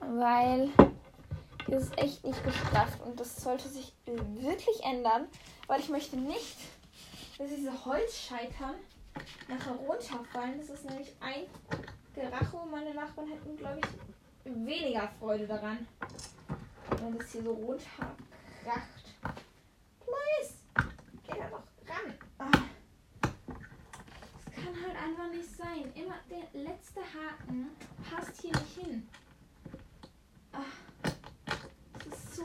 weil 0.00 0.70
hier 1.66 1.78
ist 1.78 1.98
echt 1.98 2.24
nicht 2.24 2.42
gestrafft 2.44 3.00
und 3.04 3.20
das 3.20 3.36
sollte 3.42 3.68
sich 3.68 3.92
wirklich 4.06 4.82
ändern, 4.82 5.28
weil 5.66 5.80
ich 5.80 5.90
möchte 5.90 6.16
nicht, 6.16 6.56
dass 7.36 7.50
diese 7.50 7.84
Holzscheitern 7.84 8.74
nachher 9.48 9.72
runterfallen. 9.72 10.58
Das 10.58 10.70
ist 10.70 10.84
nämlich 10.84 11.14
ein 11.20 11.46
Geracho. 12.14 12.66
Meine 12.66 12.94
Nachbarn 12.94 13.28
hätten, 13.28 13.56
glaube 13.56 13.80
ich, 13.80 13.86
weniger 14.44 15.08
Freude 15.18 15.46
daran, 15.46 15.86
wenn 17.00 17.18
das 17.18 17.32
hier 17.32 17.42
so 17.42 17.52
runterkracht. 17.52 18.16
Please, 20.00 20.54
geh 21.26 21.38
da 21.38 21.48
doch 21.48 21.62
ran. 21.86 22.14
Ah. 22.38 22.50
Das 23.20 24.54
kann 24.54 24.74
halt 24.84 24.96
einfach 24.96 25.28
nicht 25.30 25.56
sein. 25.56 25.92
Immer 25.94 26.16
der 26.30 26.60
letzte 26.62 27.00
Haken 27.00 27.70
passt 28.10 28.40
hier 28.40 28.52
nicht 28.52 28.78
hin. 28.78 29.08
Ah. 30.52 30.64
Das 32.08 32.18
ist 32.18 32.36
so 32.36 32.44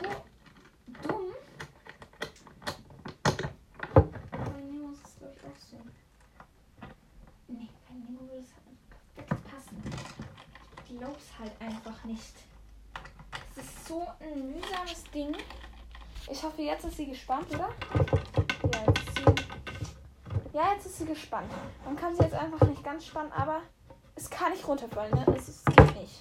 dumm. 1.07 1.33
Bei 4.31 4.61
Nemo 4.61 4.91
ist 4.91 5.05
es, 5.05 5.15
glaube 5.17 5.35
ich, 5.37 5.43
auch 5.45 5.59
so. 5.69 5.77
Nee, 7.47 7.69
bei 7.87 7.93
Nemo 7.93 8.19
würde 8.21 8.43
es 8.43 8.53
halt 8.55 8.77
perfekt 9.15 9.43
passen. 9.49 9.77
Ich 10.89 10.92
glaub's 11.03 11.25
halt 11.39 11.51
einfach 11.59 12.03
nicht. 12.05 12.33
Es 13.55 13.63
ist 13.63 13.87
so 13.87 14.07
ein 14.19 14.51
mühsames 14.53 15.03
Ding. 15.13 15.35
Ich 16.31 16.41
hoffe, 16.41 16.61
jetzt 16.61 16.85
ist 16.85 16.97
sie 16.97 17.07
gespannt, 17.07 17.47
oder? 17.53 17.69
Ja, 18.73 18.83
jetzt 18.87 19.07
ist 19.07 19.17
sie, 19.17 20.53
ja, 20.53 20.73
jetzt 20.73 20.85
ist 20.85 20.97
sie 20.99 21.05
gespannt. 21.05 21.51
Man 21.83 21.95
kann 21.95 22.15
sie 22.15 22.23
jetzt 22.23 22.35
einfach 22.35 22.65
nicht 22.67 22.83
ganz 22.83 23.05
spannen, 23.05 23.31
aber 23.33 23.61
es 24.15 24.29
kann 24.29 24.53
nicht 24.53 24.65
runterfallen, 24.65 25.13
ne? 25.13 25.25
Es, 25.35 25.49
es 25.49 25.65
geht 25.65 25.95
nicht. 25.99 26.19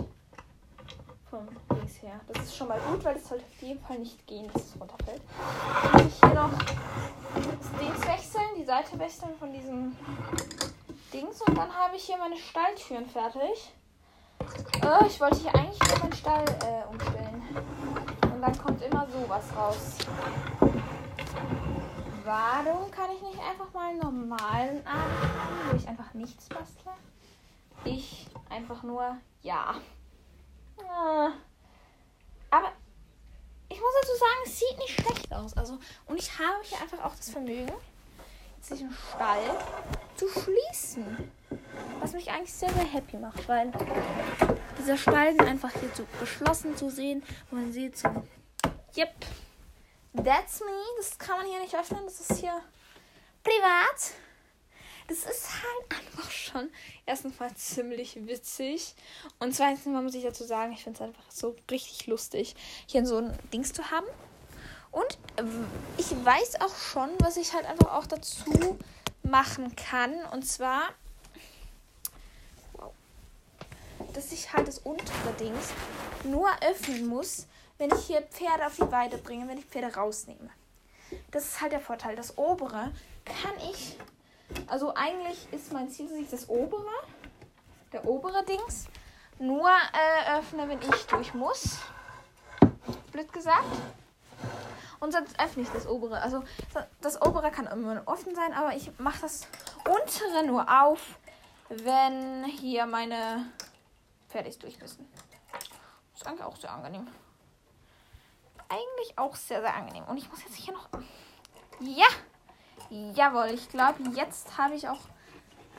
Vom 1.30 1.48
Dings 1.70 2.02
her. 2.02 2.20
Das 2.28 2.42
ist 2.42 2.56
schon 2.56 2.68
mal 2.68 2.80
gut, 2.80 3.04
weil 3.04 3.16
es 3.16 3.28
sollte 3.28 3.44
auf 3.44 3.62
jeden 3.62 3.80
Fall 3.80 3.98
nicht 4.00 4.26
gehen, 4.26 4.50
dass 4.52 4.62
es 4.64 4.80
runterfällt. 4.80 5.22
Muss 5.92 6.02
ich 6.02 6.18
hier 6.18 6.34
noch 6.34 6.52
das 6.58 7.80
Dings 7.80 8.06
wechseln, 8.06 8.48
die 8.58 8.64
Seite 8.64 8.98
wechseln 8.98 9.34
von 9.38 9.52
diesem 9.52 9.96
Dings 11.12 11.40
und 11.42 11.56
dann 11.56 11.72
habe 11.72 11.96
ich 11.96 12.02
hier 12.02 12.18
meine 12.18 12.36
Stalltüren 12.36 13.06
fertig. 13.06 13.72
Äh, 14.82 15.06
ich 15.06 15.20
wollte 15.20 15.36
hier 15.36 15.54
eigentlich 15.54 15.78
nur 15.88 15.98
meinen 16.00 16.12
Stall 16.12 16.44
äh, 16.44 16.90
umstellen. 16.90 17.42
Und 18.22 18.42
dann 18.42 18.58
kommt 18.58 18.82
immer 18.82 19.06
sowas 19.08 19.44
raus. 19.56 19.98
Warum 22.24 22.90
kann 22.90 23.10
ich 23.16 23.22
nicht 23.22 23.40
einfach 23.40 23.72
mal 23.72 23.90
einen 23.90 23.98
normalen 23.98 24.86
Abend 24.86 25.22
haben, 25.22 25.70
wo 25.70 25.76
ich 25.76 25.88
einfach 25.88 26.14
nichts 26.14 26.48
bastle? 26.48 26.92
Ich 27.84 28.28
einfach 28.48 28.82
nur 28.82 29.16
ja. 29.42 29.74
Äh, 30.78 31.30
aber 32.50 32.72
ich 33.68 33.80
muss 33.80 33.92
dazu 34.02 34.16
sagen, 34.18 34.40
es 34.44 34.58
sieht 34.58 34.78
nicht 34.78 35.00
schlecht 35.00 35.32
aus. 35.32 35.56
Also, 35.56 35.78
und 36.06 36.18
ich 36.18 36.38
habe 36.38 36.62
hier 36.62 36.80
einfach 36.80 37.04
auch 37.04 37.16
das 37.16 37.30
Vermögen, 37.30 37.72
jetzt 38.56 38.70
diesen 38.70 38.92
Stall 38.92 39.58
zu 40.14 40.28
schließen. 40.28 41.32
Was 42.00 42.12
mich 42.12 42.30
eigentlich 42.30 42.52
sehr, 42.52 42.72
sehr 42.72 42.84
happy 42.84 43.16
macht, 43.16 43.48
weil 43.48 43.72
dieser 44.78 44.94
ist 44.94 45.08
einfach 45.08 45.70
hier 45.72 45.90
so 45.94 46.04
geschlossen 46.18 46.76
zu 46.76 46.90
sehen. 46.90 47.22
Und 47.50 47.60
man 47.60 47.72
sieht 47.72 47.96
so, 47.96 48.08
yep, 48.96 49.14
that's 50.16 50.60
me. 50.60 50.82
Das 50.98 51.18
kann 51.18 51.38
man 51.38 51.46
hier 51.46 51.60
nicht 51.60 51.74
öffnen. 51.74 52.00
Das 52.04 52.20
ist 52.20 52.38
hier 52.38 52.60
privat. 53.42 54.12
Das 55.08 55.18
ist 55.18 55.48
halt 55.62 56.00
einfach 56.00 56.30
schon 56.30 56.70
erstens 57.06 57.38
mal 57.38 57.52
ziemlich 57.54 58.16
witzig. 58.26 58.94
Und 59.38 59.54
zweitens 59.54 59.84
mal 59.86 60.02
muss 60.02 60.14
ich 60.14 60.24
dazu 60.24 60.44
sagen, 60.44 60.72
ich 60.72 60.82
finde 60.82 60.96
es 60.98 61.08
einfach 61.08 61.30
so 61.30 61.56
richtig 61.70 62.06
lustig, 62.06 62.54
hier 62.86 63.04
so 63.04 63.18
ein 63.18 63.38
Dings 63.52 63.72
zu 63.72 63.90
haben. 63.90 64.06
Und 64.90 65.18
ähm, 65.38 65.66
ich 65.96 66.10
weiß 66.24 66.60
auch 66.60 66.74
schon, 66.74 67.10
was 67.18 67.36
ich 67.36 67.52
halt 67.52 67.66
einfach 67.66 67.92
auch 67.92 68.06
dazu 68.06 68.78
machen 69.22 69.74
kann. 69.74 70.14
Und 70.32 70.46
zwar, 70.46 70.90
dass 74.12 74.32
ich 74.32 74.52
halt 74.52 74.68
das 74.68 74.78
untere 74.78 75.32
Dings 75.38 75.70
nur 76.24 76.48
öffnen 76.62 77.06
muss, 77.06 77.46
wenn 77.78 77.90
ich 77.92 78.06
hier 78.06 78.22
Pferde 78.22 78.66
auf 78.66 78.76
die 78.76 78.92
Weide 78.92 79.18
bringe, 79.18 79.48
wenn 79.48 79.58
ich 79.58 79.64
Pferde 79.64 79.94
rausnehme. 79.94 80.50
Das 81.30 81.44
ist 81.44 81.60
halt 81.60 81.72
der 81.72 81.80
Vorteil. 81.80 82.16
Das 82.16 82.38
obere 82.38 82.92
kann 83.24 83.54
ich, 83.70 83.96
also 84.66 84.94
eigentlich 84.94 85.52
ist 85.52 85.72
mein 85.72 85.90
Ziel, 85.90 86.08
dass 86.08 86.18
ich 86.18 86.30
das 86.30 86.48
obere, 86.48 86.86
der 87.92 88.04
obere 88.04 88.44
Dings, 88.44 88.86
nur 89.38 89.68
äh, 89.68 90.38
öffne, 90.38 90.68
wenn 90.68 90.78
ich 90.80 91.06
durch 91.06 91.34
muss. 91.34 91.78
Blöd 93.10 93.32
gesagt. 93.32 93.64
Und 95.00 95.12
sonst 95.12 95.38
öffne 95.40 95.64
ich 95.64 95.68
das 95.70 95.86
obere. 95.86 96.22
Also 96.22 96.44
das 97.00 97.20
obere 97.20 97.50
kann 97.50 97.66
immer 97.66 98.02
offen 98.06 98.34
sein, 98.34 98.52
aber 98.52 98.76
ich 98.76 98.96
mache 98.98 99.22
das 99.22 99.48
untere 99.84 100.46
nur 100.46 100.66
auf, 100.82 101.18
wenn 101.68 102.44
hier 102.44 102.86
meine 102.86 103.46
Pferde 104.32 104.50
durch 104.58 104.78
müssen. 104.80 105.06
Ist 106.14 106.26
eigentlich 106.26 106.42
auch 106.42 106.56
sehr 106.56 106.72
angenehm. 106.72 107.06
Eigentlich 108.68 109.18
auch 109.18 109.36
sehr, 109.36 109.60
sehr 109.60 109.74
angenehm. 109.74 110.04
Und 110.04 110.16
ich 110.16 110.30
muss 110.30 110.42
jetzt 110.42 110.56
hier 110.56 110.72
noch... 110.72 110.88
Ja! 111.80 112.06
Jawohl, 112.88 113.50
ich 113.54 113.68
glaube, 113.68 114.02
jetzt 114.14 114.56
habe 114.56 114.74
ich 114.74 114.88
auch 114.88 115.00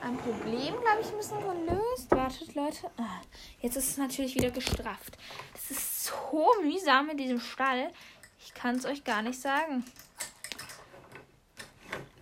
ein 0.00 0.16
Problem, 0.18 0.80
glaube 0.80 1.00
ich, 1.00 1.08
ein 1.08 1.16
bisschen 1.16 1.40
gelöst. 1.40 2.10
Wartet, 2.10 2.54
Leute. 2.54 2.90
Ah, 2.96 3.20
jetzt 3.60 3.76
ist 3.76 3.90
es 3.90 3.96
natürlich 3.96 4.34
wieder 4.36 4.50
gestrafft. 4.50 5.18
Das 5.52 5.70
ist 5.70 6.04
so 6.04 6.46
mühsam 6.62 7.10
in 7.10 7.16
diesem 7.16 7.40
Stall. 7.40 7.92
Ich 8.38 8.54
kann 8.54 8.76
es 8.76 8.84
euch 8.84 9.02
gar 9.02 9.22
nicht 9.22 9.40
sagen. 9.40 9.84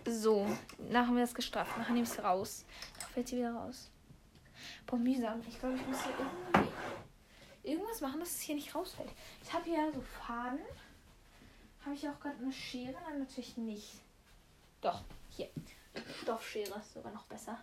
So, 0.05 0.47
nachher 0.89 1.13
wir 1.13 1.21
das 1.21 1.35
gestrafft. 1.35 1.77
Nachher 1.77 1.93
nehme 1.93 2.05
ich 2.05 2.11
es 2.11 2.23
raus. 2.23 2.65
Dann 2.99 3.09
fällt 3.09 3.27
sie 3.27 3.37
wieder 3.37 3.53
raus. 3.53 3.89
Boah, 4.85 4.97
mühsam. 4.97 5.41
Ich 5.47 5.59
glaube, 5.59 5.75
ich 5.75 5.87
muss 5.87 6.03
hier 6.03 6.13
irgendwie 6.17 6.71
irgendwas 7.63 8.01
machen, 8.01 8.19
dass 8.19 8.31
es 8.31 8.41
hier 8.41 8.55
nicht 8.55 8.75
rausfällt. 8.75 9.11
Ich 9.43 9.53
habe 9.53 9.65
hier 9.65 9.91
so 9.93 10.01
Faden. 10.01 10.59
Habe 11.83 11.95
ich 11.95 12.07
auch 12.07 12.19
gerade 12.19 12.37
eine 12.41 12.51
Schere? 12.51 12.93
Nein, 13.07 13.19
natürlich 13.19 13.57
nicht. 13.57 13.95
Doch, 14.81 15.01
hier. 15.29 15.49
Stoffschere 16.21 16.79
ist 16.79 16.93
sogar 16.93 17.11
noch 17.11 17.25
besser. 17.25 17.61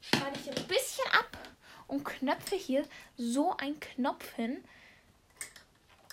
Schneide 0.00 0.36
ich 0.36 0.44
hier 0.44 0.56
ein 0.56 0.66
bisschen 0.66 1.06
ab 1.12 1.38
und 1.86 2.04
knöpfe 2.04 2.56
hier 2.56 2.84
so 3.16 3.56
einen 3.56 3.78
Knopf 3.78 4.32
hin, 4.34 4.64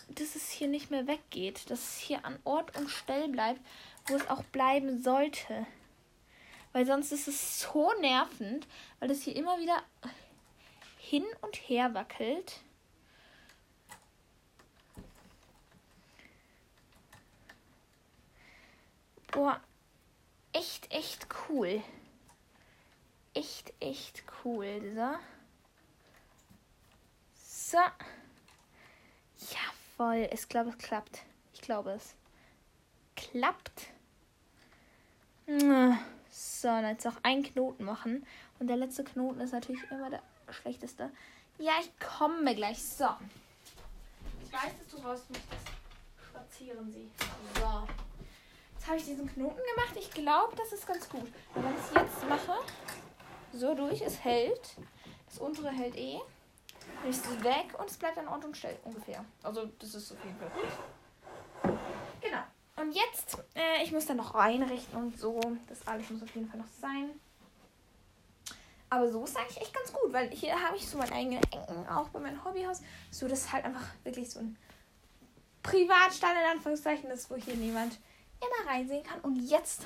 dass 0.09 0.35
es 0.35 0.49
hier 0.49 0.67
nicht 0.67 0.91
mehr 0.91 1.07
weggeht. 1.07 1.69
Dass 1.69 1.79
es 1.79 1.97
hier 1.97 2.25
an 2.25 2.39
Ort 2.43 2.77
und 2.77 2.89
Stelle 2.89 3.29
bleibt, 3.29 3.61
wo 4.07 4.15
es 4.15 4.29
auch 4.29 4.43
bleiben 4.43 5.01
sollte. 5.01 5.65
Weil 6.71 6.85
sonst 6.85 7.11
ist 7.11 7.27
es 7.27 7.61
so 7.61 7.91
nervend, 7.99 8.67
weil 8.99 9.09
das 9.09 9.23
hier 9.23 9.35
immer 9.35 9.59
wieder 9.59 9.83
hin 10.97 11.25
und 11.41 11.55
her 11.55 11.93
wackelt. 11.93 12.61
Boah, 19.31 19.59
echt, 20.53 20.91
echt 20.91 21.27
cool. 21.47 21.83
Echt, 23.33 23.73
echt 23.79 24.23
cool. 24.43 24.81
So. 24.95 25.15
So. 27.77 27.77
Jawohl, 29.97 30.29
ich 30.33 30.49
glaube, 30.49 30.71
es 30.71 30.77
klappt. 30.77 31.21
Ich 31.53 31.61
glaube, 31.61 31.91
es 31.91 32.15
klappt. 33.15 33.87
So, 36.29 36.67
dann 36.67 36.85
jetzt 36.85 37.05
noch 37.05 37.23
einen 37.23 37.43
Knoten 37.43 37.83
machen. 37.83 38.25
Und 38.59 38.67
der 38.67 38.77
letzte 38.77 39.03
Knoten 39.03 39.41
ist 39.41 39.53
natürlich 39.53 39.83
immer 39.91 40.09
der 40.09 40.21
schlechteste. 40.49 41.11
Ja, 41.57 41.73
ich 41.81 41.91
komme 41.99 42.55
gleich. 42.55 42.81
So. 42.83 43.07
Ich 44.43 44.53
weiß, 44.53 44.71
dass 44.77 44.87
du 44.87 45.07
raus 45.07 45.23
möchtest. 45.29 45.67
Spazieren 46.29 46.91
Sie. 46.91 47.09
So. 47.55 47.87
Jetzt 48.75 48.87
habe 48.87 48.97
ich 48.97 49.05
diesen 49.05 49.27
Knoten 49.33 49.59
gemacht. 49.75 49.95
Ich 49.97 50.11
glaube, 50.11 50.55
das 50.55 50.71
ist 50.71 50.87
ganz 50.87 51.09
gut. 51.09 51.27
Und 51.53 51.63
wenn 51.63 51.73
ich 51.73 51.79
es 51.79 51.93
jetzt 51.93 52.29
mache, 52.29 52.59
so 53.53 53.73
durch, 53.75 54.01
es 54.01 54.23
hält. 54.23 54.75
Das 55.27 55.39
untere 55.39 55.69
hält 55.69 55.95
eh. 55.95 56.19
Dann 57.01 57.09
ist 57.09 57.25
es 57.25 57.43
weg 57.43 57.77
und 57.77 57.89
es 57.89 57.97
bleibt 57.97 58.17
an 58.17 58.27
Ort 58.27 58.45
und 58.45 58.55
Stelle 58.57 58.77
ungefähr. 58.83 59.23
Also 59.43 59.69
das 59.79 59.95
ist 59.95 60.11
auf 60.11 60.23
jeden 60.23 60.37
Fall 60.37 60.49
gut. 60.49 60.69
Und 62.79 62.93
jetzt, 62.93 63.37
äh, 63.55 63.83
ich 63.83 63.91
muss 63.91 64.05
dann 64.05 64.17
noch 64.17 64.33
einrichten 64.35 64.97
und 64.97 65.19
so. 65.19 65.39
Das 65.67 65.85
alles 65.85 66.09
muss 66.09 66.23
auf 66.23 66.33
jeden 66.33 66.49
Fall 66.49 66.59
noch 66.59 66.67
sein. 66.81 67.09
Aber 68.89 69.11
so 69.11 69.23
ist 69.23 69.37
eigentlich 69.37 69.61
echt 69.61 69.73
ganz 69.73 69.91
gut, 69.93 70.13
weil 70.13 70.29
hier 70.31 70.59
habe 70.59 70.77
ich 70.77 70.87
so 70.87 70.97
meine 70.97 71.11
eigenen 71.11 71.43
Ecken, 71.43 71.87
auch 71.89 72.09
bei 72.09 72.19
meinem 72.19 72.43
Hobbyhaus. 72.43 72.81
So, 73.11 73.27
das 73.27 73.41
ist 73.41 73.51
halt 73.51 73.65
einfach 73.65 73.83
wirklich 74.03 74.31
so 74.31 74.39
ein 74.39 74.57
Privatstall 75.61 76.35
in 76.35 76.57
Anführungszeichen 76.57 77.11
ist, 77.11 77.29
wo 77.29 77.35
hier 77.35 77.55
niemand 77.55 77.99
immer 78.39 78.71
reinsehen 78.71 79.03
kann. 79.03 79.19
Und 79.21 79.47
jetzt 79.47 79.85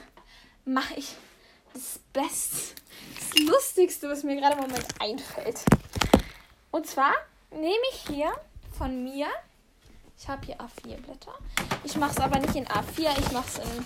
mache 0.63 0.93
ich 0.93 1.15
das 1.73 1.99
Beste, 2.13 2.75
das 3.15 3.39
Lustigste, 3.39 4.09
was 4.09 4.23
mir 4.23 4.35
gerade 4.35 4.53
im 4.53 4.61
Moment 4.61 4.87
einfällt. 4.99 5.65
Und 6.71 6.87
zwar 6.87 7.13
nehme 7.51 7.83
ich 7.91 8.07
hier 8.07 8.31
von 8.77 9.03
mir, 9.03 9.27
ich 10.17 10.29
habe 10.29 10.45
hier 10.45 10.57
A4-Blätter. 10.57 11.33
Ich 11.83 11.95
mache 11.97 12.11
es 12.11 12.19
aber 12.19 12.39
nicht 12.39 12.55
in 12.55 12.65
A4, 12.67 13.19
ich 13.19 13.31
mache 13.31 13.47
es 13.47 13.57
in, 13.57 13.85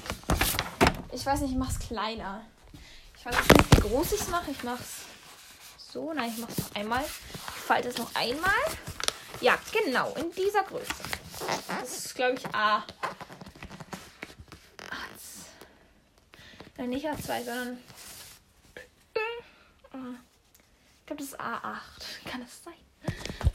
ich 1.12 1.26
weiß 1.26 1.42
nicht, 1.42 1.52
ich 1.52 1.58
mache 1.58 1.72
es 1.72 1.80
kleiner. 1.80 2.42
Ich 3.18 3.26
weiß 3.26 3.36
nicht, 3.36 3.76
wie 3.76 3.90
groß 3.90 4.12
ich 4.14 4.22
es 4.22 4.28
mache. 4.30 4.52
Ich 4.52 4.64
mache 4.64 4.82
es 4.82 5.92
so, 5.92 6.14
nein, 6.14 6.32
ich 6.34 6.40
mache 6.40 6.52
es 6.52 6.58
noch 6.60 6.76
einmal. 6.76 7.04
Ich 7.04 7.64
falte 7.64 7.90
es 7.90 7.98
noch 7.98 8.14
einmal. 8.16 8.52
Ja, 9.42 9.58
genau, 9.72 10.14
in 10.16 10.32
dieser 10.32 10.64
Größe. 10.64 10.94
Das 11.68 12.06
ist, 12.06 12.16
glaube 12.16 12.36
ich, 12.36 12.56
A 12.56 12.84
Nein, 16.78 16.90
nicht 16.90 17.08
A2, 17.08 17.44
sondern. 17.44 17.78
Ich 19.96 21.06
glaube, 21.08 21.22
das 21.24 21.28
ist 21.28 21.40
A8. 21.40 21.80
Kann 22.26 22.42
es 22.44 22.64
sein? 22.64 22.74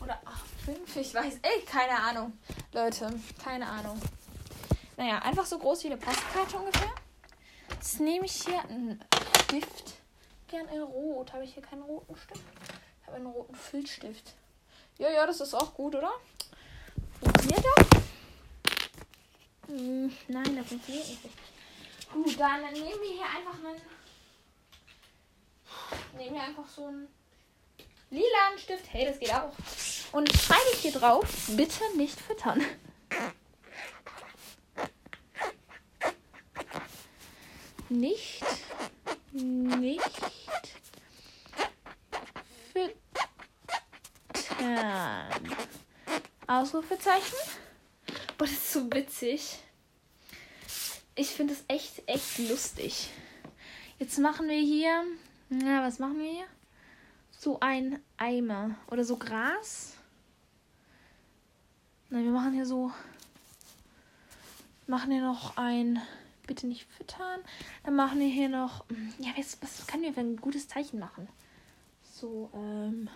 Oder 0.00 0.20
A5? 0.24 1.00
Ich 1.00 1.14
weiß. 1.14 1.34
Ey, 1.42 1.64
keine 1.64 2.00
Ahnung. 2.00 2.36
Leute, 2.72 3.12
keine 3.42 3.68
Ahnung. 3.68 4.00
Naja, 4.96 5.18
einfach 5.20 5.46
so 5.46 5.58
groß 5.58 5.84
wie 5.84 5.88
eine 5.88 5.96
Postkarte 5.96 6.56
ungefähr. 6.56 6.92
Jetzt 7.70 8.00
nehme 8.00 8.26
ich 8.26 8.44
hier 8.44 8.60
einen 8.62 9.02
Stift. 9.44 9.94
Gern 10.48 10.68
in 10.68 10.82
Rot. 10.82 11.32
Habe 11.32 11.44
ich 11.44 11.54
hier 11.54 11.62
keinen 11.62 11.82
roten 11.82 12.16
Stift? 12.16 12.44
Ich 13.00 13.06
habe 13.06 13.16
einen 13.16 13.26
roten 13.26 13.54
Filzstift. 13.54 14.34
Ja, 14.98 15.10
ja, 15.10 15.26
das 15.26 15.40
ist 15.40 15.54
auch 15.54 15.74
gut, 15.74 15.94
oder? 15.94 16.12
Funktioniert 17.20 17.64
das? 17.76 17.86
Hm, 19.68 20.12
nein, 20.28 20.56
das 20.56 20.66
funktioniert 20.66 21.08
nicht. 21.08 21.20
Gut, 22.12 22.38
dann 22.38 22.60
nehmen 22.72 22.84
wir 22.84 23.12
hier 23.12 23.24
einfach 23.24 23.58
einen. 23.64 23.80
Nehmen 26.16 26.34
wir 26.34 26.42
einfach 26.42 26.68
so 26.68 26.86
einen 26.86 27.08
lilanen 28.10 28.58
Stift. 28.58 28.84
Hey, 28.92 29.06
das 29.06 29.18
geht 29.18 29.32
auch. 29.32 29.52
Und 30.12 30.30
schreibe 30.30 30.60
ich 30.74 30.80
hier 30.80 30.92
drauf, 30.92 31.24
bitte 31.48 31.82
nicht 31.96 32.20
füttern. 32.20 32.62
Nicht, 37.92 38.42
nicht 39.32 40.00
füttern. 42.72 42.96
Ausrufezeichen. 46.46 47.36
Boah, 48.38 48.46
das 48.46 48.52
ist 48.52 48.72
so 48.72 48.90
witzig. 48.90 49.58
ich 51.16 51.28
finde 51.28 51.52
es 51.52 51.64
echt, 51.68 52.02
echt 52.06 52.38
lustig. 52.38 53.10
Jetzt 53.98 54.18
machen 54.18 54.48
wir 54.48 54.58
hier. 54.58 55.04
Na, 55.50 55.84
was 55.84 55.98
machen 55.98 56.18
wir 56.18 56.30
hier? 56.30 56.46
So 57.30 57.60
ein 57.60 58.02
Eimer. 58.16 58.74
Oder 58.90 59.04
so 59.04 59.18
Gras. 59.18 59.98
Nein, 62.08 62.24
wir 62.24 62.32
machen 62.32 62.54
hier 62.54 62.64
so. 62.64 62.90
Machen 64.86 65.12
hier 65.12 65.20
noch 65.20 65.58
ein. 65.58 66.00
Bitte 66.46 66.66
nicht 66.66 66.86
füttern. 66.96 67.40
Dann 67.84 67.94
machen 67.94 68.18
wir 68.18 68.28
hier 68.28 68.48
noch. 68.48 68.84
Ja, 69.18 69.30
was, 69.36 69.58
was 69.60 69.86
können 69.86 70.02
wir 70.02 70.14
für 70.14 70.20
ein 70.20 70.36
gutes 70.36 70.68
Zeichen 70.68 70.98
machen? 70.98 71.28
So, 72.02 72.50
ähm. 72.54 73.08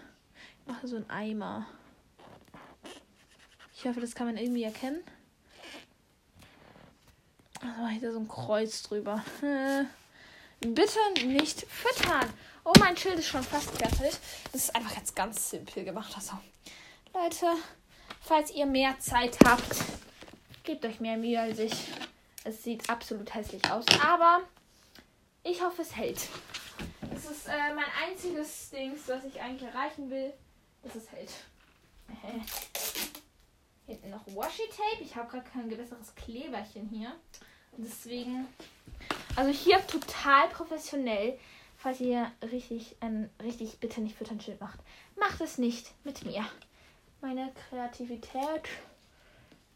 Ich 0.60 0.72
mache 0.72 0.88
so 0.88 0.96
ein 0.96 1.08
Eimer. 1.08 1.66
Ich 3.74 3.84
hoffe, 3.84 4.00
das 4.00 4.14
kann 4.14 4.26
man 4.26 4.36
irgendwie 4.36 4.64
erkennen. 4.64 5.00
Also 7.60 7.82
mache 7.82 7.92
ich 7.94 8.00
da 8.00 8.12
so 8.12 8.18
ein 8.18 8.28
Kreuz 8.28 8.82
drüber. 8.82 9.24
Bitte 10.60 11.26
nicht 11.26 11.66
füttern. 11.70 12.28
Oh, 12.64 12.72
mein 12.80 12.96
Schild 12.96 13.18
ist 13.18 13.28
schon 13.28 13.42
fast 13.42 13.70
fertig. 13.70 14.18
Das 14.52 14.64
ist 14.64 14.74
einfach 14.74 14.96
jetzt 14.96 15.14
ganz 15.14 15.50
simpel 15.50 15.84
gemacht. 15.84 16.12
Also, 16.16 16.32
Leute, 17.14 17.46
falls 18.20 18.50
ihr 18.50 18.66
mehr 18.66 18.98
Zeit 18.98 19.38
habt, 19.44 19.76
gebt 20.64 20.84
euch 20.84 20.98
mehr 20.98 21.16
Mühe 21.16 21.40
als 21.40 21.58
ich. 21.58 21.88
Es 22.46 22.62
sieht 22.62 22.88
absolut 22.88 23.34
hässlich 23.34 23.68
aus, 23.72 23.84
aber 24.00 24.42
ich 25.42 25.60
hoffe, 25.60 25.82
es 25.82 25.96
hält. 25.96 26.28
Das 27.12 27.24
ist 27.28 27.48
äh, 27.48 27.74
mein 27.74 27.86
einziges 28.04 28.70
Ding, 28.70 28.92
was 29.08 29.24
ich 29.24 29.40
eigentlich 29.40 29.68
erreichen 29.68 30.08
will, 30.10 30.32
dass 30.84 30.94
es 30.94 31.10
hält. 31.10 31.32
Hinten 33.86 34.10
noch 34.10 34.24
Washi 34.28 34.62
Tape. 34.68 35.02
Ich 35.02 35.16
habe 35.16 35.28
gerade 35.28 35.50
kein 35.50 35.68
besseres 35.68 36.14
Kleberchen 36.14 36.88
hier. 36.88 37.16
Deswegen. 37.76 38.46
Also 39.34 39.50
hier 39.50 39.84
total 39.88 40.48
professionell. 40.50 41.40
Falls 41.76 41.98
ihr 42.00 42.30
richtig 42.52 42.94
ein 43.00 43.28
richtig 43.42 43.80
bitte 43.80 44.00
nicht 44.00 44.16
füttern 44.16 44.40
Schild 44.40 44.60
macht. 44.60 44.78
Macht 45.18 45.40
es 45.40 45.58
nicht 45.58 45.92
mit 46.04 46.24
mir. 46.24 46.46
Meine 47.20 47.52
Kreativität. 47.68 48.68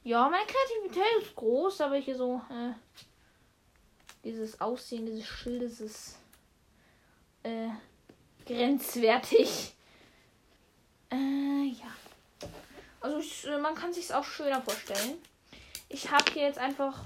Ja, 0.03 0.29
meine 0.29 0.47
Kreativität 0.47 1.23
ist 1.23 1.37
groß, 1.37 1.83
aber 1.83 1.97
hier 1.97 2.17
so 2.17 2.41
äh, 2.51 2.73
dieses 4.25 4.61
Aussehen 4.61 5.05
dieses 5.05 5.27
Schildes 5.27 5.81
ist 5.81 6.19
äh, 7.43 7.69
grenzwertig. 8.47 9.75
Äh, 11.11 11.67
ja. 11.67 12.49
Also 13.01 13.19
ich, 13.19 13.47
äh, 13.47 13.59
man 13.59 13.75
kann 13.75 13.93
sich 13.93 14.13
auch 14.15 14.25
schöner 14.25 14.63
vorstellen. 14.63 15.19
Ich 15.89 16.11
habe 16.11 16.31
hier 16.33 16.45
jetzt 16.45 16.59
einfach 16.59 17.05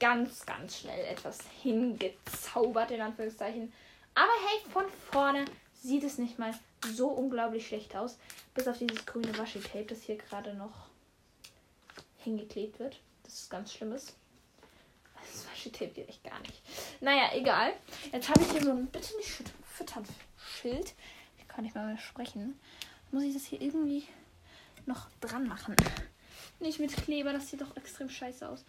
ganz, 0.00 0.46
ganz 0.46 0.78
schnell 0.78 1.04
etwas 1.06 1.38
hingezaubert, 1.62 2.90
in 2.90 3.00
Anführungszeichen. 3.00 3.72
Aber 4.14 4.32
hey, 4.46 4.70
von 4.70 4.84
vorne 5.10 5.44
sieht 5.74 6.04
es 6.04 6.18
nicht 6.18 6.38
mal 6.38 6.54
so 6.94 7.08
unglaublich 7.08 7.66
schlecht 7.66 7.94
aus. 7.96 8.18
Bis 8.54 8.66
auf 8.66 8.78
dieses 8.78 9.04
grüne 9.04 9.36
Washi-Tape, 9.36 9.84
das 9.84 10.02
hier 10.02 10.16
gerade 10.16 10.54
noch 10.54 10.91
hingeklebt 12.22 12.78
wird. 12.78 13.00
Das 13.24 13.34
ist 13.34 13.50
ganz 13.50 13.72
schlimmes. 13.72 14.14
Das 15.14 15.46
Washi-Tape 15.48 15.92
geht 15.92 16.08
echt 16.08 16.24
gar 16.24 16.40
nicht. 16.40 16.60
Naja, 17.00 17.30
egal. 17.34 17.72
Jetzt 18.12 18.28
habe 18.28 18.42
ich 18.42 18.50
hier 18.50 18.62
so 18.62 18.70
ein 18.70 18.86
Bitte 18.86 19.16
nicht 19.16 19.30
füttern 19.64 20.04
Schild. 20.36 20.94
Ich 21.38 21.48
kann 21.48 21.64
nicht 21.64 21.74
mal 21.74 21.86
mehr 21.86 21.98
sprechen. 21.98 22.58
Muss 23.10 23.22
ich 23.24 23.34
das 23.34 23.44
hier 23.44 23.60
irgendwie 23.60 24.04
noch 24.86 25.08
dran 25.20 25.46
machen? 25.46 25.76
Nicht 26.60 26.80
mit 26.80 26.92
Kleber, 26.92 27.32
das 27.32 27.50
sieht 27.50 27.60
doch 27.60 27.76
extrem 27.76 28.08
scheiße 28.08 28.48
aus. 28.48 28.64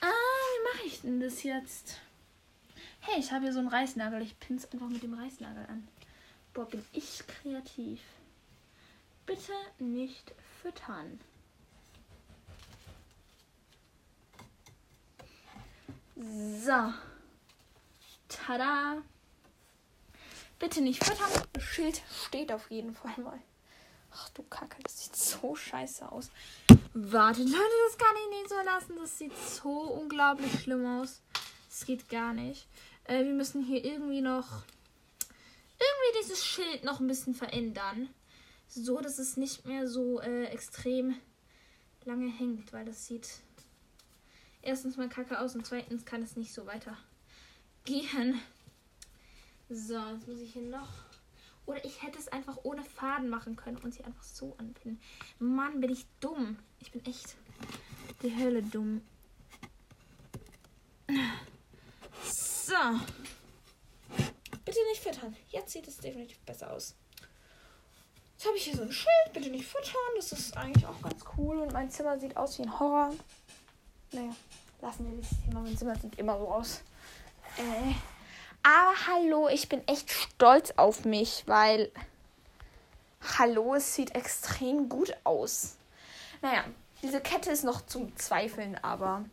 Ah, 0.00 0.06
wie 0.06 0.76
mache 0.76 0.86
ich 0.86 1.00
denn 1.00 1.20
das 1.20 1.42
jetzt? 1.42 1.98
Hey, 3.00 3.20
ich 3.20 3.30
habe 3.32 3.44
hier 3.44 3.52
so 3.52 3.60
einen 3.60 3.68
Reißnagel. 3.68 4.20
Ich 4.22 4.38
pin's 4.40 4.70
einfach 4.72 4.88
mit 4.88 5.02
dem 5.02 5.14
Reißnagel 5.14 5.66
an. 5.66 5.86
Boah, 6.52 6.66
bin 6.66 6.84
ich 6.92 7.22
kreativ. 7.26 8.00
Bitte 9.26 9.52
nicht 9.78 10.32
füttern. 10.60 11.20
So. 16.16 16.94
Tada. 18.28 19.02
Bitte 20.58 20.80
nicht 20.80 21.04
füttern. 21.04 21.30
Schild 21.58 22.00
steht 22.26 22.50
auf 22.50 22.70
jeden 22.70 22.94
Fall 22.94 23.14
mal. 23.18 23.38
Ach 24.10 24.30
du 24.30 24.42
Kacke, 24.44 24.82
das 24.82 25.04
sieht 25.04 25.14
so 25.14 25.54
scheiße 25.54 26.10
aus. 26.10 26.30
Warte, 26.94 27.42
Leute, 27.42 27.76
das 27.86 27.98
kann 27.98 28.16
ich 28.24 28.38
nicht 28.38 28.48
so 28.48 28.56
lassen. 28.64 28.96
Das 28.96 29.18
sieht 29.18 29.36
so 29.36 29.68
unglaublich 29.68 30.62
schlimm 30.62 30.86
aus. 30.86 31.20
Das 31.68 31.84
geht 31.84 32.08
gar 32.08 32.32
nicht. 32.32 32.66
Äh, 33.04 33.24
wir 33.24 33.34
müssen 33.34 33.62
hier 33.62 33.84
irgendwie 33.84 34.22
noch 34.22 34.64
irgendwie 35.78 36.18
dieses 36.22 36.42
Schild 36.42 36.84
noch 36.84 37.00
ein 37.00 37.06
bisschen 37.06 37.34
verändern. 37.34 38.08
So, 38.68 39.00
dass 39.00 39.18
es 39.18 39.36
nicht 39.36 39.66
mehr 39.66 39.86
so 39.86 40.20
äh, 40.22 40.46
extrem 40.46 41.16
lange 42.06 42.30
hängt, 42.30 42.72
weil 42.72 42.86
das 42.86 43.06
sieht 43.06 43.28
erstens 44.66 44.96
mal 44.96 45.08
kacke 45.08 45.40
aus 45.40 45.54
und 45.54 45.64
zweitens 45.64 46.04
kann 46.04 46.22
es 46.22 46.36
nicht 46.36 46.52
so 46.52 46.66
weiter 46.66 46.96
gehen. 47.84 48.40
So, 49.68 49.98
jetzt 49.98 50.28
muss 50.28 50.40
ich 50.40 50.52
hier 50.52 50.62
noch 50.62 50.88
oder 51.66 51.84
ich 51.84 52.02
hätte 52.02 52.18
es 52.18 52.28
einfach 52.28 52.58
ohne 52.62 52.84
Faden 52.84 53.28
machen 53.28 53.56
können 53.56 53.78
und 53.78 53.92
sie 53.92 54.04
einfach 54.04 54.22
so 54.22 54.54
anpinnen. 54.58 55.00
Mann, 55.38 55.80
bin 55.80 55.90
ich 55.90 56.06
dumm. 56.20 56.58
Ich 56.80 56.92
bin 56.92 57.04
echt 57.04 57.36
die 58.22 58.34
Hölle 58.36 58.62
dumm. 58.62 59.02
So. 62.22 62.74
Bitte 64.64 64.78
nicht 64.90 65.02
füttern. 65.02 65.36
Jetzt 65.48 65.72
sieht 65.72 65.88
es 65.88 65.98
definitiv 65.98 66.38
besser 66.40 66.72
aus. 66.72 66.94
Jetzt 68.32 68.46
habe 68.46 68.56
ich 68.56 68.64
hier 68.64 68.76
so 68.76 68.82
ein 68.82 68.92
Schild. 68.92 69.32
Bitte 69.32 69.50
nicht 69.50 69.66
füttern. 69.66 69.94
Das 70.16 70.32
ist 70.32 70.56
eigentlich 70.56 70.86
auch 70.86 71.00
ganz 71.02 71.24
cool. 71.36 71.58
Und 71.58 71.72
mein 71.72 71.90
Zimmer 71.90 72.18
sieht 72.18 72.36
aus 72.36 72.58
wie 72.58 72.62
ein 72.62 72.78
Horror. 72.78 73.14
Naja, 74.12 74.34
lassen 74.80 75.06
wir 75.06 75.16
dieses 75.16 75.38
Thema. 75.44 75.60
Mein 75.60 75.76
Zimmer 75.76 75.96
sieht 75.96 76.18
immer 76.18 76.38
so 76.38 76.48
aus. 76.48 76.82
Äh. 77.56 77.94
Aber 78.62 78.94
hallo, 79.06 79.48
ich 79.48 79.68
bin 79.68 79.86
echt 79.86 80.10
stolz 80.10 80.72
auf 80.76 81.04
mich, 81.04 81.44
weil. 81.46 81.90
Hallo, 83.38 83.74
es 83.74 83.94
sieht 83.94 84.14
extrem 84.14 84.88
gut 84.88 85.12
aus. 85.24 85.76
Naja, 86.42 86.64
diese 87.02 87.20
Kette 87.20 87.50
ist 87.50 87.64
noch 87.64 87.84
zum 87.86 88.16
Zweifeln, 88.16 88.76
aber. 88.82 89.24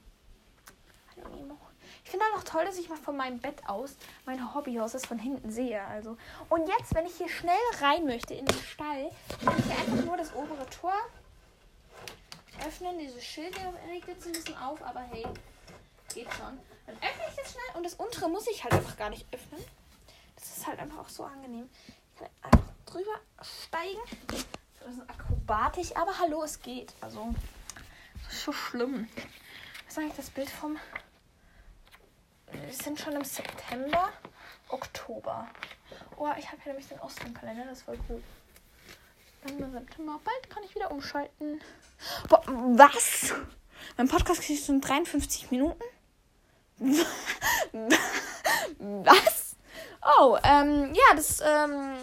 Ich 2.03 2.09
finde 2.09 2.25
auch 2.31 2.37
noch 2.37 2.43
toll, 2.43 2.65
dass 2.65 2.77
ich 2.77 2.89
mal 2.89 2.97
von 2.97 3.15
meinem 3.15 3.39
Bett 3.39 3.67
aus 3.67 3.95
mein 4.25 4.53
Hobbyhaus 4.53 4.91
das 4.91 5.05
von 5.05 5.19
hinten 5.19 5.51
sehe. 5.51 5.83
Also. 5.85 6.17
Und 6.49 6.67
jetzt, 6.67 6.93
wenn 6.95 7.05
ich 7.05 7.15
hier 7.15 7.29
schnell 7.29 7.55
rein 7.79 8.05
möchte 8.05 8.33
in 8.33 8.45
den 8.45 8.59
Stall, 8.59 9.11
kann 9.43 9.57
ich 9.57 9.65
hier 9.65 9.77
einfach 9.77 10.05
nur 10.05 10.17
das 10.17 10.33
obere 10.33 10.65
Tor 10.69 10.93
öffnen. 12.65 12.99
Dieses 12.99 13.23
Schild 13.23 13.55
regt 13.87 14.07
jetzt 14.07 14.25
ein 14.25 14.31
bisschen 14.33 14.57
auf, 14.57 14.81
aber 14.81 15.01
hey, 15.01 15.25
geht 16.13 16.31
schon. 16.33 16.59
Dann 16.85 16.95
öffne 16.95 17.23
ich 17.29 17.35
das 17.35 17.51
schnell 17.51 17.75
und 17.75 17.83
das 17.83 17.93
untere 17.95 18.29
muss 18.29 18.47
ich 18.47 18.63
halt 18.63 18.73
einfach 18.73 18.97
gar 18.97 19.09
nicht 19.09 19.25
öffnen. 19.33 19.63
Das 20.35 20.57
ist 20.57 20.67
halt 20.67 20.79
einfach 20.79 20.99
auch 20.99 21.09
so 21.09 21.23
angenehm. 21.23 21.69
Ich 22.13 22.19
kann 22.19 22.29
einfach 22.41 22.73
drüber 22.85 23.19
steigen. 23.41 24.01
Das 24.27 24.95
ist 24.95 25.09
akrobatisch, 25.09 25.95
aber 25.95 26.17
hallo, 26.19 26.43
es 26.43 26.61
geht. 26.61 26.93
Also, 26.99 27.33
das 28.25 28.33
ist 28.33 28.43
so 28.43 28.51
schlimm. 28.51 29.07
Was 29.85 29.93
ist 29.93 29.97
eigentlich 29.99 30.17
das 30.17 30.29
Bild 30.29 30.49
vom. 30.49 30.77
Wir 32.51 32.73
sind 32.73 32.99
schon 32.99 33.13
im 33.13 33.23
September, 33.23 34.09
Oktober. 34.67 35.47
Oh, 36.17 36.29
ich 36.37 36.47
habe 36.47 36.61
hier 36.61 36.73
nämlich 36.73 36.87
den 36.87 36.99
Osternkalender, 36.99 37.65
das 37.65 37.79
ist 37.79 37.85
voll 37.85 37.99
cool. 38.09 38.21
Dann 39.43 39.71
September. 39.71 40.19
Bald 40.23 40.49
kann 40.49 40.63
ich 40.63 40.73
wieder 40.73 40.89
umschalten. 40.91 41.61
Boah, 42.29 42.41
was? 42.47 43.33
Mein 43.97 44.07
Podcast 44.07 44.41
kriegt 44.41 44.63
schon 44.63 44.79
53 44.79 45.51
Minuten? 45.51 45.83
Was? 48.79 49.55
Oh, 50.19 50.37
ähm, 50.43 50.93
ja, 50.93 51.15
das 51.15 51.41
ähm, 51.41 51.93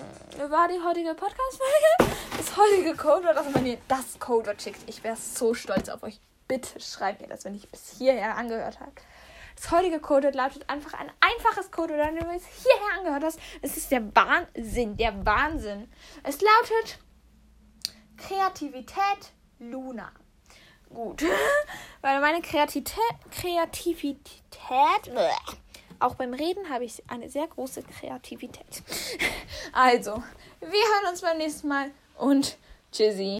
war 0.50 0.68
die 0.68 0.80
heutige 0.84 1.14
Podcast-Folge. 1.14 2.14
Das 2.36 2.56
heutige 2.56 2.94
Codewort, 2.96 3.36
also 3.36 3.54
wenn 3.54 3.66
ihr 3.66 3.78
das 3.88 4.18
Codewort 4.18 4.62
schickt, 4.62 4.88
ich 4.88 5.02
wäre 5.04 5.16
so 5.16 5.54
stolz 5.54 5.88
auf 5.88 6.02
euch. 6.02 6.20
Bitte 6.48 6.80
schreibt 6.80 7.20
mir 7.20 7.28
das, 7.28 7.44
wenn 7.44 7.54
ich 7.54 7.70
bis 7.70 7.96
hierher 7.98 8.36
angehört 8.36 8.80
habe. 8.80 8.92
Das 9.56 9.70
heutige 9.70 10.00
Codewort 10.00 10.34
lautet 10.34 10.68
einfach 10.68 10.94
ein 10.94 11.10
einfaches 11.20 11.70
Codewort, 11.70 12.00
wenn 12.00 12.16
du 12.16 12.34
es 12.34 12.44
hierher 12.46 12.98
angehört 12.98 13.24
hast. 13.24 13.38
Es 13.62 13.76
ist 13.76 13.90
der 13.90 14.02
Wahnsinn, 14.14 14.96
der 14.96 15.24
Wahnsinn. 15.24 15.90
Es 16.22 16.40
lautet 16.40 16.98
Kreativität 18.26 19.32
Luna 19.58 20.12
gut. 20.90 21.22
Weil 22.02 22.20
meine 22.20 22.42
Kreativität, 22.42 22.96
Kreativität, 23.30 24.30
auch 25.98 26.14
beim 26.14 26.34
Reden 26.34 26.68
habe 26.68 26.84
ich 26.84 27.02
eine 27.08 27.28
sehr 27.30 27.46
große 27.46 27.82
Kreativität. 27.82 28.66
Also, 29.72 30.22
wir 30.58 30.68
hören 30.68 31.10
uns 31.10 31.20
beim 31.20 31.38
nächsten 31.38 31.68
Mal 31.68 31.92
und 32.18 32.56
tschüssi. 32.90 33.28